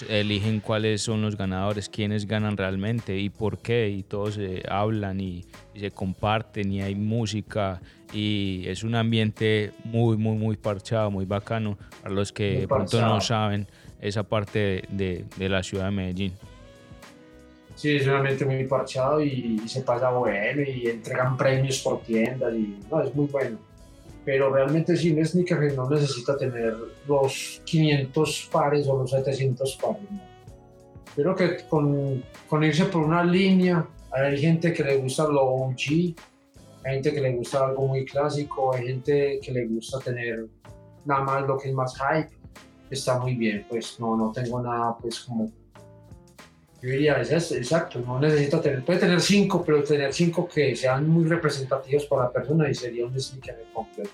eligen 0.09 0.61
cuáles 0.61 1.03
son 1.03 1.23
los 1.23 1.37
ganadores, 1.37 1.89
quiénes 1.89 2.27
ganan 2.27 2.57
realmente 2.57 3.19
y 3.19 3.31
por 3.31 3.59
qué. 3.59 3.89
Y 3.89 4.03
todos 4.03 4.35
se 4.35 4.63
hablan 4.69 5.21
y, 5.21 5.45
y 5.75 5.81
se 5.81 5.91
comparten 5.91 6.73
y 6.73 6.83
hay 6.83 6.95
música. 6.95 7.81
Y 8.13 8.65
es 8.67 8.83
un 8.83 8.95
ambiente 8.95 9.73
muy 9.85 10.17
muy 10.17 10.37
muy 10.37 10.57
parchado, 10.57 11.11
muy 11.11 11.25
bacano. 11.25 11.79
Para 12.03 12.15
los 12.15 12.33
que 12.33 12.61
de 12.61 12.69
pronto 12.69 13.01
no 13.01 13.21
saben 13.21 13.67
esa 14.01 14.25
parte 14.25 14.83
de, 14.89 15.25
de 15.37 15.49
la 15.49 15.63
ciudad 15.63 15.87
de 15.87 15.91
Medellín. 15.93 16.33
Sí, 17.75 17.97
es 17.97 18.07
un 18.07 18.15
ambiente 18.15 18.45
muy 18.45 18.65
parchado 18.65 19.23
y, 19.23 19.61
y 19.65 19.69
se 19.69 19.83
pasa 19.83 20.11
bueno 20.11 20.63
y 20.63 20.89
entregan 20.89 21.37
premios 21.37 21.81
por 21.81 22.03
tiendas 22.03 22.55
y 22.55 22.79
no, 22.91 23.03
es 23.03 23.15
muy 23.15 23.27
bueno. 23.27 23.59
Pero 24.25 24.53
realmente 24.53 24.97
sí, 24.97 25.13
un 25.13 25.25
sneakerhead 25.25 25.75
no 25.75 25.89
necesita 25.91 26.37
tener 26.37 26.77
los 27.09 27.61
500 27.65 28.51
pares 28.53 28.87
o 28.87 28.99
los 28.99 29.11
700 29.11 29.77
pares. 29.77 30.03
¿no? 30.11 30.21
Creo 31.15 31.35
que 31.35 31.65
con, 31.69 32.23
con 32.49 32.65
irse 32.65 32.85
por 32.87 33.03
una 33.03 33.25
línea, 33.25 33.87
hay 34.13 34.39
gente 34.39 34.73
que 34.73 34.85
le 34.85 34.97
gusta 34.97 35.27
lo 35.27 35.43
OG, 35.43 36.15
hay 36.85 36.95
gente 36.95 37.13
que 37.13 37.21
le 37.21 37.33
gusta 37.33 37.67
algo 37.67 37.89
muy 37.89 38.05
clásico, 38.05 38.75
hay 38.75 38.87
gente 38.87 39.41
que 39.43 39.53
le 39.53 39.67
gusta 39.67 39.99
tener 39.99 40.47
nada 41.05 41.23
más 41.23 41.47
lo 41.47 41.59
que 41.59 41.69
es 41.69 41.75
más 41.75 41.95
hype, 41.97 42.31
está 42.91 43.19
muy 43.19 43.35
bien, 43.35 43.67
pues 43.69 43.99
no, 43.99 44.17
no 44.17 44.33
tengo 44.33 44.63
nada 44.63 44.97
pues 45.01 45.21
como 45.21 45.51
yo 46.83 46.91
diría, 46.91 47.21
es 47.21 47.31
eso, 47.31 47.55
exacto, 47.55 48.01
no 48.01 48.19
necesita 48.19 48.61
tener, 48.61 48.85
puede 48.85 48.99
tener 48.99 49.21
cinco, 49.21 49.63
pero 49.65 49.85
tener 49.85 50.13
cinco 50.13 50.49
que 50.49 50.75
sean 50.75 51.09
muy 51.09 51.25
representativos 51.27 52.07
para 52.07 52.25
la 52.25 52.33
persona 52.33 52.69
y 52.69 52.75
sería 52.75 53.07
un 53.07 53.19
sneaker 53.19 53.65
completo. 53.73 54.11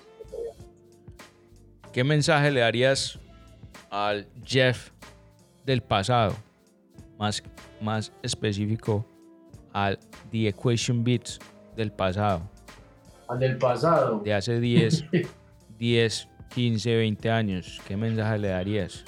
¿Qué 1.91 2.03
mensaje 2.03 2.51
le 2.51 2.59
darías 2.59 3.17
al 3.89 4.27
Jeff 4.45 4.91
del 5.65 5.81
pasado, 5.81 6.35
más, 7.17 7.41
más 7.81 8.11
específico 8.21 9.03
al 9.73 9.97
The 10.29 10.49
Equation 10.49 11.03
Beats 11.03 11.39
del 11.75 11.91
pasado, 11.91 12.47
Al 13.27 13.39
del 13.39 13.57
pasado. 13.57 14.19
de 14.19 14.31
hace 14.31 14.59
10, 14.59 15.05
10, 15.79 16.27
15, 16.53 16.95
20 16.95 17.31
años, 17.31 17.81
¿qué 17.87 17.97
mensaje 17.97 18.37
le 18.37 18.49
darías? 18.49 19.03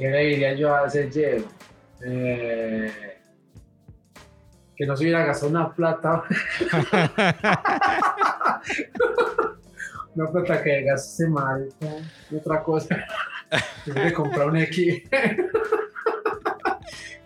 ¿Qué 0.00 0.08
le 0.08 0.26
diría 0.28 0.54
yo 0.54 0.74
a 0.74 0.86
ese 0.86 1.10
Jeff? 1.12 1.44
Eh, 2.02 2.90
que 4.74 4.86
no 4.86 4.96
se 4.96 5.04
hubiera 5.04 5.26
gastado 5.26 5.50
una 5.50 5.70
plata. 5.74 6.24
una 10.14 10.30
plata 10.30 10.62
que 10.62 10.84
gaste 10.84 11.28
mal. 11.28 11.68
Y 12.30 12.36
otra 12.36 12.62
cosa. 12.62 12.96
En 13.86 13.92
vez 13.92 14.04
de 14.04 14.12
comprar 14.14 14.48
un 14.48 14.56
X. 14.56 15.02
en 15.12 15.50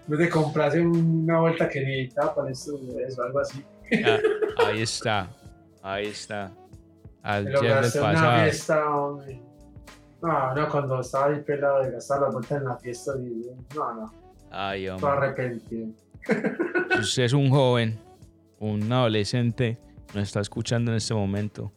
vez 0.09 0.19
de 0.19 0.29
comprarse 0.29 0.81
una 0.81 1.39
vuelta 1.39 1.69
que 1.69 1.81
necesitaba 1.81 2.35
para 2.35 2.51
eso, 2.51 2.77
eso, 3.07 3.23
algo 3.23 3.39
así. 3.39 3.65
Ah, 4.05 4.19
ahí 4.67 4.83
está, 4.83 5.29
ahí 5.81 6.07
está. 6.07 6.51
Al 7.23 7.47
Jeff 7.47 7.61
del 7.61 7.71
gasté 7.71 7.99
en 7.99 8.05
una 8.05 8.13
pasado. 8.15 8.43
fiesta, 8.43 8.91
hombre. 8.91 9.44
No, 10.25 10.55
no, 10.55 10.69
cuando 10.71 11.01
estaba 11.01 11.27
ahí 11.27 11.41
pelado 11.43 11.83
de 11.85 11.91
gastar 11.91 12.21
la 12.23 12.31
vuelta 12.31 12.57
en 12.57 12.65
la 12.65 12.77
fiesta, 12.79 13.13
no, 13.75 13.95
no, 13.95 14.13
Ay, 14.51 14.87
todo 14.87 14.95
hombre. 14.97 15.11
arrepentido. 15.11 15.89
Si 16.95 16.99
usted 17.01 17.23
es 17.25 17.33
un 17.35 17.51
joven, 17.51 17.99
un 18.59 18.91
adolescente, 18.91 19.79
nos 20.15 20.23
está 20.25 20.41
escuchando 20.41 20.91
en 20.93 20.97
este 20.97 21.13
momento. 21.13 21.73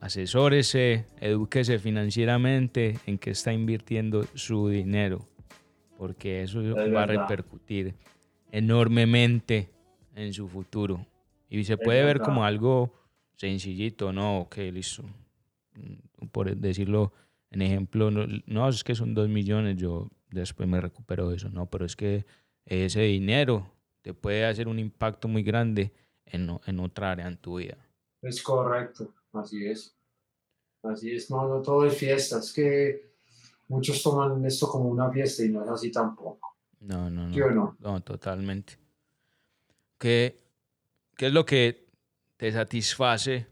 Asesórese, 0.00 1.06
edúquese 1.20 1.78
financieramente 1.78 2.98
en 3.06 3.18
qué 3.18 3.30
está 3.30 3.52
invirtiendo 3.52 4.24
su 4.34 4.68
dinero, 4.68 5.28
porque 5.98 6.42
eso 6.42 6.60
Es 6.62 6.74
va 6.74 7.02
a 7.02 7.06
verdad. 7.06 7.28
repercutir 7.28 7.94
enormemente 8.50 9.70
en 10.14 10.32
su 10.32 10.48
futuro. 10.48 11.04
Y 11.50 11.64
se 11.64 11.76
puede 11.76 12.02
ver 12.04 12.20
como 12.20 12.44
algo 12.44 12.94
sencillito, 13.36 14.12
¿no? 14.12 14.40
Ok, 14.40 14.56
listo. 14.72 15.02
Por 16.30 16.54
decirlo 16.56 17.12
en 17.52 17.60
ejemplo, 17.60 18.10
no, 18.10 18.26
no, 18.46 18.68
es 18.68 18.82
que 18.82 18.94
son 18.94 19.14
dos 19.14 19.28
millones, 19.28 19.76
yo 19.76 20.10
después 20.30 20.66
me 20.66 20.80
recupero 20.80 21.28
de 21.28 21.36
eso, 21.36 21.50
no, 21.50 21.68
pero 21.68 21.84
es 21.84 21.96
que 21.96 22.24
ese 22.64 23.02
dinero 23.02 23.70
te 24.00 24.14
puede 24.14 24.46
hacer 24.46 24.68
un 24.68 24.78
impacto 24.78 25.28
muy 25.28 25.42
grande 25.42 25.92
en, 26.24 26.48
en 26.66 26.80
otra 26.80 27.12
área 27.12 27.28
en 27.28 27.36
tu 27.36 27.58
vida. 27.58 27.76
Es 28.22 28.42
correcto, 28.42 29.12
así 29.34 29.66
es. 29.66 29.94
Así 30.82 31.12
es, 31.12 31.30
no, 31.30 31.46
no 31.46 31.60
todo 31.60 31.86
es 31.86 31.94
fiesta, 31.96 32.38
es 32.38 32.52
que 32.54 33.12
muchos 33.68 34.02
toman 34.02 34.44
esto 34.46 34.66
como 34.66 34.88
una 34.88 35.10
fiesta 35.10 35.44
y 35.44 35.50
no 35.50 35.62
es 35.62 35.68
así 35.68 35.92
tampoco. 35.92 36.56
No, 36.80 37.10
no, 37.10 37.28
no. 37.28 37.34
¿Sí 37.34 37.40
o 37.42 37.50
no? 37.50 37.76
No, 37.78 38.00
totalmente. 38.02 38.78
¿Qué, 39.98 40.40
qué 41.16 41.26
es 41.26 41.32
lo 41.32 41.44
que 41.44 41.86
te 42.38 42.50
satisface 42.50 43.46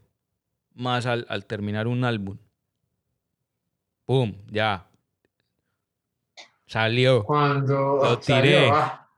más 0.73 1.05
al, 1.05 1.25
al 1.29 1.45
terminar 1.45 1.87
un 1.87 2.03
álbum? 2.03 2.37
¡Pum! 4.05 4.33
Ya. 4.51 4.87
Salió. 6.67 7.23
Cuando 7.25 7.73
Lo 7.97 8.21
salió, 8.21 8.41
tiré. 8.57 8.69
ah, 8.71 9.09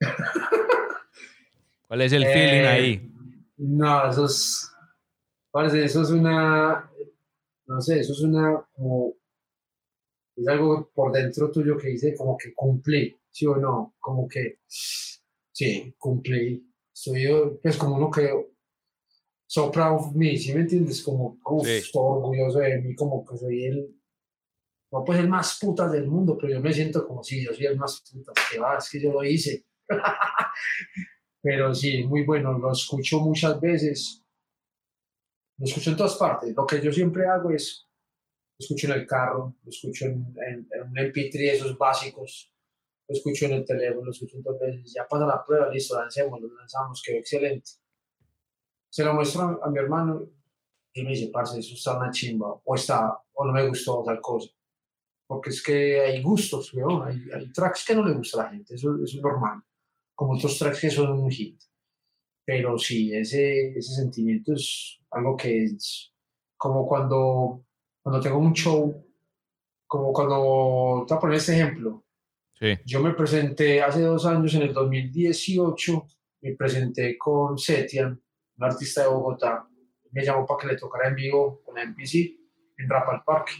¿Cuál 1.88 2.00
es 2.02 2.12
el 2.12 2.24
feeling 2.26 2.62
eh, 2.62 2.66
ahí? 2.66 3.12
No, 3.58 4.10
eso 4.10 4.24
es, 4.26 4.70
parce, 5.50 5.84
eso 5.84 6.02
es 6.02 6.10
una, 6.10 6.90
no 7.66 7.80
sé, 7.80 8.00
eso 8.00 8.12
es 8.12 8.20
una, 8.22 8.66
como, 8.72 9.14
es 10.36 10.48
algo 10.48 10.90
por 10.94 11.12
dentro 11.12 11.50
tuyo 11.50 11.76
que 11.76 11.88
dice 11.88 12.14
como 12.16 12.36
que 12.36 12.52
cumplí, 12.54 13.16
¿sí 13.30 13.46
o 13.46 13.56
no? 13.56 13.94
Como 14.00 14.26
que, 14.28 14.58
sí, 14.66 15.94
cumplí. 15.98 16.66
Soy 16.92 17.24
yo, 17.24 17.58
pues 17.62 17.76
como 17.76 17.96
uno 17.96 18.10
que, 18.10 18.30
so 19.46 19.70
proud 19.70 20.00
of 20.00 20.14
me, 20.14 20.36
¿sí 20.36 20.52
me 20.54 20.62
entiendes? 20.62 21.02
Como, 21.02 21.38
uff, 21.44 21.66
Sí. 21.66 21.72
estoy 21.74 22.02
orgulloso 22.02 22.58
de 22.58 22.80
mí, 22.80 22.94
como 22.96 23.24
que 23.24 23.36
soy 23.36 23.64
el, 23.66 23.94
no 24.94 25.04
pues 25.04 25.18
el 25.18 25.28
más 25.28 25.58
puta 25.60 25.88
del 25.88 26.06
mundo, 26.06 26.38
pero 26.40 26.52
yo 26.52 26.60
me 26.60 26.72
siento 26.72 27.04
como 27.04 27.24
si 27.24 27.44
yo 27.44 27.52
soy 27.52 27.66
el 27.66 27.76
más 27.76 28.00
puta, 28.12 28.32
que 28.48 28.60
va, 28.60 28.78
es 28.78 28.88
que 28.88 29.00
yo 29.00 29.12
lo 29.12 29.24
hice. 29.24 29.66
Pero 31.42 31.74
sí, 31.74 32.04
muy 32.04 32.24
bueno, 32.24 32.56
lo 32.56 32.70
escucho 32.70 33.18
muchas 33.18 33.60
veces. 33.60 34.22
Lo 35.58 35.66
escucho 35.66 35.90
en 35.90 35.96
todas 35.96 36.14
partes. 36.14 36.54
Lo 36.54 36.64
que 36.64 36.80
yo 36.80 36.92
siempre 36.92 37.26
hago 37.26 37.50
es, 37.50 37.88
lo 38.56 38.64
escucho 38.64 38.86
en 38.86 39.00
el 39.00 39.06
carro, 39.06 39.56
lo 39.64 39.68
escucho 39.68 40.06
en, 40.06 40.14
un 40.14 40.94
MP3 40.94 41.54
esos 41.54 41.76
básicos, 41.76 42.54
lo 43.08 43.16
escucho 43.16 43.46
en 43.46 43.52
el 43.54 43.64
teléfono, 43.64 44.04
lo 44.04 44.12
escucho 44.12 44.36
en 44.36 44.44
todas 44.44 44.60
veces. 44.60 44.92
Ya 44.94 45.08
pasa 45.08 45.26
la 45.26 45.44
prueba, 45.44 45.70
listo, 45.70 45.98
lancemos, 45.98 46.40
lo 46.40 46.54
lanzamos, 46.54 47.02
quedó 47.04 47.18
excelente. 47.18 47.68
Se 48.90 49.04
lo 49.04 49.12
muestro 49.12 49.60
a 49.60 49.68
mi 49.70 49.78
hermano 49.80 50.24
y 50.92 51.02
me 51.02 51.10
dice, 51.10 51.30
parce, 51.32 51.58
eso 51.58 51.74
está 51.74 51.98
una 51.98 52.12
chimba, 52.12 52.60
o 52.64 52.74
está, 52.76 53.20
o 53.32 53.44
no 53.44 53.52
me 53.52 53.66
gustó 53.66 54.04
tal 54.04 54.20
cosa. 54.20 54.48
Porque 55.26 55.50
es 55.50 55.62
que 55.62 56.00
hay 56.00 56.22
gustos, 56.22 56.72
weón, 56.74 57.06
hay, 57.06 57.18
hay 57.34 57.52
tracks 57.52 57.84
que 57.86 57.94
no 57.94 58.04
le 58.06 58.14
gusta 58.14 58.40
a 58.40 58.44
la 58.44 58.50
gente, 58.50 58.74
eso, 58.74 58.94
eso 59.02 59.16
es 59.16 59.22
normal 59.22 59.62
como 60.14 60.34
otros 60.34 60.58
tracks 60.58 60.80
que 60.80 60.90
son 60.90 61.18
un 61.18 61.30
hit. 61.30 61.60
Pero 62.44 62.78
sí, 62.78 63.14
ese, 63.14 63.70
ese 63.70 63.94
sentimiento 63.94 64.52
es 64.52 65.00
algo 65.10 65.36
que 65.36 65.64
es 65.64 66.12
como 66.56 66.86
cuando, 66.86 67.64
cuando 68.02 68.20
tengo 68.20 68.38
un 68.38 68.52
show, 68.52 69.04
como 69.86 70.12
cuando, 70.12 71.04
te 71.06 71.14
voy 71.14 71.18
a 71.18 71.20
poner 71.20 71.36
este 71.36 71.54
ejemplo, 71.54 72.02
Sí. 72.56 72.78
yo 72.86 73.00
me 73.00 73.14
presenté 73.14 73.82
hace 73.82 74.00
dos 74.02 74.24
años, 74.26 74.54
en 74.54 74.62
el 74.62 74.72
2018, 74.72 76.06
me 76.42 76.52
presenté 76.54 77.18
con 77.18 77.58
Setian, 77.58 78.22
un 78.56 78.64
artista 78.64 79.02
de 79.02 79.08
Bogotá, 79.08 79.68
me 80.12 80.24
llamó 80.24 80.46
para 80.46 80.60
que 80.60 80.66
le 80.68 80.76
tocara 80.76 81.08
en 81.08 81.16
vivo 81.16 81.60
con 81.64 81.74
MPC 81.76 82.14
en 82.78 82.88
Rap 82.88 83.08
al 83.08 83.24
Parque. 83.24 83.52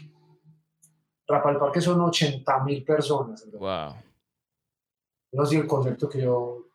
Rap 1.27 1.45
al 1.45 1.59
Parque 1.59 1.81
son 1.81 2.01
80 2.01 2.63
mil 2.63 2.83
personas. 2.83 3.45
¿verdad? 3.45 3.59
Wow. 3.91 4.03
no 5.31 5.45
sido 5.45 5.61
el 5.63 5.67
concepto 5.67 6.07
que 6.07 6.21
yo, 6.21 6.67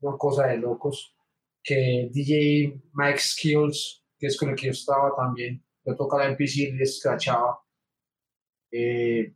una 0.00 0.16
cosa 0.16 0.46
de 0.46 0.58
locos, 0.58 1.14
que 1.62 2.08
DJ 2.10 2.80
Mike 2.94 3.18
Skills, 3.18 4.04
que 4.18 4.26
es 4.26 4.36
con 4.38 4.50
el 4.50 4.56
que 4.56 4.66
yo 4.66 4.72
estaba 4.72 5.14
también, 5.14 5.62
yo 5.84 5.96
tocaba 5.96 6.24
la 6.24 6.30
MPC 6.30 6.56
y 6.56 6.72
le 6.72 6.84
escrachaba. 6.84 7.60
Eh, 8.72 9.34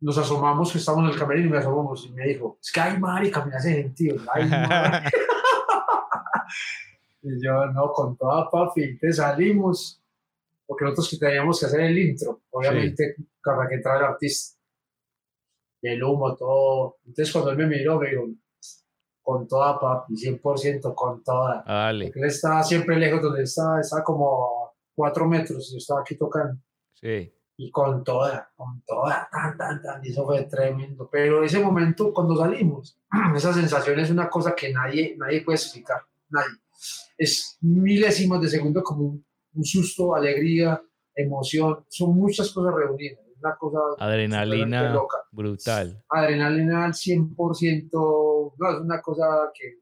nos 0.00 0.18
asomamos, 0.18 0.70
que 0.70 0.78
estábamos 0.78 1.06
en 1.06 1.14
el 1.14 1.18
camerino 1.18 1.46
y 1.48 1.50
me 1.50 1.58
asomamos 1.58 2.04
y 2.06 2.12
me 2.12 2.26
dijo, 2.26 2.58
es 2.62 2.70
que 2.70 2.80
hay 2.80 2.98
marica, 2.98 3.44
me 3.44 3.54
hace 3.54 3.74
sentido. 3.74 4.16
Ay, 4.32 4.48
marica". 4.48 5.10
y 7.22 7.42
yo, 7.42 7.66
no, 7.66 7.92
con 7.92 8.16
toda 8.16 8.50
papi, 8.50 8.98
te 8.98 9.12
salimos, 9.12 10.03
porque 10.66 10.84
nosotros 10.84 11.10
que 11.10 11.18
teníamos 11.18 11.60
que 11.60 11.66
hacer 11.66 11.80
el 11.80 11.98
intro, 11.98 12.42
obviamente, 12.50 13.16
para 13.42 13.68
que 13.68 13.74
entrara 13.76 13.98
el 13.98 14.04
artista 14.12 14.58
y 15.82 15.88
el 15.88 16.02
humo, 16.02 16.34
todo. 16.34 16.96
Entonces, 17.04 17.32
cuando 17.32 17.50
él 17.50 17.58
me 17.58 17.66
miró, 17.66 17.98
me 17.98 18.10
dijo, 18.10 18.26
con 19.24 19.48
toda, 19.48 19.78
papi, 19.80 20.14
100% 20.14 20.94
con 20.94 21.22
toda. 21.22 21.64
Dale. 21.66 22.06
Porque 22.06 22.20
él 22.20 22.26
estaba 22.26 22.62
siempre 22.62 22.98
lejos 22.98 23.22
donde 23.22 23.42
estaba, 23.42 23.80
estaba 23.80 24.04
como 24.04 24.66
a 24.66 24.72
cuatro 24.94 25.26
metros, 25.26 25.70
yo 25.72 25.78
estaba 25.78 26.00
aquí 26.00 26.16
tocando. 26.16 26.60
Sí. 26.94 27.32
Y 27.56 27.70
con 27.70 28.02
toda, 28.02 28.50
con 28.56 28.82
toda, 28.86 29.28
tan, 29.30 29.56
tan, 29.56 29.82
tan, 29.82 30.04
y 30.04 30.10
eso 30.10 30.24
fue 30.24 30.42
tremendo. 30.44 31.08
Pero 31.10 31.44
ese 31.44 31.60
momento, 31.60 32.12
cuando 32.12 32.36
salimos, 32.36 32.98
esa 33.36 33.52
sensación 33.52 33.98
es 33.98 34.10
una 34.10 34.28
cosa 34.28 34.54
que 34.54 34.72
nadie, 34.72 35.16
nadie 35.18 35.42
puede 35.42 35.56
explicar, 35.56 36.02
nadie. 36.28 36.56
Es 37.16 37.58
milésimos 37.60 38.40
de 38.42 38.48
segundo 38.48 38.82
como 38.82 39.04
un, 39.04 39.26
un 39.54 39.64
susto, 39.64 40.14
alegría, 40.14 40.82
emoción, 41.14 41.84
son 41.88 42.16
muchas 42.16 42.50
cosas 42.52 42.74
reunidas. 42.74 43.20
Es 43.30 43.38
una 43.38 43.56
cosa 43.56 43.78
Adrenalina 43.98 44.92
loca 44.92 45.18
brutal. 45.30 46.02
adrenalina 46.08 46.86
al 46.86 46.92
100%, 46.92 48.54
no, 48.58 48.70
es 48.70 48.80
una 48.80 49.00
cosa 49.00 49.50
que, 49.54 49.80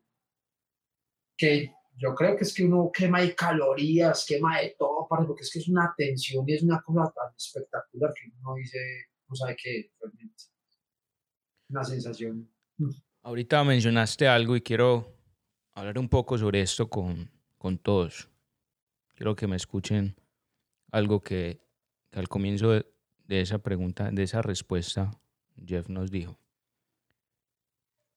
que 1.37 1.75
yo 1.97 2.15
creo 2.15 2.37
que 2.37 2.45
es 2.45 2.55
que 2.55 2.65
uno 2.65 2.91
quema 2.93 3.21
de 3.21 3.35
calorías, 3.35 4.25
quema 4.27 4.61
de 4.61 4.75
todo, 4.79 5.07
porque 5.09 5.43
es 5.43 5.51
que 5.53 5.59
es 5.61 5.69
una 5.69 5.95
tensión 5.97 6.45
y 6.49 6.55
es 6.55 6.63
una 6.63 6.81
cosa 6.83 7.13
tan 7.15 7.35
espectacular 7.37 8.13
que 8.15 8.31
uno 8.41 8.55
dice, 8.57 8.79
no 9.29 9.37
sabe 9.37 9.57
qué, 9.63 9.93
realmente. 10.01 10.45
Una 11.69 11.85
sensación. 11.85 12.51
Ahorita 13.23 13.63
mencionaste 13.63 14.27
algo 14.27 14.57
y 14.57 14.63
quiero 14.63 15.15
hablar 15.75 15.99
un 15.99 16.09
poco 16.09 16.37
sobre 16.37 16.61
esto 16.61 16.89
con, 16.89 17.31
con 17.57 17.79
todos. 17.79 18.32
Quiero 19.15 19.37
que 19.37 19.47
me 19.47 19.57
escuchen 19.57 20.17
algo 20.91 21.21
que, 21.21 21.61
al 22.13 22.29
comienzo 22.29 22.71
de, 22.71 22.87
esa 23.29 23.59
pregunta, 23.59 24.11
de 24.11 24.23
esa 24.23 24.43
respuesta, 24.43 25.11
Jeff 25.65 25.89
nos 25.89 26.11
dijo. 26.11 26.39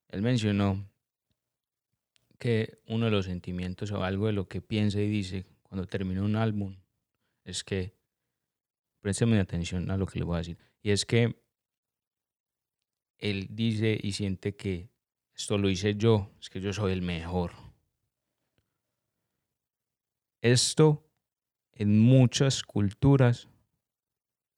Él 0.10 0.22
mencionó 0.22 0.90
que 2.38 2.80
uno 2.88 3.06
de 3.06 3.12
los 3.12 3.26
sentimientos 3.26 3.92
o 3.92 4.04
algo 4.04 4.28
de 4.28 4.34
lo 4.34 4.48
que 4.48 4.62
piensa 4.62 5.00
y 5.00 5.10
dice 5.10 5.46
cuando 5.64 5.88
termina 5.88 6.22
un 6.22 6.36
álbum 6.36 6.78
es 7.44 7.64
que, 7.64 7.96
présteme 9.02 9.40
atención 9.40 9.90
a 9.92 9.98
lo 9.98 10.06
que 10.06 10.20
le 10.20 10.26
voy 10.26 10.36
a 10.36 10.40
decir, 10.40 10.58
y 10.82 10.92
es 10.92 11.06
que 11.06 11.36
él 13.18 13.48
dice 13.52 13.98
y 14.02 14.12
siente 14.14 14.56
que 14.56 14.90
esto 15.36 15.58
lo 15.58 15.70
hice 15.70 15.96
yo, 15.96 16.32
es 16.40 16.50
que 16.50 16.62
yo 16.62 16.74
soy 16.74 16.94
el 16.94 17.02
mejor. 17.02 17.65
Esto 20.42 21.04
en 21.74 22.00
muchas 22.00 22.64
culturas 22.64 23.50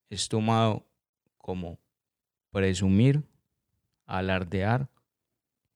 es 0.09 0.29
tomado 0.29 0.87
como 1.37 1.79
presumir, 2.51 3.23
alardear 4.05 4.89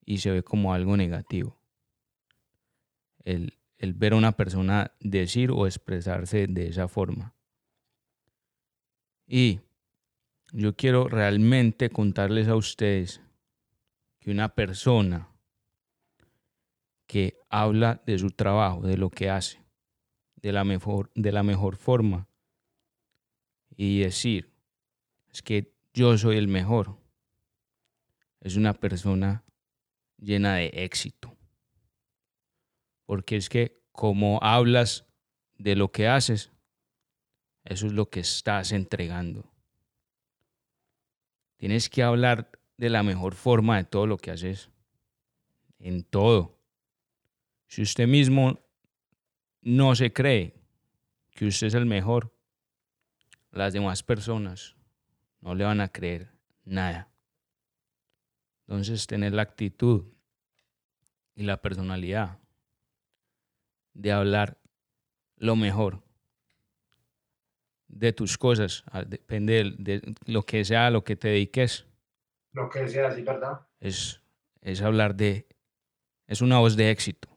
y 0.06 0.20
se 0.20 0.32
ve 0.32 0.44
como 0.44 0.74
algo 0.74 0.98
negativo. 0.98 1.58
El, 3.24 3.58
el 3.78 3.94
ver 3.94 4.14
a 4.14 4.18
una 4.18 4.32
persona 4.34 4.92
decir 5.00 5.52
o 5.52 5.66
expresarse 5.66 6.48
de 6.48 6.68
esa 6.68 6.88
forma. 6.88 7.34
Y 9.28 9.62
yo 10.52 10.76
quiero 10.76 11.08
realmente 11.08 11.90
contarles 11.90 12.48
a 12.48 12.56
ustedes 12.56 13.22
que 14.20 14.32
una 14.32 14.50
persona 14.50 15.30
que 17.08 17.38
habla 17.50 18.02
de 18.06 18.20
su 18.20 18.32
trabajo, 18.32 18.82
de 18.82 18.98
lo 18.98 19.10
que 19.10 19.30
hace, 19.30 19.61
de 20.42 20.52
la 20.52 20.64
mejor, 20.64 21.12
de 21.16 21.32
la 21.32 21.44
mejor 21.44 21.76
forma 21.76 22.28
y 23.76 24.00
decir, 24.00 24.52
es 25.32 25.42
que 25.42 25.74
yo 25.94 26.18
soy 26.18 26.38
el 26.38 26.48
mejor, 26.48 26.98
es 28.42 28.56
una 28.56 28.74
persona 28.74 29.44
llena 30.18 30.56
de 30.56 30.72
éxito. 30.74 31.36
Porque 33.06 33.36
es 33.38 33.50
que 33.50 33.82
como 33.92 34.40
hablas 34.42 35.06
de 35.58 35.76
lo 35.76 35.92
que 35.92 36.08
haces, 36.08 36.52
eso 37.64 37.88
es 37.88 37.94
lo 37.94 38.10
que 38.10 38.22
estás 38.22 38.72
entregando. 38.72 39.52
Tienes 41.58 41.90
que 41.90 42.02
hablar 42.02 42.52
de 42.78 42.90
la 42.90 43.04
mejor 43.04 43.36
forma 43.36 43.78
de 43.78 43.84
todo 43.84 44.08
lo 44.08 44.18
que 44.18 44.32
haces. 44.32 44.70
En 45.78 46.04
todo. 46.04 46.58
Si 47.68 47.82
usted 47.82 48.08
mismo 48.08 48.60
no 49.62 49.96
se 49.96 50.12
cree 50.12 50.56
que 51.32 51.46
usted 51.46 51.68
es 51.68 51.74
el 51.74 51.86
mejor, 51.86 52.34
las 53.52 53.74
demás 53.74 54.04
personas 54.04 54.76
no 55.42 55.56
le 55.56 55.64
van 55.64 55.82
a 55.82 55.90
creer 55.90 56.32
nada. 56.64 57.10
Entonces, 58.68 59.08
tener 59.08 59.34
la 59.34 59.42
actitud 59.42 60.06
y 61.36 61.44
la 61.44 61.62
personalidad 61.62 62.40
de 63.94 64.12
hablar 64.12 64.58
lo 65.36 65.56
mejor 65.56 66.04
de 67.88 68.14
tus 68.14 68.38
cosas, 68.38 68.86
depende 69.08 69.76
de, 69.78 70.16
lo 70.26 70.44
que 70.44 70.64
sea, 70.64 70.90
lo 70.90 71.04
que 71.04 71.16
te 71.16 71.28
dediques. 71.28 71.86
Lo 72.54 72.70
que 72.70 72.88
sea, 72.88 73.12
sí, 73.12 73.22
¿verdad? 73.22 73.68
Es, 73.80 74.22
es 74.62 74.82
hablar 74.82 75.16
de, 75.16 75.48
es 76.28 76.42
una 76.42 76.60
voz 76.60 76.78
de 76.78 76.90
éxito. 76.90 77.31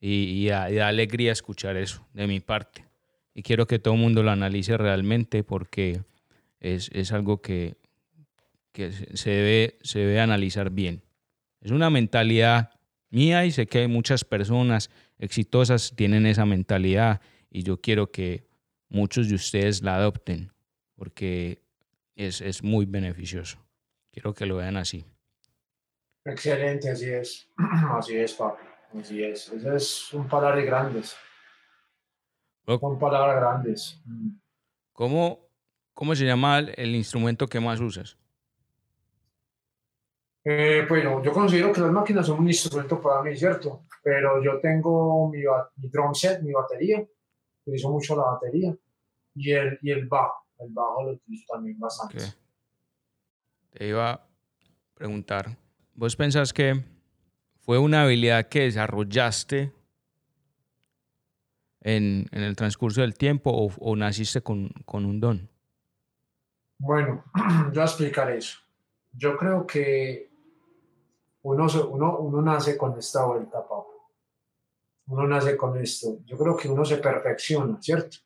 Y, 0.00 0.46
da, 0.46 0.64
alegría 0.86 1.32
escuchar 1.32 1.76
eso 1.76 2.06
de 2.12 2.26
mi 2.26 2.40
parte. 2.40 2.84
Y 3.34 3.42
quiero 3.42 3.66
que 3.66 3.78
todo 3.78 3.94
el 3.94 4.00
mundo 4.00 4.22
lo 4.22 4.30
analice 4.30 4.76
realmente 4.76 5.42
porque 5.42 6.02
es, 6.60 6.90
es 6.92 7.12
algo 7.12 7.42
que, 7.42 7.76
que 8.72 8.92
se, 8.92 9.30
debe, 9.30 9.78
se 9.82 10.00
debe 10.00 10.20
analizar 10.20 10.70
bien. 10.70 11.02
Es 11.60 11.70
una 11.70 11.90
mentalidad 11.90 12.70
mía 13.10 13.44
y 13.44 13.52
sé 13.52 13.66
que 13.66 13.80
hay 13.80 13.88
muchas 13.88 14.24
personas 14.24 14.90
exitosas 15.18 15.94
tienen 15.96 16.26
esa 16.26 16.44
mentalidad 16.44 17.20
y 17.50 17.62
yo 17.62 17.80
quiero 17.80 18.10
que 18.10 18.46
muchos 18.88 19.28
de 19.28 19.34
ustedes 19.34 19.82
la 19.82 19.96
adopten 19.96 20.52
porque 20.94 21.62
es, 22.14 22.40
es 22.40 22.62
muy 22.62 22.86
beneficioso. 22.86 23.58
Quiero 24.12 24.34
que 24.34 24.46
lo 24.46 24.56
vean 24.56 24.76
así. 24.76 25.04
Excelente, 26.24 26.90
así 26.90 27.06
es. 27.06 27.48
Así 27.96 28.16
es, 28.16 28.32
papi. 28.32 28.65
Así 28.98 29.22
es. 29.22 29.48
Esas 29.48 29.84
son 29.84 30.28
palabras 30.28 30.64
grandes. 30.64 31.16
Son 32.66 32.98
palabras 32.98 33.36
grandes. 33.36 34.02
¿Cómo, 34.92 35.48
¿Cómo 35.92 36.14
se 36.14 36.24
llama 36.24 36.58
el, 36.58 36.94
instrumento 36.94 37.46
que 37.46 37.60
más 37.60 37.80
usas? 37.80 38.18
Eh, 40.44 40.84
bueno, 40.88 41.22
yo 41.22 41.32
considero 41.32 41.72
que 41.72 41.80
las 41.80 41.90
máquinas 41.90 42.26
son 42.26 42.40
un 42.40 42.48
instrumento 42.48 43.00
para 43.00 43.22
mí, 43.22 43.36
¿cierto? 43.36 43.84
Pero 44.02 44.42
yo 44.42 44.60
tengo 44.60 45.28
mi, 45.28 45.40
mi 45.76 45.88
drum 45.88 46.14
set, 46.14 46.40
mi 46.42 46.52
batería, 46.52 47.04
utilizo 47.62 47.90
mucho 47.90 48.16
la 48.16 48.22
batería 48.22 48.76
y 49.34 49.52
el, 49.52 49.78
y 49.82 49.90
el 49.90 50.06
bajo. 50.06 50.46
El 50.58 50.70
bajo 50.70 51.04
lo 51.04 51.10
utilizo 51.12 51.44
también 51.52 51.78
bastante. 51.78 52.18
Te 53.70 53.88
iba 53.88 54.10
a 54.10 54.26
preguntar, 54.94 55.56
¿vos 55.94 56.16
pensás 56.16 56.52
que 56.52 56.95
fue 57.66 57.78
una 57.78 58.04
habilidad 58.04 58.46
que 58.48 58.60
desarrollaste 58.60 59.72
en, 61.80 62.26
en 62.30 62.42
el 62.42 62.56
transcurso 62.56 63.02
del 63.02 63.14
tiempo 63.14 63.50
o, 63.50 63.70
o 63.80 63.96
naciste 63.96 64.40
con, 64.40 64.70
con, 64.84 65.04
un 65.04 65.20
don? 65.20 65.50
Bueno, 66.78 67.24
yo 67.34 67.70
voy 67.72 67.80
a 67.80 67.84
explicar 67.84 68.30
eso. 68.30 68.58
Yo 69.12 69.36
creo 69.36 69.66
que 69.66 70.30
uno, 71.42 71.66
uno, 71.90 72.18
uno 72.18 72.42
nace 72.42 72.76
con 72.76 72.98
esta 72.98 73.24
vuelta, 73.26 73.62
papá 73.62 73.86
uno 75.08 75.26
nace 75.26 75.56
con 75.56 75.76
esto. 75.80 76.18
Yo 76.24 76.36
creo 76.36 76.56
que 76.56 76.68
uno 76.68 76.84
se 76.84 76.98
perfecciona, 76.98 77.80
¿cierto? 77.80 78.18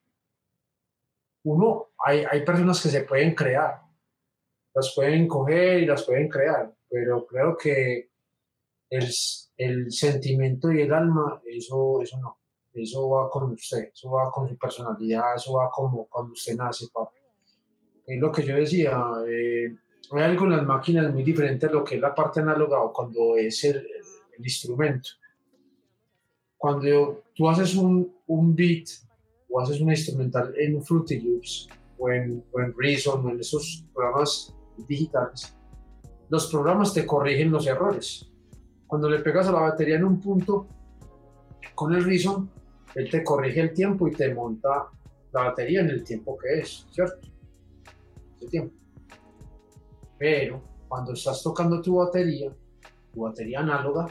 Uno, 1.44 1.90
hay, 1.98 2.24
hay 2.30 2.44
personas 2.44 2.82
que 2.82 2.88
se 2.88 3.02
pueden 3.02 3.34
crear, 3.34 3.82
las 4.74 4.94
pueden 4.94 5.26
coger 5.26 5.80
y 5.80 5.86
las 5.86 6.04
pueden 6.04 6.28
crear, 6.28 6.74
pero 6.88 7.26
creo 7.26 7.56
que 7.56 8.09
el, 8.90 9.08
el 9.56 9.92
sentimiento 9.92 10.70
y 10.72 10.82
el 10.82 10.92
alma, 10.92 11.40
eso, 11.46 12.02
eso 12.02 12.18
no, 12.18 12.38
eso 12.74 13.08
va 13.08 13.30
con 13.30 13.52
usted, 13.52 13.90
eso 13.94 14.10
va 14.10 14.30
con 14.30 14.48
su 14.48 14.58
personalidad, 14.58 15.36
eso 15.36 15.54
va 15.54 15.70
como 15.70 16.06
cuando 16.06 16.32
usted 16.32 16.56
nace, 16.56 16.86
papá. 16.92 17.12
Es 18.06 18.20
lo 18.20 18.30
que 18.32 18.44
yo 18.44 18.56
decía, 18.56 19.00
eh, 19.26 19.74
hay 20.12 20.22
algo 20.22 20.44
en 20.44 20.50
las 20.50 20.66
máquinas 20.66 21.12
muy 21.12 21.22
diferente 21.22 21.66
a 21.66 21.70
lo 21.70 21.84
que 21.84 21.94
es 21.94 22.00
la 22.00 22.14
parte 22.14 22.40
análoga 22.40 22.82
o 22.82 22.92
cuando 22.92 23.36
es 23.36 23.62
el, 23.64 23.76
el 23.76 24.44
instrumento 24.44 25.10
cuando 26.60 27.22
tú 27.34 27.48
haces 27.48 27.74
un, 27.74 28.14
un 28.26 28.54
beat 28.54 28.86
o 29.48 29.62
haces 29.62 29.80
una 29.80 29.94
instrumental 29.94 30.52
en 30.58 30.84
Fruity 30.84 31.18
Loops 31.18 31.68
o 31.96 32.10
en, 32.10 32.44
o 32.52 32.60
en 32.60 32.74
Reason 32.76 33.24
o 33.24 33.30
en 33.30 33.40
esos 33.40 33.86
programas 33.94 34.54
digitales, 34.86 35.56
los 36.28 36.50
programas 36.50 36.92
te 36.92 37.06
corrigen 37.06 37.50
los 37.50 37.66
errores. 37.66 38.29
Cuando 38.90 39.08
le 39.08 39.20
pegas 39.20 39.46
a 39.46 39.52
la 39.52 39.60
batería 39.60 39.94
en 39.94 40.04
un 40.04 40.20
punto, 40.20 40.66
con 41.76 41.94
el 41.94 42.04
Reason, 42.04 42.50
él 42.96 43.08
te 43.08 43.22
corrige 43.22 43.60
el 43.60 43.72
tiempo 43.72 44.08
y 44.08 44.10
te 44.10 44.34
monta 44.34 44.88
la 45.30 45.44
batería 45.44 45.82
en 45.82 45.90
el 45.90 46.02
tiempo 46.02 46.36
que 46.36 46.58
es, 46.58 46.88
¿cierto? 46.90 47.28
Ese 48.36 48.48
tiempo. 48.48 48.74
Pero 50.18 50.60
cuando 50.88 51.12
estás 51.12 51.40
tocando 51.40 51.80
tu 51.80 51.98
batería, 51.98 52.52
tu 53.14 53.20
batería 53.20 53.60
análoga, 53.60 54.08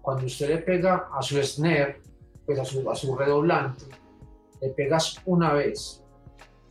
cuando 0.00 0.24
usted 0.24 0.48
le 0.48 0.58
pega 0.62 1.10
a 1.12 1.20
su 1.20 1.36
snare, 1.42 2.00
pues 2.46 2.58
a 2.58 2.64
su, 2.64 2.90
a 2.90 2.94
su 2.94 3.14
redoblante, 3.14 3.84
le 4.62 4.70
pegas 4.70 5.20
una 5.26 5.52
vez, 5.52 6.02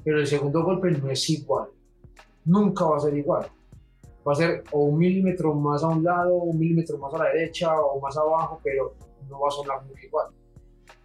pero 0.03 0.20
el 0.20 0.26
segundo 0.26 0.64
golpe 0.64 0.89
no 0.89 1.12
es 1.12 1.30
igual. 1.30 1.70
Nunca 2.45 2.86
va 2.86 2.97
a 2.97 3.01
ser 3.01 3.16
igual. 3.16 3.47
Va 4.28 4.34
a 4.34 4.36
ser 4.36 4.63
o 4.71 4.80
un 4.80 4.97
milímetro 4.97 5.53
más 5.53 5.84
a 5.84 5.88
un 5.88 6.03
lado, 6.03 6.34
un 6.36 6.57
milímetro 6.57 6.97
más 6.97 7.13
a 7.13 7.19
la 7.19 7.26
derecha 7.26 7.80
o 7.80 7.99
más 7.99 8.17
abajo, 8.17 8.59
pero 8.63 8.95
no 9.30 9.39
va 9.39 9.47
a 9.47 9.51
sonar 9.51 9.86
muy 9.86 9.95
igual. 10.03 10.28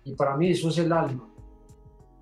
Y 0.05 0.15
para 0.15 0.37
mí 0.37 0.51
eso 0.51 0.69
es 0.69 0.79
el 0.79 0.93
alma. 0.93 1.29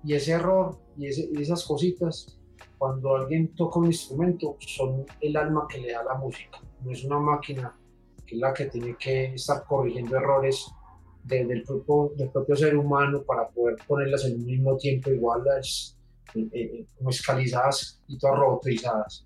Y 0.03 0.13
ese 0.13 0.33
error 0.33 0.77
y, 0.97 1.07
y 1.07 1.41
esas 1.41 1.65
cositas, 1.65 2.37
cuando 2.77 3.15
alguien 3.15 3.55
toca 3.55 3.79
un 3.79 3.87
instrumento, 3.87 4.57
son 4.59 5.05
el 5.21 5.35
alma 5.37 5.67
que 5.69 5.79
le 5.79 5.91
da 5.93 6.03
la 6.03 6.15
música. 6.15 6.59
No 6.81 6.91
es 6.91 7.03
una 7.03 7.19
máquina 7.19 7.75
que 8.25 8.35
es 8.35 8.41
la 8.41 8.53
que 8.53 8.65
tiene 8.65 8.95
que 8.95 9.33
estar 9.33 9.65
corrigiendo 9.65 10.15
errores 10.17 10.71
del, 11.23 11.63
propio, 11.63 12.11
del 12.15 12.29
propio 12.29 12.55
ser 12.55 12.77
humano 12.77 13.23
para 13.23 13.47
poder 13.49 13.77
ponerlas 13.87 14.25
en 14.25 14.35
un 14.35 14.45
mismo 14.45 14.77
tiempo 14.77 15.09
iguales, 15.09 15.97
eh, 16.35 16.47
eh, 16.53 16.85
como 16.97 17.09
escalizadas 17.09 18.01
y 18.07 18.17
todas 18.17 18.39
robotizadas. 18.39 19.25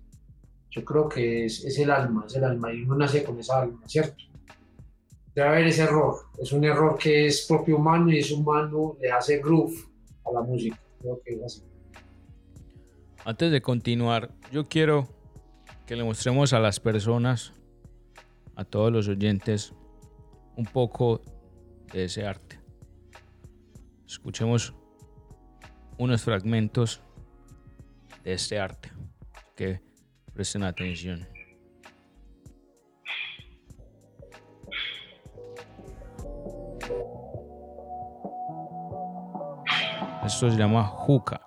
Yo 0.74 0.84
creo 0.84 1.08
que 1.08 1.44
es, 1.44 1.78
el 1.78 1.90
alma, 1.90 2.24
es 2.26 2.34
el 2.34 2.42
alma, 2.42 2.72
y 2.72 2.82
uno 2.82 2.96
nace 2.96 3.22
con 3.22 3.38
esa 3.38 3.60
alma, 3.60 3.80
¿cierto? 3.86 4.24
Debe 5.32 5.48
haber 5.48 5.66
ese 5.68 5.84
error, 5.84 6.16
es 6.36 6.52
un 6.52 6.64
error 6.64 6.98
que 6.98 7.26
es 7.26 7.46
propio 7.46 7.76
humano 7.76 8.10
y 8.10 8.18
es 8.18 8.32
humano, 8.32 8.96
le 9.00 9.12
hace 9.12 9.38
groove 9.38 9.76
a 10.24 10.32
la 10.32 10.42
música. 10.42 10.78
Antes 13.24 13.52
de 13.52 13.62
continuar, 13.62 14.30
yo 14.50 14.68
quiero 14.68 15.06
que 15.86 15.94
le 15.94 16.02
mostremos 16.02 16.52
a 16.52 16.58
las 16.58 16.80
personas 16.80 17.52
a 18.56 18.64
todos 18.64 18.90
los 18.90 19.06
oyentes 19.06 19.74
un 20.56 20.64
poco 20.64 21.20
de 21.92 22.04
ese 22.04 22.26
arte. 22.26 22.58
Escuchemos 24.06 24.74
unos 25.98 26.22
fragmentos 26.22 27.00
de 28.24 28.32
este 28.32 28.58
arte. 28.58 28.90
Que 29.54 29.80
para 30.34 30.42
tem 30.44 30.60
Nathan 30.60 30.94
Gino. 30.94 31.26
As 40.22 40.32
pessoas 40.34 40.54
de 40.54 40.58
Lamar 40.58 40.86
Ruka. 40.86 41.43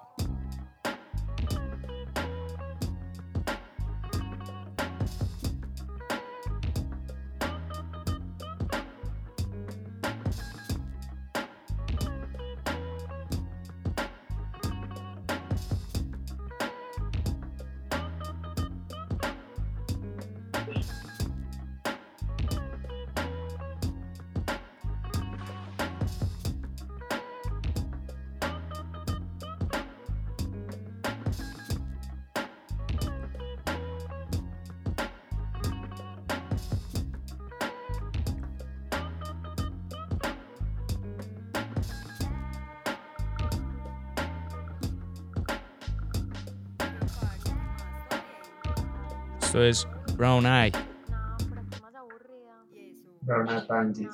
Ah, 53.70 53.84
no 53.84 53.94
sé 53.94 54.04
qué 54.04 54.10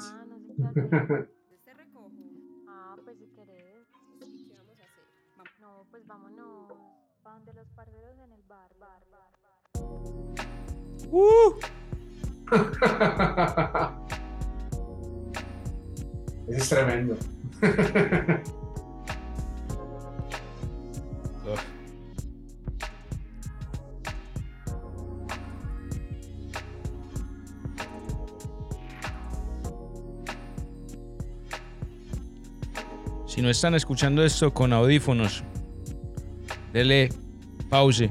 hacer. 0.97 1.29
Pues 1.47 1.61
te 1.63 1.73
recojo. 1.73 2.11
Ah, 2.67 2.95
pues 3.03 3.17
si 3.19 3.27
querés. 3.27 3.85
¿Y 4.21 4.47
qué 4.47 4.57
vamos 4.57 4.79
a 4.79 4.83
hacer? 4.83 5.03
No, 5.61 5.85
pues 5.91 6.05
vámonos. 6.07 6.73
Pa' 7.21 7.33
donde 7.33 7.53
los 7.53 7.67
parceros 7.69 8.17
en 8.19 8.31
el 8.31 8.41
bar, 8.43 8.71
bar, 8.79 9.03
bar, 9.11 9.31
bar. 9.43 9.53
¡Uh! 11.11 11.53
Ese 16.47 16.57
es 16.57 16.69
tremendo. 16.69 17.15
no 33.43 33.49
están 33.49 33.75
escuchando 33.75 34.23
esto 34.23 34.53
con 34.53 34.71
audífonos, 34.71 35.43
dele 36.71 37.09
pause, 37.69 38.09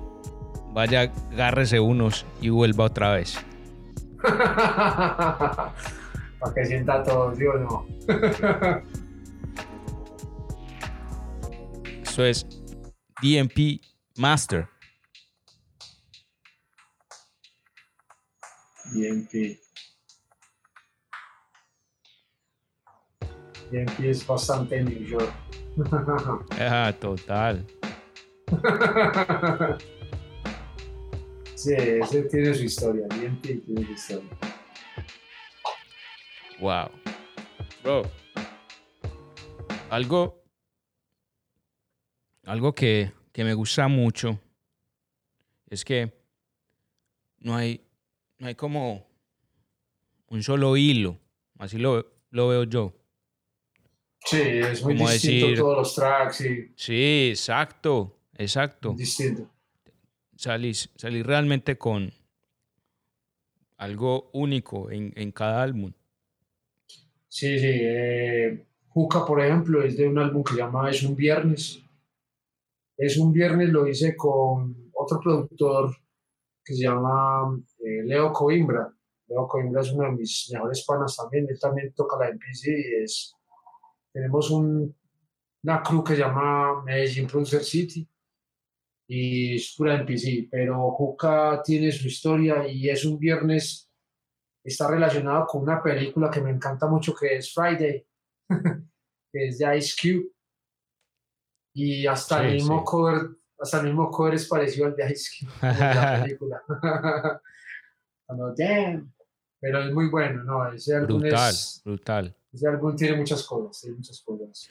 vaya, 0.74 1.10
agárrese 1.32 1.80
unos 1.80 2.26
y 2.42 2.50
vuelva 2.50 2.84
otra 2.84 3.14
vez. 3.14 3.38
Para 4.22 5.72
que 6.54 6.66
sienta 6.66 7.02
todo, 7.02 7.34
¿sí 7.34 7.46
o 7.46 7.54
no? 7.54 7.86
Esto 12.02 12.26
es 12.26 12.46
DMP 13.22 13.80
Master. 14.18 14.68
BNP. 18.92 19.61
BNP 23.72 24.10
es 24.10 24.26
bastante 24.26 24.82
New 24.82 25.06
York. 25.06 25.32
Ah, 26.60 26.92
total. 27.00 27.64
sí, 31.54 31.72
ese 31.72 32.24
tiene 32.24 32.54
su 32.54 32.64
historia. 32.64 33.06
BNP 33.08 33.54
tiene 33.64 33.86
su 33.86 33.92
historia. 33.92 34.30
Wow. 36.60 36.90
Bro. 37.82 38.02
Algo. 39.88 40.42
Algo 42.44 42.74
que, 42.74 43.12
que 43.32 43.44
me 43.44 43.54
gusta 43.54 43.88
mucho 43.88 44.38
es 45.70 45.82
que 45.82 46.12
no 47.38 47.56
hay, 47.56 47.80
no 48.38 48.48
hay 48.48 48.54
como 48.54 49.06
un 50.28 50.42
solo 50.42 50.76
hilo. 50.76 51.18
Así 51.58 51.78
lo, 51.78 52.04
lo 52.30 52.48
veo 52.48 52.64
yo. 52.64 53.01
Sí, 54.24 54.40
es 54.40 54.84
muy 54.84 54.94
distinto 54.94 55.46
decir- 55.46 55.58
todos 55.58 55.76
los 55.78 55.94
tracks 55.94 56.40
y 56.42 56.72
Sí, 56.76 57.28
exacto. 57.30 58.18
Exacto. 58.36 58.94
distinto. 58.96 59.48
Salir, 60.36 60.74
salir 60.74 61.26
realmente 61.26 61.76
con 61.76 62.12
algo 63.76 64.30
único 64.32 64.90
en, 64.90 65.12
en 65.16 65.32
cada 65.32 65.62
álbum. 65.62 65.92
Sí, 67.28 67.58
sí. 67.58 67.66
Eh, 67.70 68.66
Juca, 68.88 69.24
por 69.24 69.40
ejemplo, 69.40 69.82
es 69.82 69.96
de 69.96 70.06
un 70.06 70.18
álbum 70.18 70.44
que 70.44 70.52
se 70.54 70.58
llama 70.58 70.90
Es 70.90 71.02
un 71.02 71.16
viernes. 71.16 71.82
Es 72.96 73.16
un 73.16 73.32
viernes 73.32 73.70
lo 73.70 73.86
hice 73.86 74.14
con 74.16 74.90
otro 74.92 75.18
productor 75.20 75.96
que 76.64 76.74
se 76.74 76.82
llama 76.84 77.58
eh, 77.80 78.02
Leo 78.04 78.32
Coimbra. 78.32 78.92
Leo 79.28 79.48
Coimbra 79.48 79.80
es 79.80 79.90
uno 79.92 80.04
de 80.04 80.12
mis 80.12 80.50
mejores 80.52 80.84
panas 80.86 81.16
también. 81.16 81.46
Él 81.48 81.58
también 81.58 81.92
toca 81.94 82.16
la 82.18 82.30
MPC 82.30 82.66
y 82.68 83.02
es... 83.04 83.34
Tenemos 84.12 84.50
un, 84.50 84.94
una 85.62 85.82
crew 85.82 86.04
que 86.04 86.14
se 86.14 86.20
llama 86.20 86.82
Medellín 86.82 87.26
Producer 87.26 87.62
City 87.62 88.08
y 89.08 89.56
es 89.56 89.74
pura 89.76 89.96
MPC, 90.02 90.48
pero 90.50 90.90
Juca 90.92 91.62
tiene 91.64 91.90
su 91.92 92.06
historia 92.06 92.66
y 92.66 92.88
es 92.88 93.04
un 93.04 93.18
viernes 93.18 93.92
está 94.64 94.88
relacionado 94.88 95.46
con 95.46 95.62
una 95.62 95.82
película 95.82 96.30
que 96.30 96.40
me 96.40 96.50
encanta 96.50 96.86
mucho 96.86 97.14
que 97.14 97.36
es 97.36 97.52
Friday, 97.52 98.06
que 99.32 99.48
es 99.48 99.58
de 99.58 99.78
Ice 99.78 99.96
Cube. 100.00 100.30
Y 101.74 102.06
hasta 102.06 102.46
el 102.46 102.54
mismo 102.54 102.80
sí. 102.80 102.84
cover, 102.84 103.30
hasta 103.58 103.80
el 103.80 103.86
mismo 103.86 104.10
cover 104.10 104.34
es 104.34 104.46
parecido 104.46 104.86
al 104.86 104.94
de 104.96 105.10
Ice 105.10 105.30
Cube 105.40 105.52
la 105.62 106.22
película. 106.22 106.62
Pero 109.60 109.82
es 109.84 109.92
muy 109.92 110.08
bueno, 110.08 110.42
¿no? 110.44 110.72
Ese 110.72 110.96
álbum, 110.96 111.20
Brutal, 111.20 111.50
es- 111.50 111.82
brutal. 111.84 112.36
Ese 112.52 112.68
álbum 112.68 112.94
tiene 112.94 113.16
muchas 113.16 113.42
cosas, 113.44 113.80
tiene 113.80 113.96
muchas 113.96 114.22
cosas. 114.22 114.70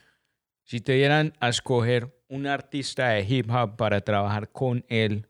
Si 0.63 0.79
te 0.79 0.93
dieran 0.93 1.33
a 1.39 1.49
escoger 1.49 2.23
un 2.29 2.45
artista 2.47 3.09
de 3.09 3.23
hip 3.23 3.49
hop 3.49 3.75
para 3.75 4.01
trabajar 4.01 4.51
con 4.51 4.85
él, 4.87 5.27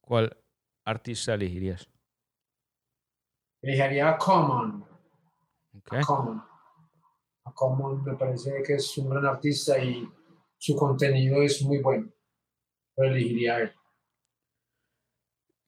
¿cuál 0.00 0.36
artista 0.84 1.34
elegirías? 1.34 1.88
Elegiría 3.62 4.10
a 4.10 4.18
Common. 4.18 4.84
¿Ok? 5.74 5.92
a 5.92 6.00
Common. 6.00 6.42
A 7.44 7.52
Common 7.52 8.02
me 8.02 8.14
parece 8.16 8.62
que 8.62 8.74
es 8.74 8.98
un 8.98 9.10
gran 9.10 9.26
artista 9.26 9.78
y 9.78 10.08
su 10.56 10.74
contenido 10.74 11.42
es 11.42 11.62
muy 11.62 11.78
bueno. 11.78 12.10
Lo 12.96 13.04
elegiría 13.04 13.56
a 13.56 13.60
él. 13.60 13.72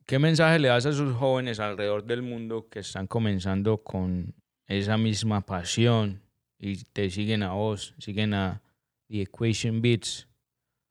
¿Qué 0.06 0.18
mensaje 0.18 0.58
le 0.58 0.68
das 0.68 0.86
a 0.86 0.90
esos 0.90 1.14
jóvenes 1.16 1.60
alrededor 1.60 2.04
del 2.04 2.22
mundo 2.22 2.68
que 2.68 2.80
están 2.80 3.06
comenzando 3.06 3.82
con 3.82 4.34
esa 4.72 4.96
misma 4.96 5.40
pasión 5.40 6.22
y 6.58 6.84
te 6.84 7.10
siguen 7.10 7.42
a 7.42 7.52
vos, 7.52 7.94
siguen 7.98 8.34
a 8.34 8.62
The 9.08 9.22
Equation 9.22 9.82
Beats 9.82 10.28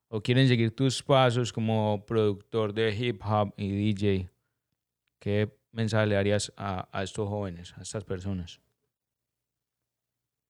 o 0.09 0.21
quieren 0.21 0.47
seguir 0.47 0.75
tus 0.75 1.01
pasos 1.01 1.53
como 1.53 2.03
productor 2.05 2.73
de 2.73 2.93
hip 2.93 3.21
hop 3.23 3.53
y 3.55 3.71
DJ? 3.71 4.29
¿Qué 5.19 5.49
mensaje 5.71 6.07
le 6.07 6.15
darías 6.15 6.51
a, 6.57 6.89
a 6.91 7.03
estos 7.03 7.29
jóvenes, 7.29 7.73
a 7.77 7.81
estas 7.81 8.03
personas? 8.03 8.59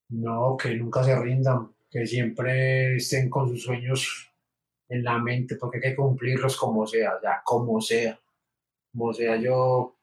No, 0.09 0.57
que 0.57 0.75
nunca 0.75 1.03
se 1.03 1.17
rindan, 1.17 1.73
que 1.89 2.05
siempre 2.07 2.95
estén 2.95 3.29
con 3.29 3.49
sus 3.49 3.63
sueños 3.63 4.31
en 4.89 5.03
la 5.03 5.19
mente, 5.19 5.55
porque 5.55 5.77
hay 5.77 5.91
que 5.91 5.95
cumplirlos 5.95 6.57
como 6.57 6.85
sea, 6.85 7.13
ya, 7.23 7.41
como 7.45 7.79
sea. 7.79 8.19
Como 8.91 9.13
sea, 9.13 9.37
yo, 9.37 9.95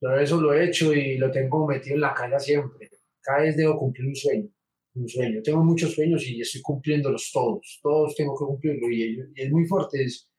yo 0.00 0.16
eso 0.16 0.40
lo 0.40 0.54
he 0.54 0.66
hecho 0.66 0.92
y 0.92 1.18
lo 1.18 1.30
tengo 1.30 1.66
metido 1.66 1.94
en 1.94 2.00
la 2.02 2.14
cara 2.14 2.38
siempre. 2.38 2.88
Cada 3.22 3.42
vez 3.42 3.56
debo 3.56 3.78
cumplir 3.78 4.08
un 4.08 4.16
sueño, 4.16 4.48
un 4.94 5.08
sueño. 5.08 5.42
Tengo 5.42 5.62
muchos 5.62 5.94
sueños 5.94 6.26
y 6.26 6.40
estoy 6.40 6.62
cumpliéndolos 6.62 7.30
todos, 7.32 7.80
todos 7.82 8.14
tengo 8.14 8.34
que 8.38 8.44
cumplirlo 8.46 8.90
y, 8.90 9.20
es 9.34 9.50
muy 9.50 9.66
fuerte, 9.66 10.02
es, 10.04 10.30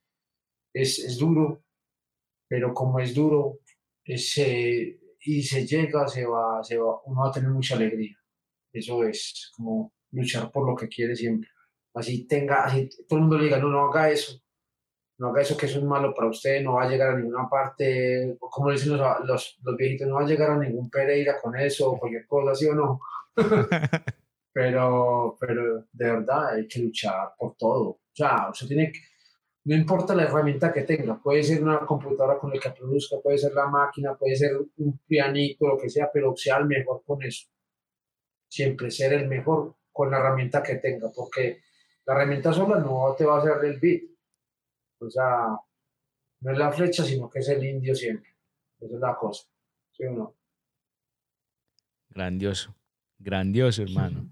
es, 0.74 0.98
es 0.98 1.18
duro, 1.18 1.64
pero 2.48 2.74
como 2.74 2.98
es 2.98 3.14
duro 3.14 3.60
es, 4.04 4.36
y 5.24 5.42
se 5.42 5.66
llega, 5.66 6.08
se 6.08 6.26
va, 6.26 6.62
se 6.64 6.76
va, 6.78 7.00
uno 7.04 7.22
va 7.22 7.28
a 7.28 7.32
tener 7.32 7.50
mucha 7.50 7.76
alegría. 7.76 8.16
Eso 8.72 9.04
es 9.04 9.52
como 9.56 9.92
luchar 10.10 10.50
por 10.50 10.68
lo 10.68 10.74
que 10.74 10.88
quiere 10.88 11.14
siempre. 11.14 11.48
Así 11.94 12.26
tenga, 12.26 12.64
así 12.64 12.88
todo 13.06 13.18
el 13.18 13.22
mundo 13.22 13.38
le 13.38 13.44
diga, 13.44 13.58
no, 13.58 13.68
no 13.68 13.86
haga 13.86 14.10
eso, 14.10 14.41
no 15.18 15.28
haga 15.28 15.42
eso 15.42 15.56
que 15.56 15.66
eso 15.66 15.78
es 15.78 15.84
malo 15.84 16.14
para 16.14 16.28
usted, 16.28 16.62
no 16.62 16.74
va 16.74 16.84
a 16.84 16.88
llegar 16.88 17.10
a 17.10 17.18
ninguna 17.18 17.48
parte, 17.48 18.36
como 18.38 18.70
dicen 18.70 18.96
los, 18.96 19.20
los, 19.24 19.58
los 19.62 19.76
viejitos, 19.76 20.08
no 20.08 20.16
va 20.16 20.22
a 20.22 20.26
llegar 20.26 20.50
a 20.50 20.58
ningún 20.58 20.90
Pereira 20.90 21.40
con 21.40 21.56
eso, 21.56 21.90
o 21.90 21.98
cualquier 21.98 22.26
cosa, 22.26 22.54
¿sí 22.54 22.66
o 22.66 22.74
no? 22.74 23.00
pero, 24.52 25.36
pero 25.38 25.86
de 25.92 26.10
verdad 26.10 26.54
hay 26.54 26.66
que 26.68 26.80
luchar 26.80 27.32
por 27.38 27.56
todo. 27.56 27.88
O 27.88 28.00
sea, 28.14 28.48
usted 28.50 28.66
tiene 28.66 28.92
que, 28.92 29.00
no 29.64 29.76
importa 29.76 30.14
la 30.14 30.24
herramienta 30.24 30.72
que 30.72 30.82
tenga, 30.82 31.20
puede 31.22 31.42
ser 31.42 31.62
una 31.62 31.80
computadora 31.86 32.38
con 32.38 32.52
la 32.52 32.58
que 32.58 32.70
produzca, 32.70 33.16
puede 33.22 33.38
ser 33.38 33.52
la 33.52 33.66
máquina, 33.66 34.16
puede 34.16 34.34
ser 34.34 34.56
un 34.76 34.98
pianito, 35.06 35.68
lo 35.68 35.78
que 35.78 35.88
sea, 35.88 36.10
pero 36.12 36.34
sea 36.36 36.58
el 36.58 36.66
mejor 36.66 37.02
con 37.06 37.22
eso. 37.22 37.48
Siempre 38.48 38.90
ser 38.90 39.12
el 39.12 39.28
mejor 39.28 39.76
con 39.92 40.10
la 40.10 40.18
herramienta 40.18 40.62
que 40.62 40.76
tenga, 40.76 41.10
porque 41.14 41.60
la 42.04 42.14
herramienta 42.14 42.52
sola 42.52 42.78
no 42.78 43.14
te 43.16 43.24
va 43.24 43.36
a 43.36 43.38
hacer 43.38 43.64
el 43.64 43.78
beat. 43.78 44.02
O 45.02 45.10
sea, 45.10 45.46
no 46.40 46.52
es 46.52 46.58
la 46.58 46.70
flecha, 46.72 47.04
sino 47.04 47.28
que 47.28 47.40
es 47.40 47.48
el 47.48 47.64
indio 47.64 47.94
siempre. 47.94 48.30
Esa 48.80 48.94
es 48.94 49.00
la 49.00 49.16
cosa. 49.16 49.44
¿Sí 49.92 50.04
o 50.04 50.12
no? 50.12 50.36
Grandioso, 52.10 52.74
grandioso, 53.18 53.82
hermano. 53.82 54.28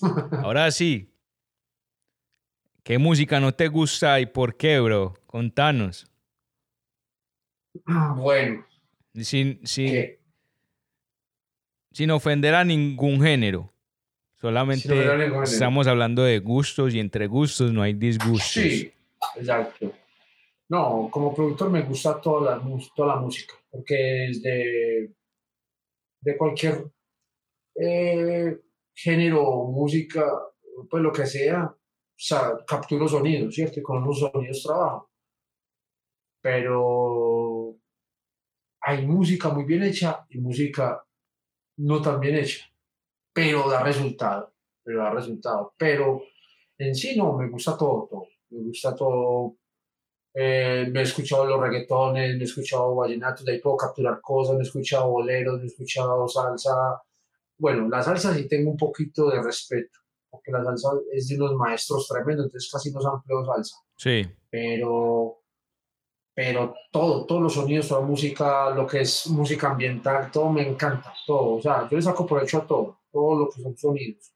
Ahora 0.42 0.70
sí. 0.70 1.10
¿Qué 2.82 2.98
música 2.98 3.40
no 3.40 3.54
te 3.54 3.68
gusta 3.68 4.20
y 4.20 4.26
por 4.26 4.56
qué, 4.56 4.78
bro? 4.80 5.14
Contanos. 5.26 6.06
Bueno, 8.16 8.64
Sin, 9.14 9.66
sin, 9.66 9.90
¿qué? 9.90 10.20
sin 11.92 12.10
ofender 12.10 12.54
a 12.54 12.64
ningún 12.64 13.20
género. 13.22 13.72
Solamente 14.36 14.88
ningún 14.94 15.08
género. 15.10 15.42
estamos 15.42 15.86
hablando 15.86 16.22
de 16.22 16.38
gustos 16.40 16.94
y 16.94 17.00
entre 17.00 17.26
gustos 17.26 17.72
no 17.72 17.82
hay 17.82 17.94
disgustos. 17.94 18.62
Sí, 18.62 18.92
exacto. 19.36 19.92
No, 20.68 21.08
como 21.10 21.34
productor 21.34 21.70
me 21.70 21.82
gusta 21.82 22.20
toda 22.20 22.56
la, 22.56 22.62
toda 22.94 23.14
la 23.14 23.20
música, 23.20 23.54
porque 23.70 24.30
es 24.30 24.42
de, 24.42 25.14
de 26.22 26.36
cualquier 26.36 26.90
eh, 27.74 28.60
género, 28.94 29.64
música, 29.64 30.24
pues 30.88 31.02
lo 31.02 31.12
que 31.12 31.26
sea, 31.26 31.64
o 31.64 32.16
sea, 32.16 32.58
capturo 32.66 33.08
sonidos, 33.08 33.54
¿cierto? 33.54 33.80
Y 33.80 33.82
con 33.82 34.04
los 34.04 34.18
sonidos 34.18 34.62
trabajo. 34.62 35.10
Pero 36.40 37.76
hay 38.80 39.06
música 39.06 39.48
muy 39.48 39.64
bien 39.64 39.82
hecha 39.82 40.26
y 40.30 40.38
música 40.38 41.04
no 41.78 42.00
tan 42.00 42.20
bien 42.20 42.36
hecha, 42.36 42.66
pero 43.32 43.68
da 43.68 43.82
resultado, 43.82 44.54
pero 44.82 45.02
da 45.02 45.10
resultado. 45.10 45.74
Pero 45.76 46.22
en 46.78 46.94
sí 46.94 47.16
no, 47.16 47.36
me 47.36 47.48
gusta 47.48 47.76
todo, 47.76 48.06
todo. 48.10 48.33
Me 48.54 48.62
gusta 48.62 48.94
todo. 48.94 49.56
Eh, 50.32 50.88
me 50.90 51.00
he 51.00 51.02
escuchado 51.02 51.44
los 51.44 51.60
reggaetones, 51.60 52.36
me 52.36 52.40
he 52.42 52.44
escuchado 52.44 52.94
vallenatos, 52.94 53.44
de 53.44 53.52
ahí 53.52 53.60
puedo 53.60 53.76
capturar 53.76 54.20
cosas, 54.20 54.56
me 54.56 54.62
he 54.62 54.66
escuchado 54.66 55.10
boleros, 55.10 55.58
me 55.58 55.64
he 55.64 55.66
escuchado 55.66 56.26
salsa. 56.28 57.02
Bueno, 57.56 57.88
la 57.88 58.02
salsa 58.02 58.34
sí 58.34 58.48
tengo 58.48 58.70
un 58.70 58.76
poquito 58.76 59.30
de 59.30 59.40
respeto, 59.40 60.00
porque 60.28 60.50
la 60.50 60.64
salsa 60.64 60.88
es 61.12 61.28
de 61.28 61.36
unos 61.36 61.54
maestros 61.54 62.08
tremendos, 62.08 62.46
entonces 62.46 62.70
casi 62.70 62.90
no 62.90 63.00
sampleo 63.00 63.44
salsa. 63.44 63.76
Sí, 63.96 64.26
Pero, 64.50 65.42
pero 66.34 66.74
todo, 66.90 67.26
todos 67.26 67.42
los 67.42 67.54
sonidos, 67.54 67.86
toda 67.88 68.00
música, 68.00 68.70
lo 68.70 68.88
que 68.88 69.02
es 69.02 69.28
música 69.28 69.70
ambiental, 69.70 70.32
todo 70.32 70.50
me 70.50 70.68
encanta, 70.68 71.14
todo. 71.26 71.56
O 71.56 71.62
sea, 71.62 71.88
yo 71.88 71.96
le 71.96 72.02
saco 72.02 72.26
provecho 72.26 72.58
a 72.58 72.66
todo, 72.66 72.98
todo 73.12 73.38
lo 73.38 73.48
que 73.50 73.62
son 73.62 73.76
sonidos. 73.76 74.32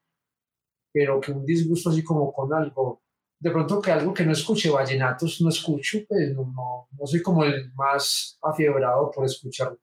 Pero 0.93 1.19
que 1.19 1.33
un 1.33 1.45
disgusto 1.45 1.89
así 1.89 2.01
como 2.03 2.31
con 2.31 2.53
algo, 2.53 3.01
de 3.39 3.51
pronto 3.51 3.81
que 3.81 3.91
algo 3.91 4.13
que 4.13 4.25
no 4.25 4.33
escuche, 4.33 4.69
vallenatos 4.69 5.39
no 5.41 5.49
escucho, 5.49 5.99
pues 6.07 6.33
no, 6.35 6.43
no, 6.55 6.87
no 6.91 7.07
soy 7.07 7.21
como 7.21 7.43
el 7.45 7.71
más 7.73 8.37
afiebrado 8.41 9.09
por 9.11 9.25
escuchar 9.25 9.75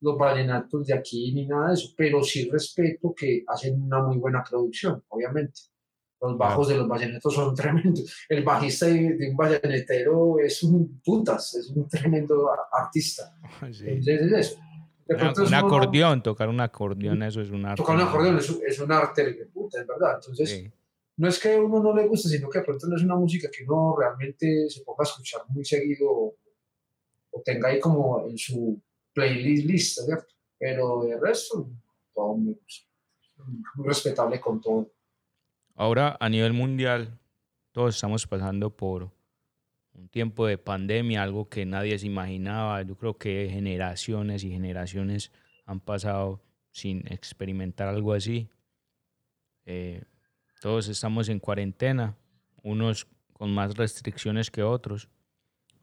los 0.00 0.18
vallenatos 0.18 0.86
de 0.86 0.94
aquí 0.94 1.32
ni 1.32 1.46
nada 1.46 1.68
de 1.68 1.74
eso, 1.74 1.88
pero 1.96 2.22
sí 2.22 2.48
respeto 2.50 3.14
que 3.14 3.44
hacen 3.46 3.80
una 3.82 4.02
muy 4.02 4.18
buena 4.18 4.42
producción, 4.42 5.02
obviamente. 5.08 5.60
Los 6.20 6.38
bajos 6.38 6.68
de 6.68 6.76
los 6.76 6.88
vallenatos 6.88 7.34
son 7.34 7.54
tremendos. 7.54 8.24
El 8.28 8.42
bajista 8.44 8.86
de, 8.86 9.14
de 9.14 9.30
un 9.30 9.36
vallenetero 9.36 10.38
es 10.38 10.62
un 10.62 11.00
putas, 11.04 11.54
es 11.54 11.68
un 11.70 11.86
tremendo 11.88 12.48
artista. 12.72 13.34
sí. 13.70 13.84
Entonces 13.86 14.20
es 14.22 14.32
eso. 14.32 14.60
Una- 15.06 15.32
un 15.32 15.40
uno- 15.46 15.56
acordeón, 15.58 16.22
tocar 16.22 16.48
un 16.48 16.60
acordeón, 16.60 17.22
eso 17.22 17.42
es 17.42 17.50
un 17.50 17.66
arte. 17.66 17.82
Tocar 17.82 17.96
un 17.96 18.02
acordeón 18.02 18.38
es, 18.38 18.48
un- 18.48 18.60
es 18.66 18.78
un 18.80 18.90
arte 18.90 19.24
de 19.32 19.46
puta, 19.46 19.80
es 19.82 19.86
verdad. 19.86 20.14
Entonces, 20.14 20.48
Sí. 20.50 20.72
No 21.16 21.28
es 21.28 21.38
que 21.38 21.54
a 21.54 21.60
uno 21.60 21.80
no 21.80 21.94
le 21.94 22.06
guste, 22.06 22.28
sino 22.28 22.48
que 22.48 22.58
de 22.58 22.64
pronto 22.64 22.86
no 22.88 22.96
es 22.96 23.02
una 23.02 23.16
música 23.16 23.48
que 23.50 23.64
uno 23.64 23.96
realmente 23.96 24.68
se 24.68 24.82
ponga 24.82 25.02
a 25.02 25.04
escuchar 25.04 25.42
muy 25.48 25.64
seguido 25.64 26.10
o, 26.10 26.36
o 27.30 27.42
tenga 27.42 27.68
ahí 27.68 27.78
como 27.78 28.26
en 28.26 28.36
su 28.36 28.80
playlist 29.12 29.66
lista, 29.66 30.02
¿cierto? 30.04 30.34
Pero 30.58 31.04
de 31.04 31.18
resto, 31.18 31.70
todo 32.12 32.34
gusta. 32.34 32.88
Muy 33.74 33.86
respetable 33.86 34.40
con 34.40 34.60
todo. 34.60 34.90
Ahora, 35.74 36.16
a 36.20 36.28
nivel 36.28 36.52
mundial, 36.52 37.18
todos 37.72 37.96
estamos 37.96 38.26
pasando 38.26 38.70
por 38.70 39.10
un 39.92 40.08
tiempo 40.08 40.46
de 40.46 40.58
pandemia, 40.58 41.22
algo 41.22 41.48
que 41.48 41.66
nadie 41.66 41.98
se 41.98 42.06
imaginaba. 42.06 42.82
Yo 42.82 42.96
creo 42.96 43.18
que 43.18 43.48
generaciones 43.50 44.44
y 44.44 44.50
generaciones 44.50 45.32
han 45.66 45.80
pasado 45.80 46.40
sin 46.70 47.06
experimentar 47.12 47.88
algo 47.88 48.12
así. 48.12 48.48
Eh, 49.66 50.02
todos 50.64 50.88
estamos 50.88 51.28
en 51.28 51.40
cuarentena, 51.40 52.16
unos 52.62 53.06
con 53.34 53.52
más 53.52 53.76
restricciones 53.76 54.50
que 54.50 54.62
otros, 54.62 55.10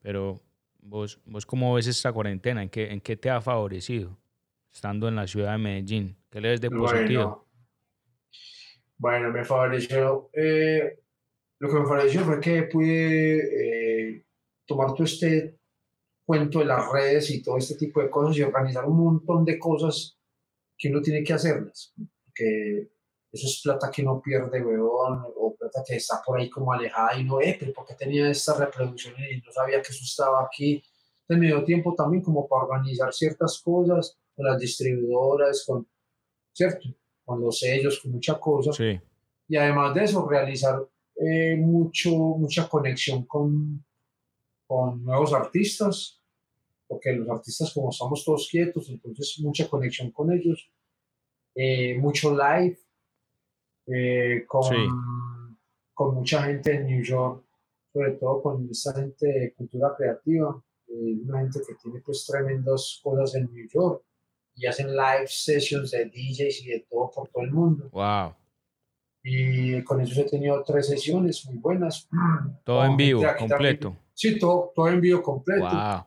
pero 0.02 0.42
vos, 0.80 1.20
vos 1.24 1.46
cómo 1.46 1.76
ves 1.76 1.86
esta 1.86 2.12
cuarentena, 2.12 2.64
¿En 2.64 2.70
qué, 2.70 2.92
en 2.92 3.00
qué 3.00 3.16
te 3.16 3.30
ha 3.30 3.40
favorecido 3.42 4.18
estando 4.74 5.08
en 5.08 5.18
la 5.18 5.28
ciudad 5.28 5.52
de 5.52 5.60
Medellín? 5.60 6.18
¿Qué 6.32 6.42
le 6.42 6.50
ves 6.50 6.62
de 6.62 6.72
positivo? 6.72 7.48
Bueno, 8.98 9.28
bueno, 9.28 9.32
me 9.32 9.46
favoreció. 9.46 10.32
eh, 10.34 11.00
lo 11.60 11.70
que 11.70 11.76
me 11.76 11.86
favoreció 11.86 12.22
fue 12.22 12.40
que 12.40 12.64
pude 12.64 14.16
eh, 14.16 14.26
tomar 14.66 14.96
todo 14.96 15.04
este 15.04 15.60
cuento 16.26 16.58
de 16.58 16.66
las 16.66 16.92
redes 16.92 17.30
y 17.30 17.44
todo 17.44 17.60
este 17.60 17.76
tipo 17.76 18.02
de 18.02 18.10
cosas 18.10 18.36
y 18.36 18.42
organizar 18.42 18.86
un 18.86 18.98
montón 18.98 19.46
de 19.46 19.60
cosas 19.60 20.18
que 20.76 20.90
uno 20.90 21.04
tiene 21.04 21.24
que 21.24 21.34
hacerlas. 21.34 21.94
Que 22.34 22.90
eso 23.32 23.48
es 23.48 23.62
plata 23.64 23.90
que 23.90 24.02
uno 24.02 24.22
pierde, 24.22 24.62
weón, 24.62 25.24
o 25.38 25.56
plata 25.56 25.84
que 25.88 25.96
está 25.96 26.22
por 26.26 26.40
ahí 26.40 26.50
como 26.50 26.74
alejada 26.74 27.18
y 27.18 27.24
no, 27.24 27.40
eh, 27.40 27.56
pero 27.58 27.72
¿por 27.74 27.86
qué 27.86 27.94
tenía 27.94 28.30
esta 28.30 28.58
reproducción 28.58 29.16
y 29.18 29.38
no 29.38 29.52
sabía 29.52 29.82
que 29.82 29.92
eso 29.92 30.04
estaba 30.04 30.44
aquí? 30.44 30.84
Entonces 31.22 31.40
me 31.40 31.48
dio 31.48 31.64
tiempo 31.64 31.96
también 31.96 32.22
como 32.22 32.48
para 32.48 32.66
organizar 32.66 33.14
ciertas 33.14 33.62
cosas 33.64 34.18
con 34.36 34.46
las 34.46 34.60
distribuidoras, 34.60 35.64
con, 35.66 35.88
¿cierto? 36.52 36.90
Con 37.24 37.40
los 37.40 37.58
sellos, 37.60 38.02
con 38.02 38.12
muchas 38.12 38.38
cosas. 38.38 38.76
Sí, 38.76 39.00
Y 39.48 39.56
además 39.56 39.96
de 39.96 40.04
eso, 40.04 40.28
realizar 40.28 40.86
eh, 41.16 41.56
mucho, 41.56 42.10
mucha 42.12 42.68
conexión 42.68 43.26
con, 43.26 43.86
con 44.68 45.06
nuevos 45.06 45.34
artistas, 45.34 46.22
porque 46.86 47.14
los 47.14 47.30
artistas 47.30 47.74
como 47.74 47.92
estamos 47.92 48.26
todos 48.26 48.50
quietos, 48.52 48.90
entonces 48.90 49.40
mucha 49.40 49.70
conexión 49.70 50.12
con 50.12 50.34
ellos, 50.34 50.70
eh, 51.56 51.98
mucho 51.98 52.36
live, 52.36 52.78
eh, 53.88 54.46
con, 54.48 54.64
Sí. 54.64 54.76
con 55.94 56.16
mucha 56.16 56.44
gente 56.44 56.74
en 56.76 56.86
New 56.88 57.04
York, 57.04 57.44
sobre 57.94 58.12
todo 58.14 58.42
con 58.42 58.68
esta 58.70 58.94
gente 58.94 59.28
de 59.28 59.54
cultura 59.54 59.94
creativa, 59.98 60.62
eh, 60.88 61.18
una 61.26 61.40
gente 61.40 61.60
que 61.68 61.76
tiene 61.76 62.00
pues 62.06 62.26
tremendas 62.26 63.00
cosas 63.04 63.36
en 63.36 63.52
New 63.52 63.68
York 63.70 64.04
y 64.56 64.66
hacen 64.66 64.88
live 64.96 65.28
sessions 65.28 65.92
de 65.92 66.06
DJs 66.06 66.62
y 66.66 66.68
de 66.70 66.86
todo 66.90 67.10
por 67.12 67.30
todo 67.30 67.44
el 67.44 67.52
mundo. 67.52 67.90
wow. 67.92 68.34
Y 69.24 69.84
con 69.84 70.02
ellos 70.02 70.18
he 70.18 70.24
tenido 70.24 70.64
tres 70.64 70.88
sesiones 70.88 71.46
muy 71.46 71.58
buenas. 71.60 72.10
Todo 72.66 72.84
en 72.86 72.98
vivo, 72.98 73.20
aquí 73.22 73.48
también. 73.48 73.78
completo. 73.78 73.98
Sí, 74.16 74.40
todo, 74.40 74.72
todo 74.76 74.88
en 74.90 75.00
vivo 75.00 75.22
completo. 75.22 75.64
Wow. 75.70 76.06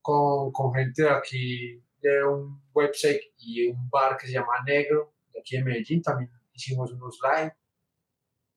Con, 0.00 0.50
con 0.52 0.72
gente 0.74 1.02
de 1.02 1.10
aquí, 1.10 1.82
de 2.00 2.24
un 2.26 2.62
website 2.72 3.20
y 3.38 3.66
un 3.68 3.88
bar 3.90 4.16
que 4.16 4.26
se 4.28 4.32
llama 4.32 4.52
Negro, 4.66 5.12
de 5.34 5.40
aquí 5.40 5.58
de 5.58 5.64
Medellín. 5.64 6.00
También 6.02 6.30
hicimos 6.54 6.92
unos 6.92 7.18
live. 7.22 7.52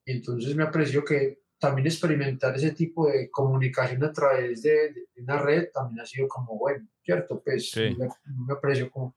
Y 0.06 0.12
entonces 0.14 0.56
me 0.56 0.64
apreció 0.64 1.04
que 1.04 1.41
también 1.60 1.88
experimentar 1.88 2.56
ese 2.56 2.72
tipo 2.72 3.08
de 3.08 3.30
comunicación 3.32 4.04
a 4.04 4.12
través 4.14 4.62
de, 4.62 4.93
de 4.93 5.22
una 5.22 5.38
red 5.39 5.70
también 5.74 6.00
ha 6.02 6.06
sido 6.06 6.28
como 6.28 6.58
bueno, 6.58 6.88
¿cierto? 7.04 7.41
Pues 7.43 7.72
Sí. 7.72 7.95
me, 7.98 8.08
me 8.45 8.54
aprecio 8.54 8.89
como, 8.91 9.16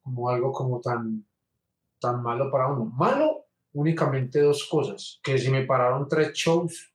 como 0.00 0.30
algo 0.30 0.52
como 0.52 0.80
tan, 0.80 1.26
tan 2.00 2.22
malo 2.22 2.50
para 2.50 2.68
uno. 2.68 2.84
Malo 2.86 3.46
únicamente 3.72 4.40
dos 4.40 4.66
cosas, 4.68 5.20
que 5.22 5.36
si 5.36 5.50
me 5.50 5.64
pararon 5.66 6.08
tres 6.08 6.32
shows, 6.32 6.92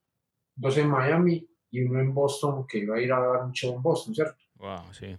dos 0.55 0.77
en 0.77 0.89
Miami 0.89 1.47
y 1.69 1.81
uno 1.83 1.99
en 1.99 2.13
Boston, 2.13 2.65
que 2.67 2.79
iba 2.79 2.95
a 2.95 3.01
ir 3.01 3.11
a 3.13 3.19
dar 3.19 3.43
un 3.43 3.51
show 3.51 3.75
en 3.75 3.81
Boston, 3.81 4.15
¿cierto? 4.15 4.41
Wow, 4.55 4.91
sí. 4.93 5.15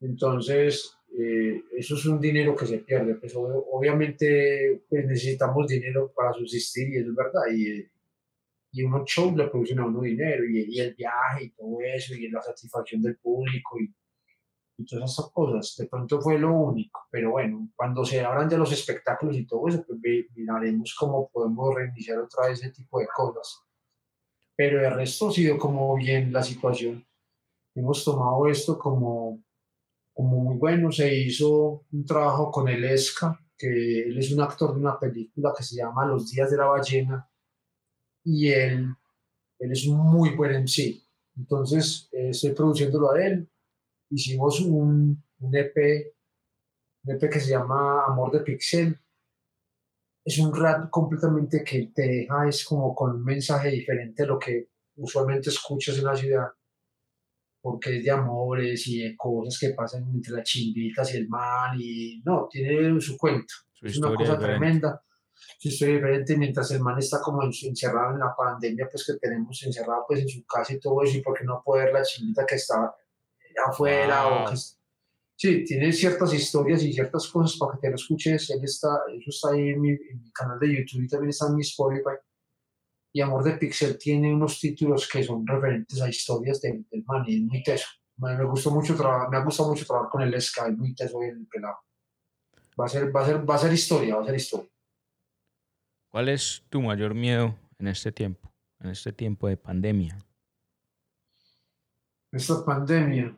Entonces, 0.00 0.95
eh, 1.18 1.62
eso 1.76 1.94
es 1.96 2.06
un 2.06 2.20
dinero 2.20 2.54
que 2.56 2.66
se 2.66 2.78
pierde. 2.78 3.14
Pues, 3.16 3.34
ob- 3.34 3.64
obviamente 3.72 4.82
pues, 4.88 5.06
necesitamos 5.06 5.66
dinero 5.66 6.12
para 6.14 6.32
subsistir 6.32 6.88
y 6.92 6.98
eso 6.98 7.10
es 7.10 7.14
verdad. 7.16 7.42
Y, 7.54 7.86
y 8.72 8.82
unos 8.84 9.08
shows 9.08 9.34
le 9.36 9.48
producen 9.48 9.78
a 9.80 9.86
uno 9.86 10.02
dinero 10.02 10.44
y, 10.44 10.66
y 10.76 10.80
el 10.80 10.94
viaje 10.94 11.44
y 11.44 11.50
todo 11.50 11.78
eso 11.82 12.14
y 12.14 12.28
la 12.28 12.42
satisfacción 12.42 13.02
del 13.02 13.16
público 13.18 13.78
y, 13.80 13.94
y 14.78 14.84
todas 14.84 15.12
esas 15.12 15.30
cosas. 15.32 15.74
De 15.78 15.86
pronto 15.86 16.20
fue 16.20 16.38
lo 16.38 16.52
único, 16.52 17.00
pero 17.10 17.30
bueno, 17.32 17.70
cuando 17.76 18.04
se 18.04 18.20
abran 18.20 18.50
ya 18.50 18.58
los 18.58 18.72
espectáculos 18.72 19.36
y 19.36 19.46
todo 19.46 19.68
eso, 19.68 19.84
pues 19.86 19.98
miraremos 20.34 20.94
cómo 20.98 21.30
podemos 21.30 21.74
reiniciar 21.74 22.18
otra 22.18 22.48
vez 22.48 22.60
ese 22.62 22.72
tipo 22.72 23.00
de 23.00 23.06
cosas. 23.14 23.62
Pero 24.58 24.86
el 24.86 24.94
resto 24.94 25.28
ha 25.28 25.32
sido 25.32 25.58
como 25.58 25.94
bien 25.96 26.32
la 26.32 26.42
situación. 26.42 27.06
Hemos 27.74 28.04
tomado 28.04 28.46
esto 28.48 28.78
como, 28.78 29.42
como 30.16 30.38
muy 30.38 30.56
bueno. 30.56 30.90
Se 30.90 31.14
hizo 31.14 31.84
un 31.92 32.04
trabajo 32.06 32.50
con 32.50 32.68
el 32.68 32.82
ESCA, 32.84 33.38
que 33.56 34.00
él 34.08 34.18
es 34.18 34.32
un 34.32 34.40
actor 34.40 34.72
de 34.72 34.80
una 34.80 34.98
película 34.98 35.52
que 35.56 35.62
se 35.62 35.76
llama 35.76 36.06
Los 36.06 36.30
Días 36.30 36.50
de 36.50 36.56
la 36.56 36.64
Ballena, 36.64 37.30
y 38.24 38.48
él, 38.48 38.88
él 39.58 39.72
es 39.72 39.86
un 39.86 39.98
muy 39.98 40.30
buen 40.30 40.62
MC. 40.62 41.02
Entonces, 41.36 42.08
eh, 42.12 42.30
estoy 42.30 42.52
produciéndolo 42.52 43.12
a 43.12 43.22
él. 43.24 43.48
Hicimos 44.10 44.60
un, 44.60 45.22
un 45.40 45.54
EP, 45.54 46.14
un 47.04 47.14
EP 47.14 47.30
que 47.30 47.40
se 47.40 47.50
llama 47.50 48.06
Amor 48.06 48.32
de 48.32 48.40
Pixel. 48.40 48.98
Es 50.24 50.38
un 50.38 50.54
rap 50.54 50.88
completamente 50.88 51.62
que 51.62 51.90
te 51.94 52.02
deja, 52.02 52.48
es 52.48 52.64
como 52.64 52.94
con 52.94 53.16
un 53.16 53.24
mensaje 53.24 53.70
diferente 53.70 54.22
a 54.22 54.26
lo 54.26 54.38
que 54.38 54.70
usualmente 54.96 55.50
escuchas 55.50 55.98
en 55.98 56.04
la 56.04 56.16
ciudad, 56.16 56.48
porque 57.68 57.96
es 57.96 58.04
de 58.04 58.10
amores 58.12 58.86
y 58.86 59.00
de 59.02 59.16
cosas 59.16 59.58
que 59.58 59.70
pasan 59.70 60.04
entre 60.14 60.34
las 60.34 60.44
chimbitas 60.44 61.12
y 61.12 61.16
el 61.16 61.28
man, 61.28 61.76
y 61.80 62.22
no, 62.24 62.46
tiene 62.48 63.00
su 63.00 63.16
cuento. 63.16 63.52
Su 63.72 63.86
Es 63.86 63.98
una 63.98 64.14
cosa 64.14 64.34
diferente. 64.34 64.46
tremenda. 64.60 65.02
Su 65.58 65.68
historia 65.68 65.96
diferente 65.96 66.36
mientras 66.36 66.70
el 66.70 66.80
man 66.80 66.96
está 66.98 67.20
como 67.20 67.42
en- 67.42 67.50
encerrado 67.64 68.12
en 68.14 68.20
la 68.20 68.32
pandemia, 68.36 68.86
pues 68.88 69.04
que 69.04 69.14
tenemos 69.14 69.60
encerrado 69.64 70.04
pues 70.06 70.20
en 70.20 70.28
su 70.28 70.44
casa 70.46 70.74
y 70.74 70.78
todo 70.78 71.02
eso, 71.02 71.18
y 71.18 71.22
porque 71.22 71.42
no 71.44 71.60
puede 71.64 71.86
ver 71.86 71.94
la 71.94 72.02
chimbita 72.04 72.46
que 72.46 72.54
está 72.54 72.94
afuera 73.66 74.28
o 74.28 74.38
Wow. 74.44 74.50
que 74.50 74.56
Sí, 75.38 75.64
tiene 75.64 75.92
ciertas 75.92 76.32
historias 76.32 76.82
y 76.84 76.92
ciertas 76.92 77.26
cosas 77.28 77.58
para 77.58 77.72
que 77.72 77.78
te 77.80 77.88
lo 77.90 77.96
escuches. 77.96 78.48
Él 78.50 78.60
está, 78.62 78.88
eso 79.12 79.28
está 79.30 79.50
ahí 79.50 79.68
en 79.70 79.80
mi, 79.82 79.90
en 79.90 80.22
mi 80.22 80.30
canal 80.32 80.58
de 80.58 80.68
YouTube 80.78 81.02
y 81.02 81.08
también 81.08 81.28
está 81.30 81.48
en 81.48 81.56
mi 81.56 81.62
Spotify. 81.62 82.16
Y 83.16 83.22
Amor 83.22 83.42
de 83.44 83.56
Pixel 83.56 83.96
tiene 83.96 84.30
unos 84.30 84.60
títulos 84.60 85.08
que 85.08 85.24
son 85.24 85.46
referentes 85.46 86.02
a 86.02 86.06
historias 86.10 86.60
del, 86.60 86.86
del 86.90 87.02
man 87.06 87.24
y 87.26 87.36
es 87.36 87.42
muy 87.44 87.62
teso. 87.62 87.86
Me, 88.18 88.36
me 88.36 88.44
gustó 88.44 88.70
mucho 88.70 88.94
trabajar, 88.94 89.30
me 89.30 89.38
ha 89.38 89.40
gustado 89.42 89.70
mucho 89.70 89.86
trabajar 89.86 90.10
con 90.10 90.20
el 90.20 90.38
Sky, 90.38 90.72
muy 90.76 90.94
teso 90.94 91.22
el 91.22 91.46
pelado. 91.46 91.78
Va 92.78 92.84
a 92.84 92.88
ser, 92.88 93.16
va 93.16 93.22
a 93.22 93.24
ser, 93.24 93.48
va 93.48 93.54
a 93.54 93.58
ser 93.58 93.72
historia, 93.72 94.16
va 94.16 94.22
a 94.22 94.26
ser 94.26 94.34
historia. 94.34 94.70
¿Cuál 96.12 96.28
es 96.28 96.62
tu 96.68 96.82
mayor 96.82 97.14
miedo 97.14 97.54
en 97.78 97.88
este 97.88 98.12
tiempo, 98.12 98.52
en 98.80 98.90
este 98.90 99.14
tiempo 99.14 99.48
de 99.48 99.56
pandemia? 99.56 100.18
esta 102.32 102.62
pandemia, 102.66 103.34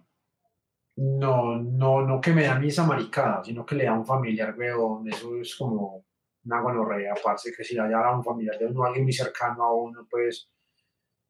no, 0.97 1.57
no, 1.57 2.05
no 2.05 2.21
que 2.21 2.33
me 2.33 2.43
da 2.43 2.57
a 2.57 2.59
mí 2.59 2.67
esa 2.67 2.85
maricada, 2.85 3.45
sino 3.45 3.65
que 3.65 3.77
le 3.77 3.85
da 3.85 3.93
a 3.93 3.99
un 4.01 4.05
familiar, 4.05 4.57
weón, 4.59 5.09
eso 5.09 5.37
es 5.37 5.55
como 5.55 6.08
una 6.45 6.61
gonorrea, 6.63 7.15
parce, 7.23 7.53
que 7.57 7.65
si 7.65 7.79
haya 7.79 8.11
un 8.11 8.25
familiar 8.25 8.59
de 8.59 8.67
uno, 8.67 8.85
alguien 8.85 9.05
muy 9.05 9.13
cercano 9.13 9.65
a 9.65 9.75
uno, 9.75 10.07
pues, 10.11 10.51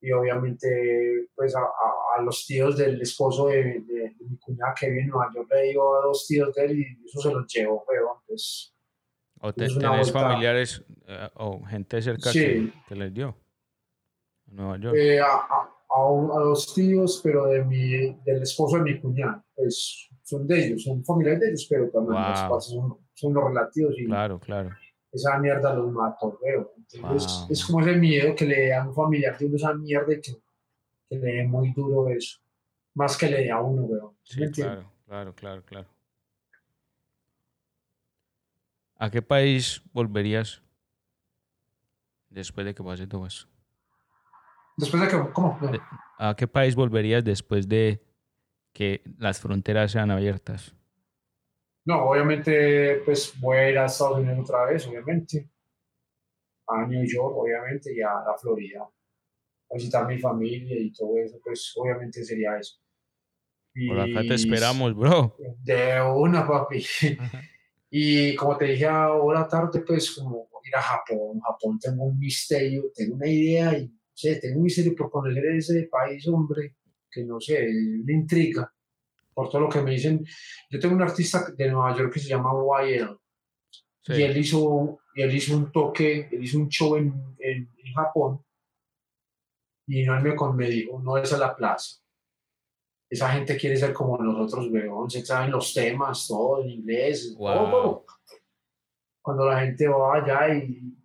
y 0.00 0.12
obviamente, 0.12 1.28
pues, 1.34 1.56
a, 1.56 1.60
a- 1.60 2.18
a 2.18 2.22
los 2.22 2.46
tíos 2.46 2.76
del 2.76 3.00
esposo 3.02 3.48
de, 3.48 3.62
de- 3.80 4.14
de 4.16 4.24
mi 4.28 4.38
cuñada 4.38 4.74
que 4.78 4.88
vive 4.90 5.02
en 5.02 5.08
Nueva 5.08 5.30
York, 5.34 5.48
le 5.52 5.62
digo 5.62 5.96
a 5.96 6.06
dos 6.06 6.26
tíos 6.26 6.54
de 6.54 6.64
él 6.66 6.78
y 6.78 7.04
eso 7.04 7.20
se 7.20 7.32
los 7.34 7.46
llevo, 7.52 7.84
weón, 7.88 8.18
pues, 8.26 8.74
¿O 9.40 9.52
te, 9.52 9.66
tenés 9.68 10.10
familiares 10.12 10.84
eh, 11.06 11.28
o 11.34 11.64
gente 11.64 12.02
cerca 12.02 12.30
Sí. 12.30 12.40
que, 12.40 12.72
que 12.88 12.94
les 12.96 13.14
dio? 13.14 13.36
Nueva 14.46 14.78
York. 14.78 14.96
Eh, 14.96 15.20
a, 15.20 15.26
a, 15.26 15.70
a 15.90 16.06
un- 16.10 16.30
a 16.30 16.40
dos 16.42 16.74
tíos, 16.74 17.20
pero 17.22 17.46
de 17.46 17.64
mi, 17.64 18.14
del 18.24 18.42
esposo 18.42 18.76
de 18.78 18.82
mi 18.82 19.00
cuñada, 19.00 19.44
pues 19.54 20.08
son 20.22 20.46
de 20.46 20.66
ellos, 20.66 20.82
son 20.84 21.04
familiares 21.04 21.40
de 21.40 21.48
ellos, 21.48 21.66
pero 21.70 21.88
también 21.90 22.20
los 22.20 22.40
Wow. 22.40 22.48
parce 22.50 22.70
son, 22.70 22.98
son 23.14 23.34
los 23.34 23.44
relativos 23.44 23.94
y 23.98 24.06
Claro, 24.06 24.38
claro. 24.40 24.70
Esa 25.12 25.38
mierda 25.38 25.74
los 25.74 25.90
mató, 25.92 26.38
veo. 26.42 26.72
Entonces 26.76 27.44
Wow. 27.46 27.52
es 27.52 27.64
como 27.64 27.80
ese 27.80 27.96
miedo 27.96 28.34
que 28.34 28.44
le 28.46 28.68
da 28.68 28.82
a 28.82 28.88
un 28.88 28.94
familiar 28.94 29.36
de 29.38 29.46
uno 29.46 29.56
esa 29.56 29.74
mierda 29.74 30.12
y 30.12 30.20
que, 30.20 30.32
que 31.08 31.16
le 31.16 31.32
dé 31.32 31.44
muy 31.46 31.72
duro 31.72 32.08
eso, 32.08 32.38
más 32.94 33.16
que 33.16 33.28
le 33.28 33.38
dé 33.44 33.50
a 33.50 33.60
uno, 33.60 33.82
weón. 33.82 34.16
¿Sí 34.22 34.50
claro, 34.50 34.90
claro, 35.06 35.34
claro, 35.34 35.64
claro. 35.64 35.88
¿A 39.00 39.10
qué 39.10 39.22
país 39.22 39.80
volverías 39.92 40.60
después 42.28 42.66
de 42.66 42.74
que 42.74 42.82
pase 42.82 43.06
todo 43.06 43.26
eso? 43.26 43.48
Después 44.76 45.02
de 45.02 45.08
que, 45.08 45.32
¿cómo? 45.32 45.58
No. 45.60 45.70
¿A 46.18 46.34
qué 46.36 46.48
país 46.48 46.74
volverías 46.74 47.24
después 47.24 47.68
de 47.68 48.02
que 48.72 49.02
las 49.18 49.40
fronteras 49.40 49.92
sean 49.92 50.10
abiertas? 50.10 50.74
No, 51.88 52.10
obviamente, 52.10 53.00
pues 53.02 53.32
voy 53.40 53.56
a 53.56 53.70
ir 53.70 53.78
a 53.78 53.86
Estados 53.86 54.18
Unidos 54.18 54.40
otra 54.40 54.66
vez, 54.66 54.86
obviamente. 54.86 55.48
A 56.66 56.86
New 56.86 57.02
York, 57.02 57.34
obviamente, 57.34 57.94
y 57.96 58.02
a 58.02 58.12
la 58.26 58.36
Florida. 58.38 58.82
A 58.82 59.74
visitar 59.74 60.06
mi 60.06 60.18
familia 60.18 60.78
y 60.78 60.92
todo 60.92 61.16
eso, 61.16 61.40
pues 61.42 61.72
obviamente 61.76 62.22
sería 62.26 62.58
eso. 62.58 62.76
Por 63.88 64.00
acá 64.00 64.20
te 64.20 64.34
esperamos, 64.34 64.94
bro. 64.94 65.34
De 65.62 65.98
una, 66.14 66.46
papi. 66.46 66.84
Y 67.90 68.36
como 68.36 68.54
te 68.58 68.66
dije 68.66 68.84
ahora 68.84 69.48
tarde, 69.48 69.80
pues 69.80 70.10
como 70.10 70.46
ir 70.62 70.76
a 70.76 70.82
Japón. 70.82 71.40
Japón 71.40 71.78
tengo 71.78 72.04
un 72.04 72.18
misterio, 72.18 72.92
tengo 72.94 73.14
una 73.14 73.26
idea 73.26 73.78
y 73.78 73.86
no 73.86 73.98
sé, 74.12 74.36
tengo 74.36 74.58
un 74.58 74.64
misterio 74.64 74.94
por 74.94 75.10
conocer 75.10 75.42
ese 75.56 75.88
país, 75.90 76.28
hombre, 76.28 76.76
que 77.10 77.24
no 77.24 77.40
sé, 77.40 77.66
me 78.04 78.12
intriga 78.12 78.70
por 79.38 79.48
todo 79.50 79.60
lo 79.60 79.68
que 79.68 79.80
me 79.80 79.92
dicen. 79.92 80.26
Yo 80.68 80.80
tengo 80.80 80.96
un 80.96 81.02
artista 81.02 81.48
de 81.56 81.70
Nueva 81.70 81.96
York 81.96 82.12
que 82.12 82.18
se 82.18 82.28
llama 82.28 82.50
YL 82.82 83.16
Sí. 84.02 84.14
y 84.14 84.22
él 84.22 84.36
hizo, 84.36 84.98
y 85.14 85.22
él 85.22 85.32
hizo 85.36 85.56
un 85.56 85.70
toque, 85.70 86.28
él 86.32 86.42
hizo 86.42 86.58
un 86.58 86.68
show 86.68 86.96
en, 86.96 87.12
en, 87.38 87.70
en 87.76 87.92
Japón 87.94 88.44
y 89.86 90.02
no 90.04 90.16
él 90.16 90.22
me, 90.24 90.34
con- 90.34 90.56
me 90.56 90.68
dijo, 90.68 90.98
no 91.00 91.16
es 91.18 91.32
a 91.32 91.38
la 91.38 91.54
plaza. 91.54 92.00
Esa 93.08 93.28
gente 93.30 93.56
quiere 93.56 93.76
ser 93.76 93.92
como 93.92 94.18
nosotros, 94.18 94.66
weón, 94.72 95.08
se 95.08 95.24
saben 95.24 95.52
los 95.52 95.72
temas, 95.72 96.26
todo 96.26 96.62
en 96.62 96.70
inglés, 96.70 97.34
Wow. 97.38 97.54
todo. 97.70 98.06
Cuando 99.22 99.44
la 99.46 99.60
gente 99.60 99.86
va 99.86 100.16
allá 100.16 100.54
y, 100.54 100.96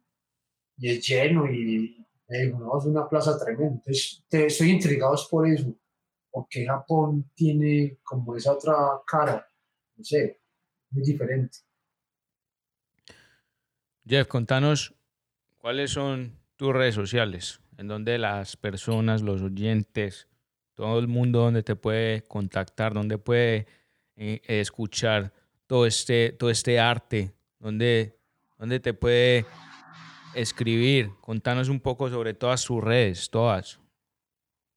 y 0.77 0.89
es 0.89 1.07
lleno 1.07 1.45
y 1.51 2.03
dijo, 2.29 2.57
no, 2.59 2.79
es 2.79 2.85
una 2.85 3.07
plaza 3.07 3.37
tremenda. 3.37 3.75
Entonces, 3.75 4.23
te- 4.27 4.47
estoy 4.47 4.71
intrigado 4.71 5.13
es 5.13 5.27
por 5.29 5.47
eso, 5.47 5.71
porque 6.33 6.65
Japón 6.65 7.29
tiene 7.35 7.99
como 8.01 8.35
esa 8.35 8.53
otra 8.53 8.75
cara, 9.05 9.47
no 9.95 10.03
sé, 10.03 10.41
muy 10.89 11.03
diferente. 11.03 11.59
Jeff, 14.03 14.27
contanos 14.27 14.95
cuáles 15.59 15.91
son 15.91 16.35
tus 16.55 16.73
redes 16.73 16.95
sociales, 16.95 17.61
en 17.77 17.87
donde 17.87 18.17
las 18.17 18.57
personas, 18.57 19.21
los 19.21 19.43
oyentes, 19.43 20.27
todo 20.73 20.97
el 20.97 21.07
mundo 21.07 21.41
donde 21.41 21.61
te 21.61 21.75
puede 21.75 22.23
contactar, 22.23 22.95
donde 22.95 23.19
puede 23.19 23.67
eh, 24.15 24.41
escuchar 24.47 25.31
todo 25.67 25.85
este, 25.85 26.31
todo 26.31 26.49
este 26.49 26.79
arte, 26.79 27.31
donde, 27.59 28.17
donde 28.57 28.79
te 28.79 28.95
puede 28.95 29.45
escribir. 30.33 31.11
Contanos 31.21 31.69
un 31.69 31.79
poco 31.79 32.09
sobre 32.09 32.33
todas 32.33 32.59
sus 32.59 32.83
redes, 32.83 33.29
todas. 33.29 33.82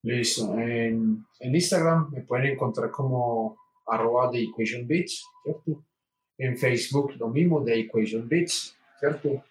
Listo. 0.07 0.57
En, 0.57 1.27
en 1.41 1.55
Instagram 1.55 2.11
me 2.13 2.23
pueden 2.23 2.53
encontrar 2.53 2.93
como 2.93 3.59
arroba 3.87 4.31
The 4.31 4.41
Equation 4.41 4.87
Beats, 4.87 5.25
¿cierto? 5.43 5.85
En 6.39 6.57
Facebook 6.57 7.17
lo 7.19 7.29
mismo, 7.29 7.65
The 7.65 7.81
Equation 7.81 8.29
Beats, 8.29 8.77
¿cierto? 9.01 9.45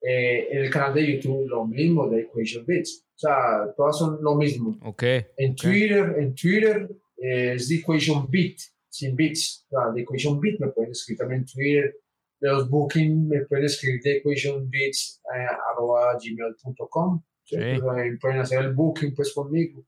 Eh, 0.00 0.46
en 0.52 0.64
el 0.64 0.70
canal 0.70 0.94
de 0.94 1.14
YouTube 1.14 1.48
lo 1.48 1.66
mismo, 1.66 2.08
The 2.08 2.20
Equation 2.20 2.64
Beats. 2.64 3.04
O 3.16 3.18
sea, 3.18 3.74
todas 3.76 3.98
son 3.98 4.22
lo 4.22 4.36
mismo. 4.36 4.78
Ok. 4.82 5.02
En. 5.36 5.56
Twitter, 5.56 6.14
en 6.18 6.32
Twitter 6.32 6.88
eh, 7.16 7.54
es 7.54 7.66
The 7.66 7.74
Equation 7.76 8.28
Beat, 8.30 8.56
sin 8.88 9.16
bits. 9.16 9.66
O 9.68 9.70
sea, 9.70 9.92
The 9.92 10.02
Equation 10.02 10.38
Beat 10.38 10.60
me 10.60 10.68
pueden 10.68 10.92
escribir 10.92 11.18
también 11.18 11.40
en 11.40 11.46
Twitter. 11.46 11.96
De 12.40 12.48
los 12.48 12.70
booking 12.70 13.26
me 13.26 13.44
pueden 13.46 13.64
escribir 13.64 14.00
The 14.00 14.18
Equation 14.18 14.70
Beats 14.70 15.20
eh, 15.34 15.46
arroba 15.72 16.16
gmail.com. 16.22 17.20
ahí 17.56 18.16
pueden 18.18 18.38
hacer 18.40 18.60
el 18.64 18.72
booking 18.74 19.14
pues 19.14 19.32
conmigo. 19.32 19.84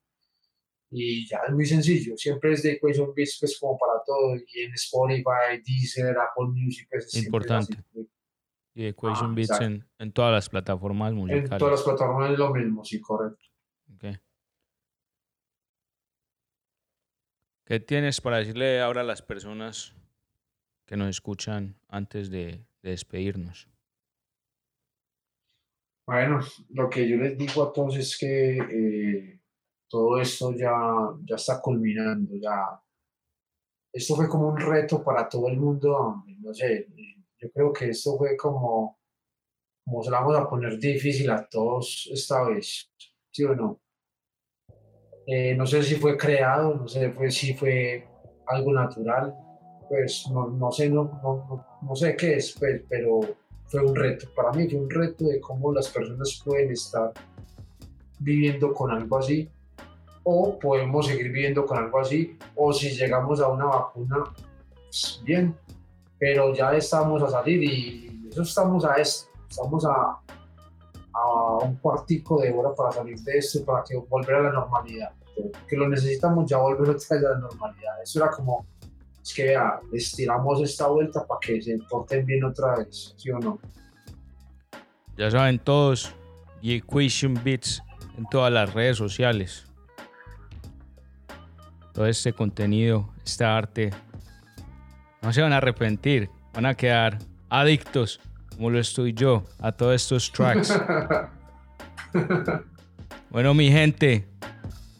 Y 0.92 1.26
ya 1.28 1.38
es 1.46 1.52
muy 1.54 1.66
sencillo. 1.66 2.16
Siempre 2.16 2.52
es 2.52 2.62
The 2.62 2.72
Equation 2.72 3.12
Beats 3.14 3.38
pues 3.40 3.58
como 3.58 3.78
para 3.78 4.02
todo. 4.04 4.34
Y 4.36 4.61
en 4.62 4.72
Spotify, 4.74 5.62
Deezer, 5.64 6.16
Apple 6.18 6.48
Music. 6.48 6.88
Pues, 6.90 7.14
Importante. 7.16 7.76
Y 8.74 8.86
Equation 8.86 9.30
Ah, 9.30 9.34
Beats 9.34 9.61
en, 9.61 9.86
en 9.98 10.12
todas 10.12 10.32
las 10.32 10.48
plataformas 10.48 11.12
En 11.12 11.18
musicales. 11.18 11.58
todas 11.58 11.72
las 11.72 11.82
plataformas 11.82 12.32
es 12.32 12.38
lo 12.38 12.52
mismo, 12.54 12.84
sí, 12.84 13.00
correcto. 13.00 13.44
¿Qué 17.64 17.78
tienes 17.78 18.20
para 18.20 18.38
decirle 18.38 18.80
ahora 18.80 19.02
a 19.02 19.04
las 19.04 19.22
personas 19.22 19.94
que 20.86 20.96
nos 20.96 21.08
escuchan 21.08 21.76
antes 21.88 22.28
de, 22.28 22.66
de 22.82 22.90
despedirnos? 22.90 23.68
Bueno, 26.11 26.40
lo 26.70 26.90
que 26.90 27.08
yo 27.08 27.16
les 27.18 27.38
digo 27.38 27.62
a 27.62 27.72
todos 27.72 27.96
es 27.96 28.18
que 28.18 28.58
eh, 28.58 29.40
todo 29.88 30.20
esto 30.20 30.52
ya, 30.56 30.72
ya 31.24 31.36
está 31.36 31.61
culminando, 31.61 32.34
ya 32.34 32.82
esto 33.92 34.16
fue 34.16 34.28
como 34.28 34.48
un 34.48 34.56
reto 34.58 35.04
para 35.04 35.28
todo 35.28 35.46
el 35.46 35.56
mundo, 35.56 36.24
no 36.40 36.52
sé, 36.52 36.88
yo 37.40 37.48
creo 37.52 37.72
que 37.72 37.90
esto 37.90 38.16
fue 38.18 38.36
como, 38.36 38.98
como 39.84 40.02
se 40.02 40.11
la 40.11 40.18
vamos 40.18 40.36
a 40.36 40.48
poner 40.48 40.80
difícil 40.80 41.30
a 41.30 41.48
todos 41.48 42.11
esta 42.12 42.42
vez, 42.42 42.90
¿sí 43.30 43.44
o 43.44 43.54
no? 43.54 43.80
Eh, 45.28 45.54
no 45.54 45.64
sé 45.64 45.80
si 45.84 45.94
fue 45.94 46.16
creado, 46.16 46.74
no 46.74 46.88
sé 46.88 47.14
si 47.30 47.54
fue 47.54 48.04
algo 48.48 48.72
natural, 48.72 49.32
pues 49.88 50.24
no, 50.32 50.48
no 50.48 50.72
sé, 50.72 50.90
no, 50.90 51.04
no- 51.22 51.66
no 51.82 51.94
sé 51.94 52.16
qué 52.16 52.34
es, 52.34 52.56
pues, 52.58 52.82
pero 52.88 53.20
fue 53.71 53.81
un 53.81 53.95
reto. 53.95 54.29
Para 54.35 54.53
mí 54.53 54.68
fue 54.68 54.81
un 54.81 54.91
reto 54.91 55.25
de 55.25 55.41
cómo 55.41 55.73
las 55.73 55.89
personas 55.89 56.43
pueden 56.45 56.73
estar 56.73 57.12
viviendo 58.18 58.75
con 58.75 58.91
algo 58.91 59.18
así, 59.18 59.49
o 60.25 60.59
podemos 60.59 61.07
seguir 61.07 61.33
viviendo 61.33 61.64
con 61.64 61.79
algo 61.79 62.01
así, 62.01 62.37
o 62.57 62.73
si 62.73 62.91
llegamos 62.91 63.41
a 63.41 63.49
una 63.49 63.66
vacuna, 63.66 64.25
pues, 64.85 65.23
bien, 65.25 65.57
pero 66.18 66.53
ya 66.53 66.75
estamos 66.75 67.23
a 67.23 67.31
salir 67.31 67.62
y 67.62 68.29
eso 68.31 68.43
estamos 68.43 68.85
a 68.85 68.97
esto, 68.97 69.31
estamos 69.49 69.85
a, 69.87 70.21
a 71.12 71.59
un 71.62 71.77
cuartico 71.77 72.41
de 72.41 72.53
hora 72.53 72.75
para 72.75 72.93
salir 72.93 73.18
de 73.21 73.39
esto, 73.39 73.64
para 73.64 73.83
que 73.85 73.97
volver 73.97 74.35
a 74.35 74.43
la 74.43 74.53
normalidad. 74.53 75.12
Que 75.66 75.77
lo 75.77 75.89
necesitamos 75.89 76.51
ya 76.51 76.59
volver 76.59 76.91
otra 76.91 76.97
vez 76.97 77.12
a 77.12 77.31
la 77.31 77.39
normalidad. 77.39 78.03
Eso 78.03 78.23
era 78.23 78.31
como, 78.31 78.66
es 79.23 79.35
que 79.35 79.45
vea, 79.45 79.81
les 79.93 80.12
tiramos 80.12 80.61
esta 80.62 80.89
vuelta 80.89 81.27
para 81.27 81.41
que 81.41 81.61
se 81.61 81.79
porten 81.89 82.25
bien 82.27 82.45
otra 82.45 82.79
vez, 82.79 83.14
¿sí 83.16 83.31
o 83.31 83.39
no? 83.39 83.59
Ya 85.16 85.31
saben 85.31 85.59
todos, 85.59 86.14
The 86.62 86.77
Equation 86.77 87.39
Beats 87.45 87.83
en 88.16 88.27
todas 88.31 88.53
las 88.53 88.73
redes 88.73 88.97
sociales. 88.97 89.66
Todo 91.93 92.07
este 92.07 92.33
contenido, 92.33 93.12
esta 93.25 93.57
arte, 93.57 93.91
no 95.23 95.33
se 95.33 95.43
van 95.43 95.53
a 95.53 95.59
arrepentir, 95.59 96.31
van 96.55 96.66
a 96.66 96.75
quedar 96.75 97.18
adictos, 97.51 98.21
como 98.51 98.71
lo 98.71 98.79
estoy 98.79 99.12
yo, 99.12 99.45
a 99.59 99.73
todos 99.73 99.95
estos 99.95 100.33
tracks. 100.33 100.73
Bueno, 103.31 103.55
mi 103.55 103.71
gente, 103.71 104.27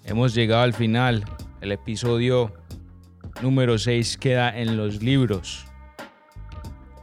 hemos 0.05 0.35
llegado 0.35 0.62
al 0.62 0.73
final. 0.73 1.25
El 1.61 1.73
episodio 1.73 2.53
número 3.43 3.78
6 3.78 4.18
queda 4.18 4.59
en 4.59 4.76
los 4.76 5.03
libros. 5.03 5.64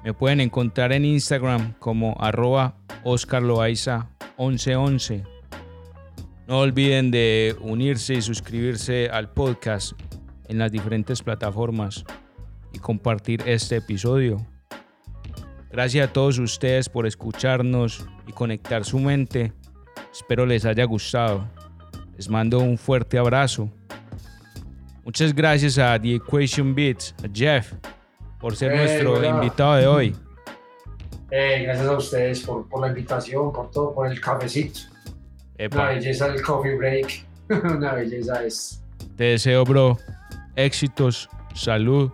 Me 0.03 0.13
pueden 0.13 0.39
encontrar 0.39 0.93
en 0.93 1.03
Instagram 1.05 1.73
como 1.79 2.15
arroba 2.19 2.75
oscarloaiza1111. 3.03 5.27
No 6.47 6.59
olviden 6.59 7.09
de 7.11 7.55
unirse 7.59 8.13
y 8.13 8.21
suscribirse 8.21 9.09
al 9.09 9.31
podcast 9.31 9.99
en 10.47 10.59
las 10.59 10.71
diferentes 10.71 11.21
plataformas 11.21 12.05
y 12.71 12.79
compartir 12.79 13.43
este 13.45 13.75
episodio. 13.77 14.37
Gracias 15.69 16.07
a 16.07 16.13
todos 16.13 16.39
ustedes 16.39 16.87
por 16.87 17.05
escucharnos 17.05 18.05
y 18.25 18.31
conectar 18.31 18.85
su 18.85 18.99
mente. 18.99 19.51
Espero 20.13 20.45
les 20.45 20.63
haya 20.65 20.85
gustado. 20.85 21.49
Les 22.15 22.29
mando 22.29 22.59
un 22.59 22.77
fuerte 22.77 23.17
abrazo. 23.17 23.69
Muchas 25.07 25.33
gracias 25.33 25.77
a 25.77 25.97
The 25.97 26.15
Equation 26.15 26.75
Beats, 26.75 27.15
a 27.23 27.29
Jeff, 27.33 27.71
por 28.41 28.53
ser 28.57 28.75
nuestro 28.75 29.13
hola. 29.13 29.29
invitado 29.29 29.75
de 29.77 29.87
hoy. 29.87 30.15
Eh, 31.31 31.61
gracias 31.63 31.87
a 31.87 31.95
ustedes 31.95 32.41
por, 32.41 32.67
por 32.67 32.81
la 32.81 32.89
invitación, 32.89 33.53
por 33.53 33.71
todo, 33.71 33.93
por 33.95 34.11
el 34.11 34.19
cafecito. 34.19 34.81
Una 35.05 35.15
Epa, 35.59 35.89
belleza 35.91 36.27
el 36.27 36.41
coffee 36.41 36.75
break. 36.75 37.25
Una 37.49 37.93
belleza 37.93 38.43
es. 38.43 38.83
te 39.15 39.23
deseo, 39.23 39.63
bro, 39.63 39.97
éxitos, 40.57 41.29
salud 41.53 42.11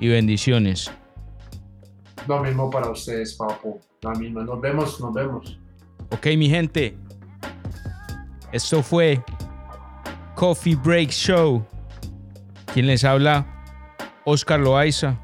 y 0.00 0.08
bendiciones. 0.08 0.90
Lo 2.26 2.42
mismo 2.42 2.68
para 2.68 2.90
ustedes, 2.90 3.34
papo. 3.34 3.78
La 4.02 4.10
misma. 4.10 4.42
Nos 4.42 4.60
vemos, 4.60 5.00
nos 5.00 5.14
vemos. 5.14 5.60
Ok, 6.10 6.26
mi 6.36 6.50
gente. 6.50 6.96
Esto 8.50 8.82
fue 8.82 9.22
Coffee 10.34 10.74
Break 10.74 11.10
Show. 11.10 11.64
Quien 12.74 12.88
les 12.88 13.04
habla, 13.04 13.46
Oscar 14.24 14.58
Loaiza. 14.58 15.20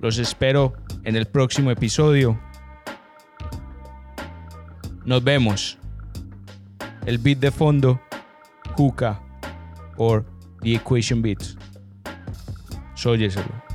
Los 0.00 0.18
espero 0.18 0.74
en 1.02 1.16
el 1.16 1.24
próximo 1.24 1.70
episodio. 1.70 2.38
Nos 5.06 5.24
vemos. 5.24 5.78
El 7.06 7.16
beat 7.16 7.38
de 7.38 7.50
fondo, 7.50 8.02
Juca, 8.74 9.22
por 9.96 10.26
The 10.60 10.74
Equation 10.74 11.22
Beats. 11.22 11.56
Sóyeselo. 12.92 13.65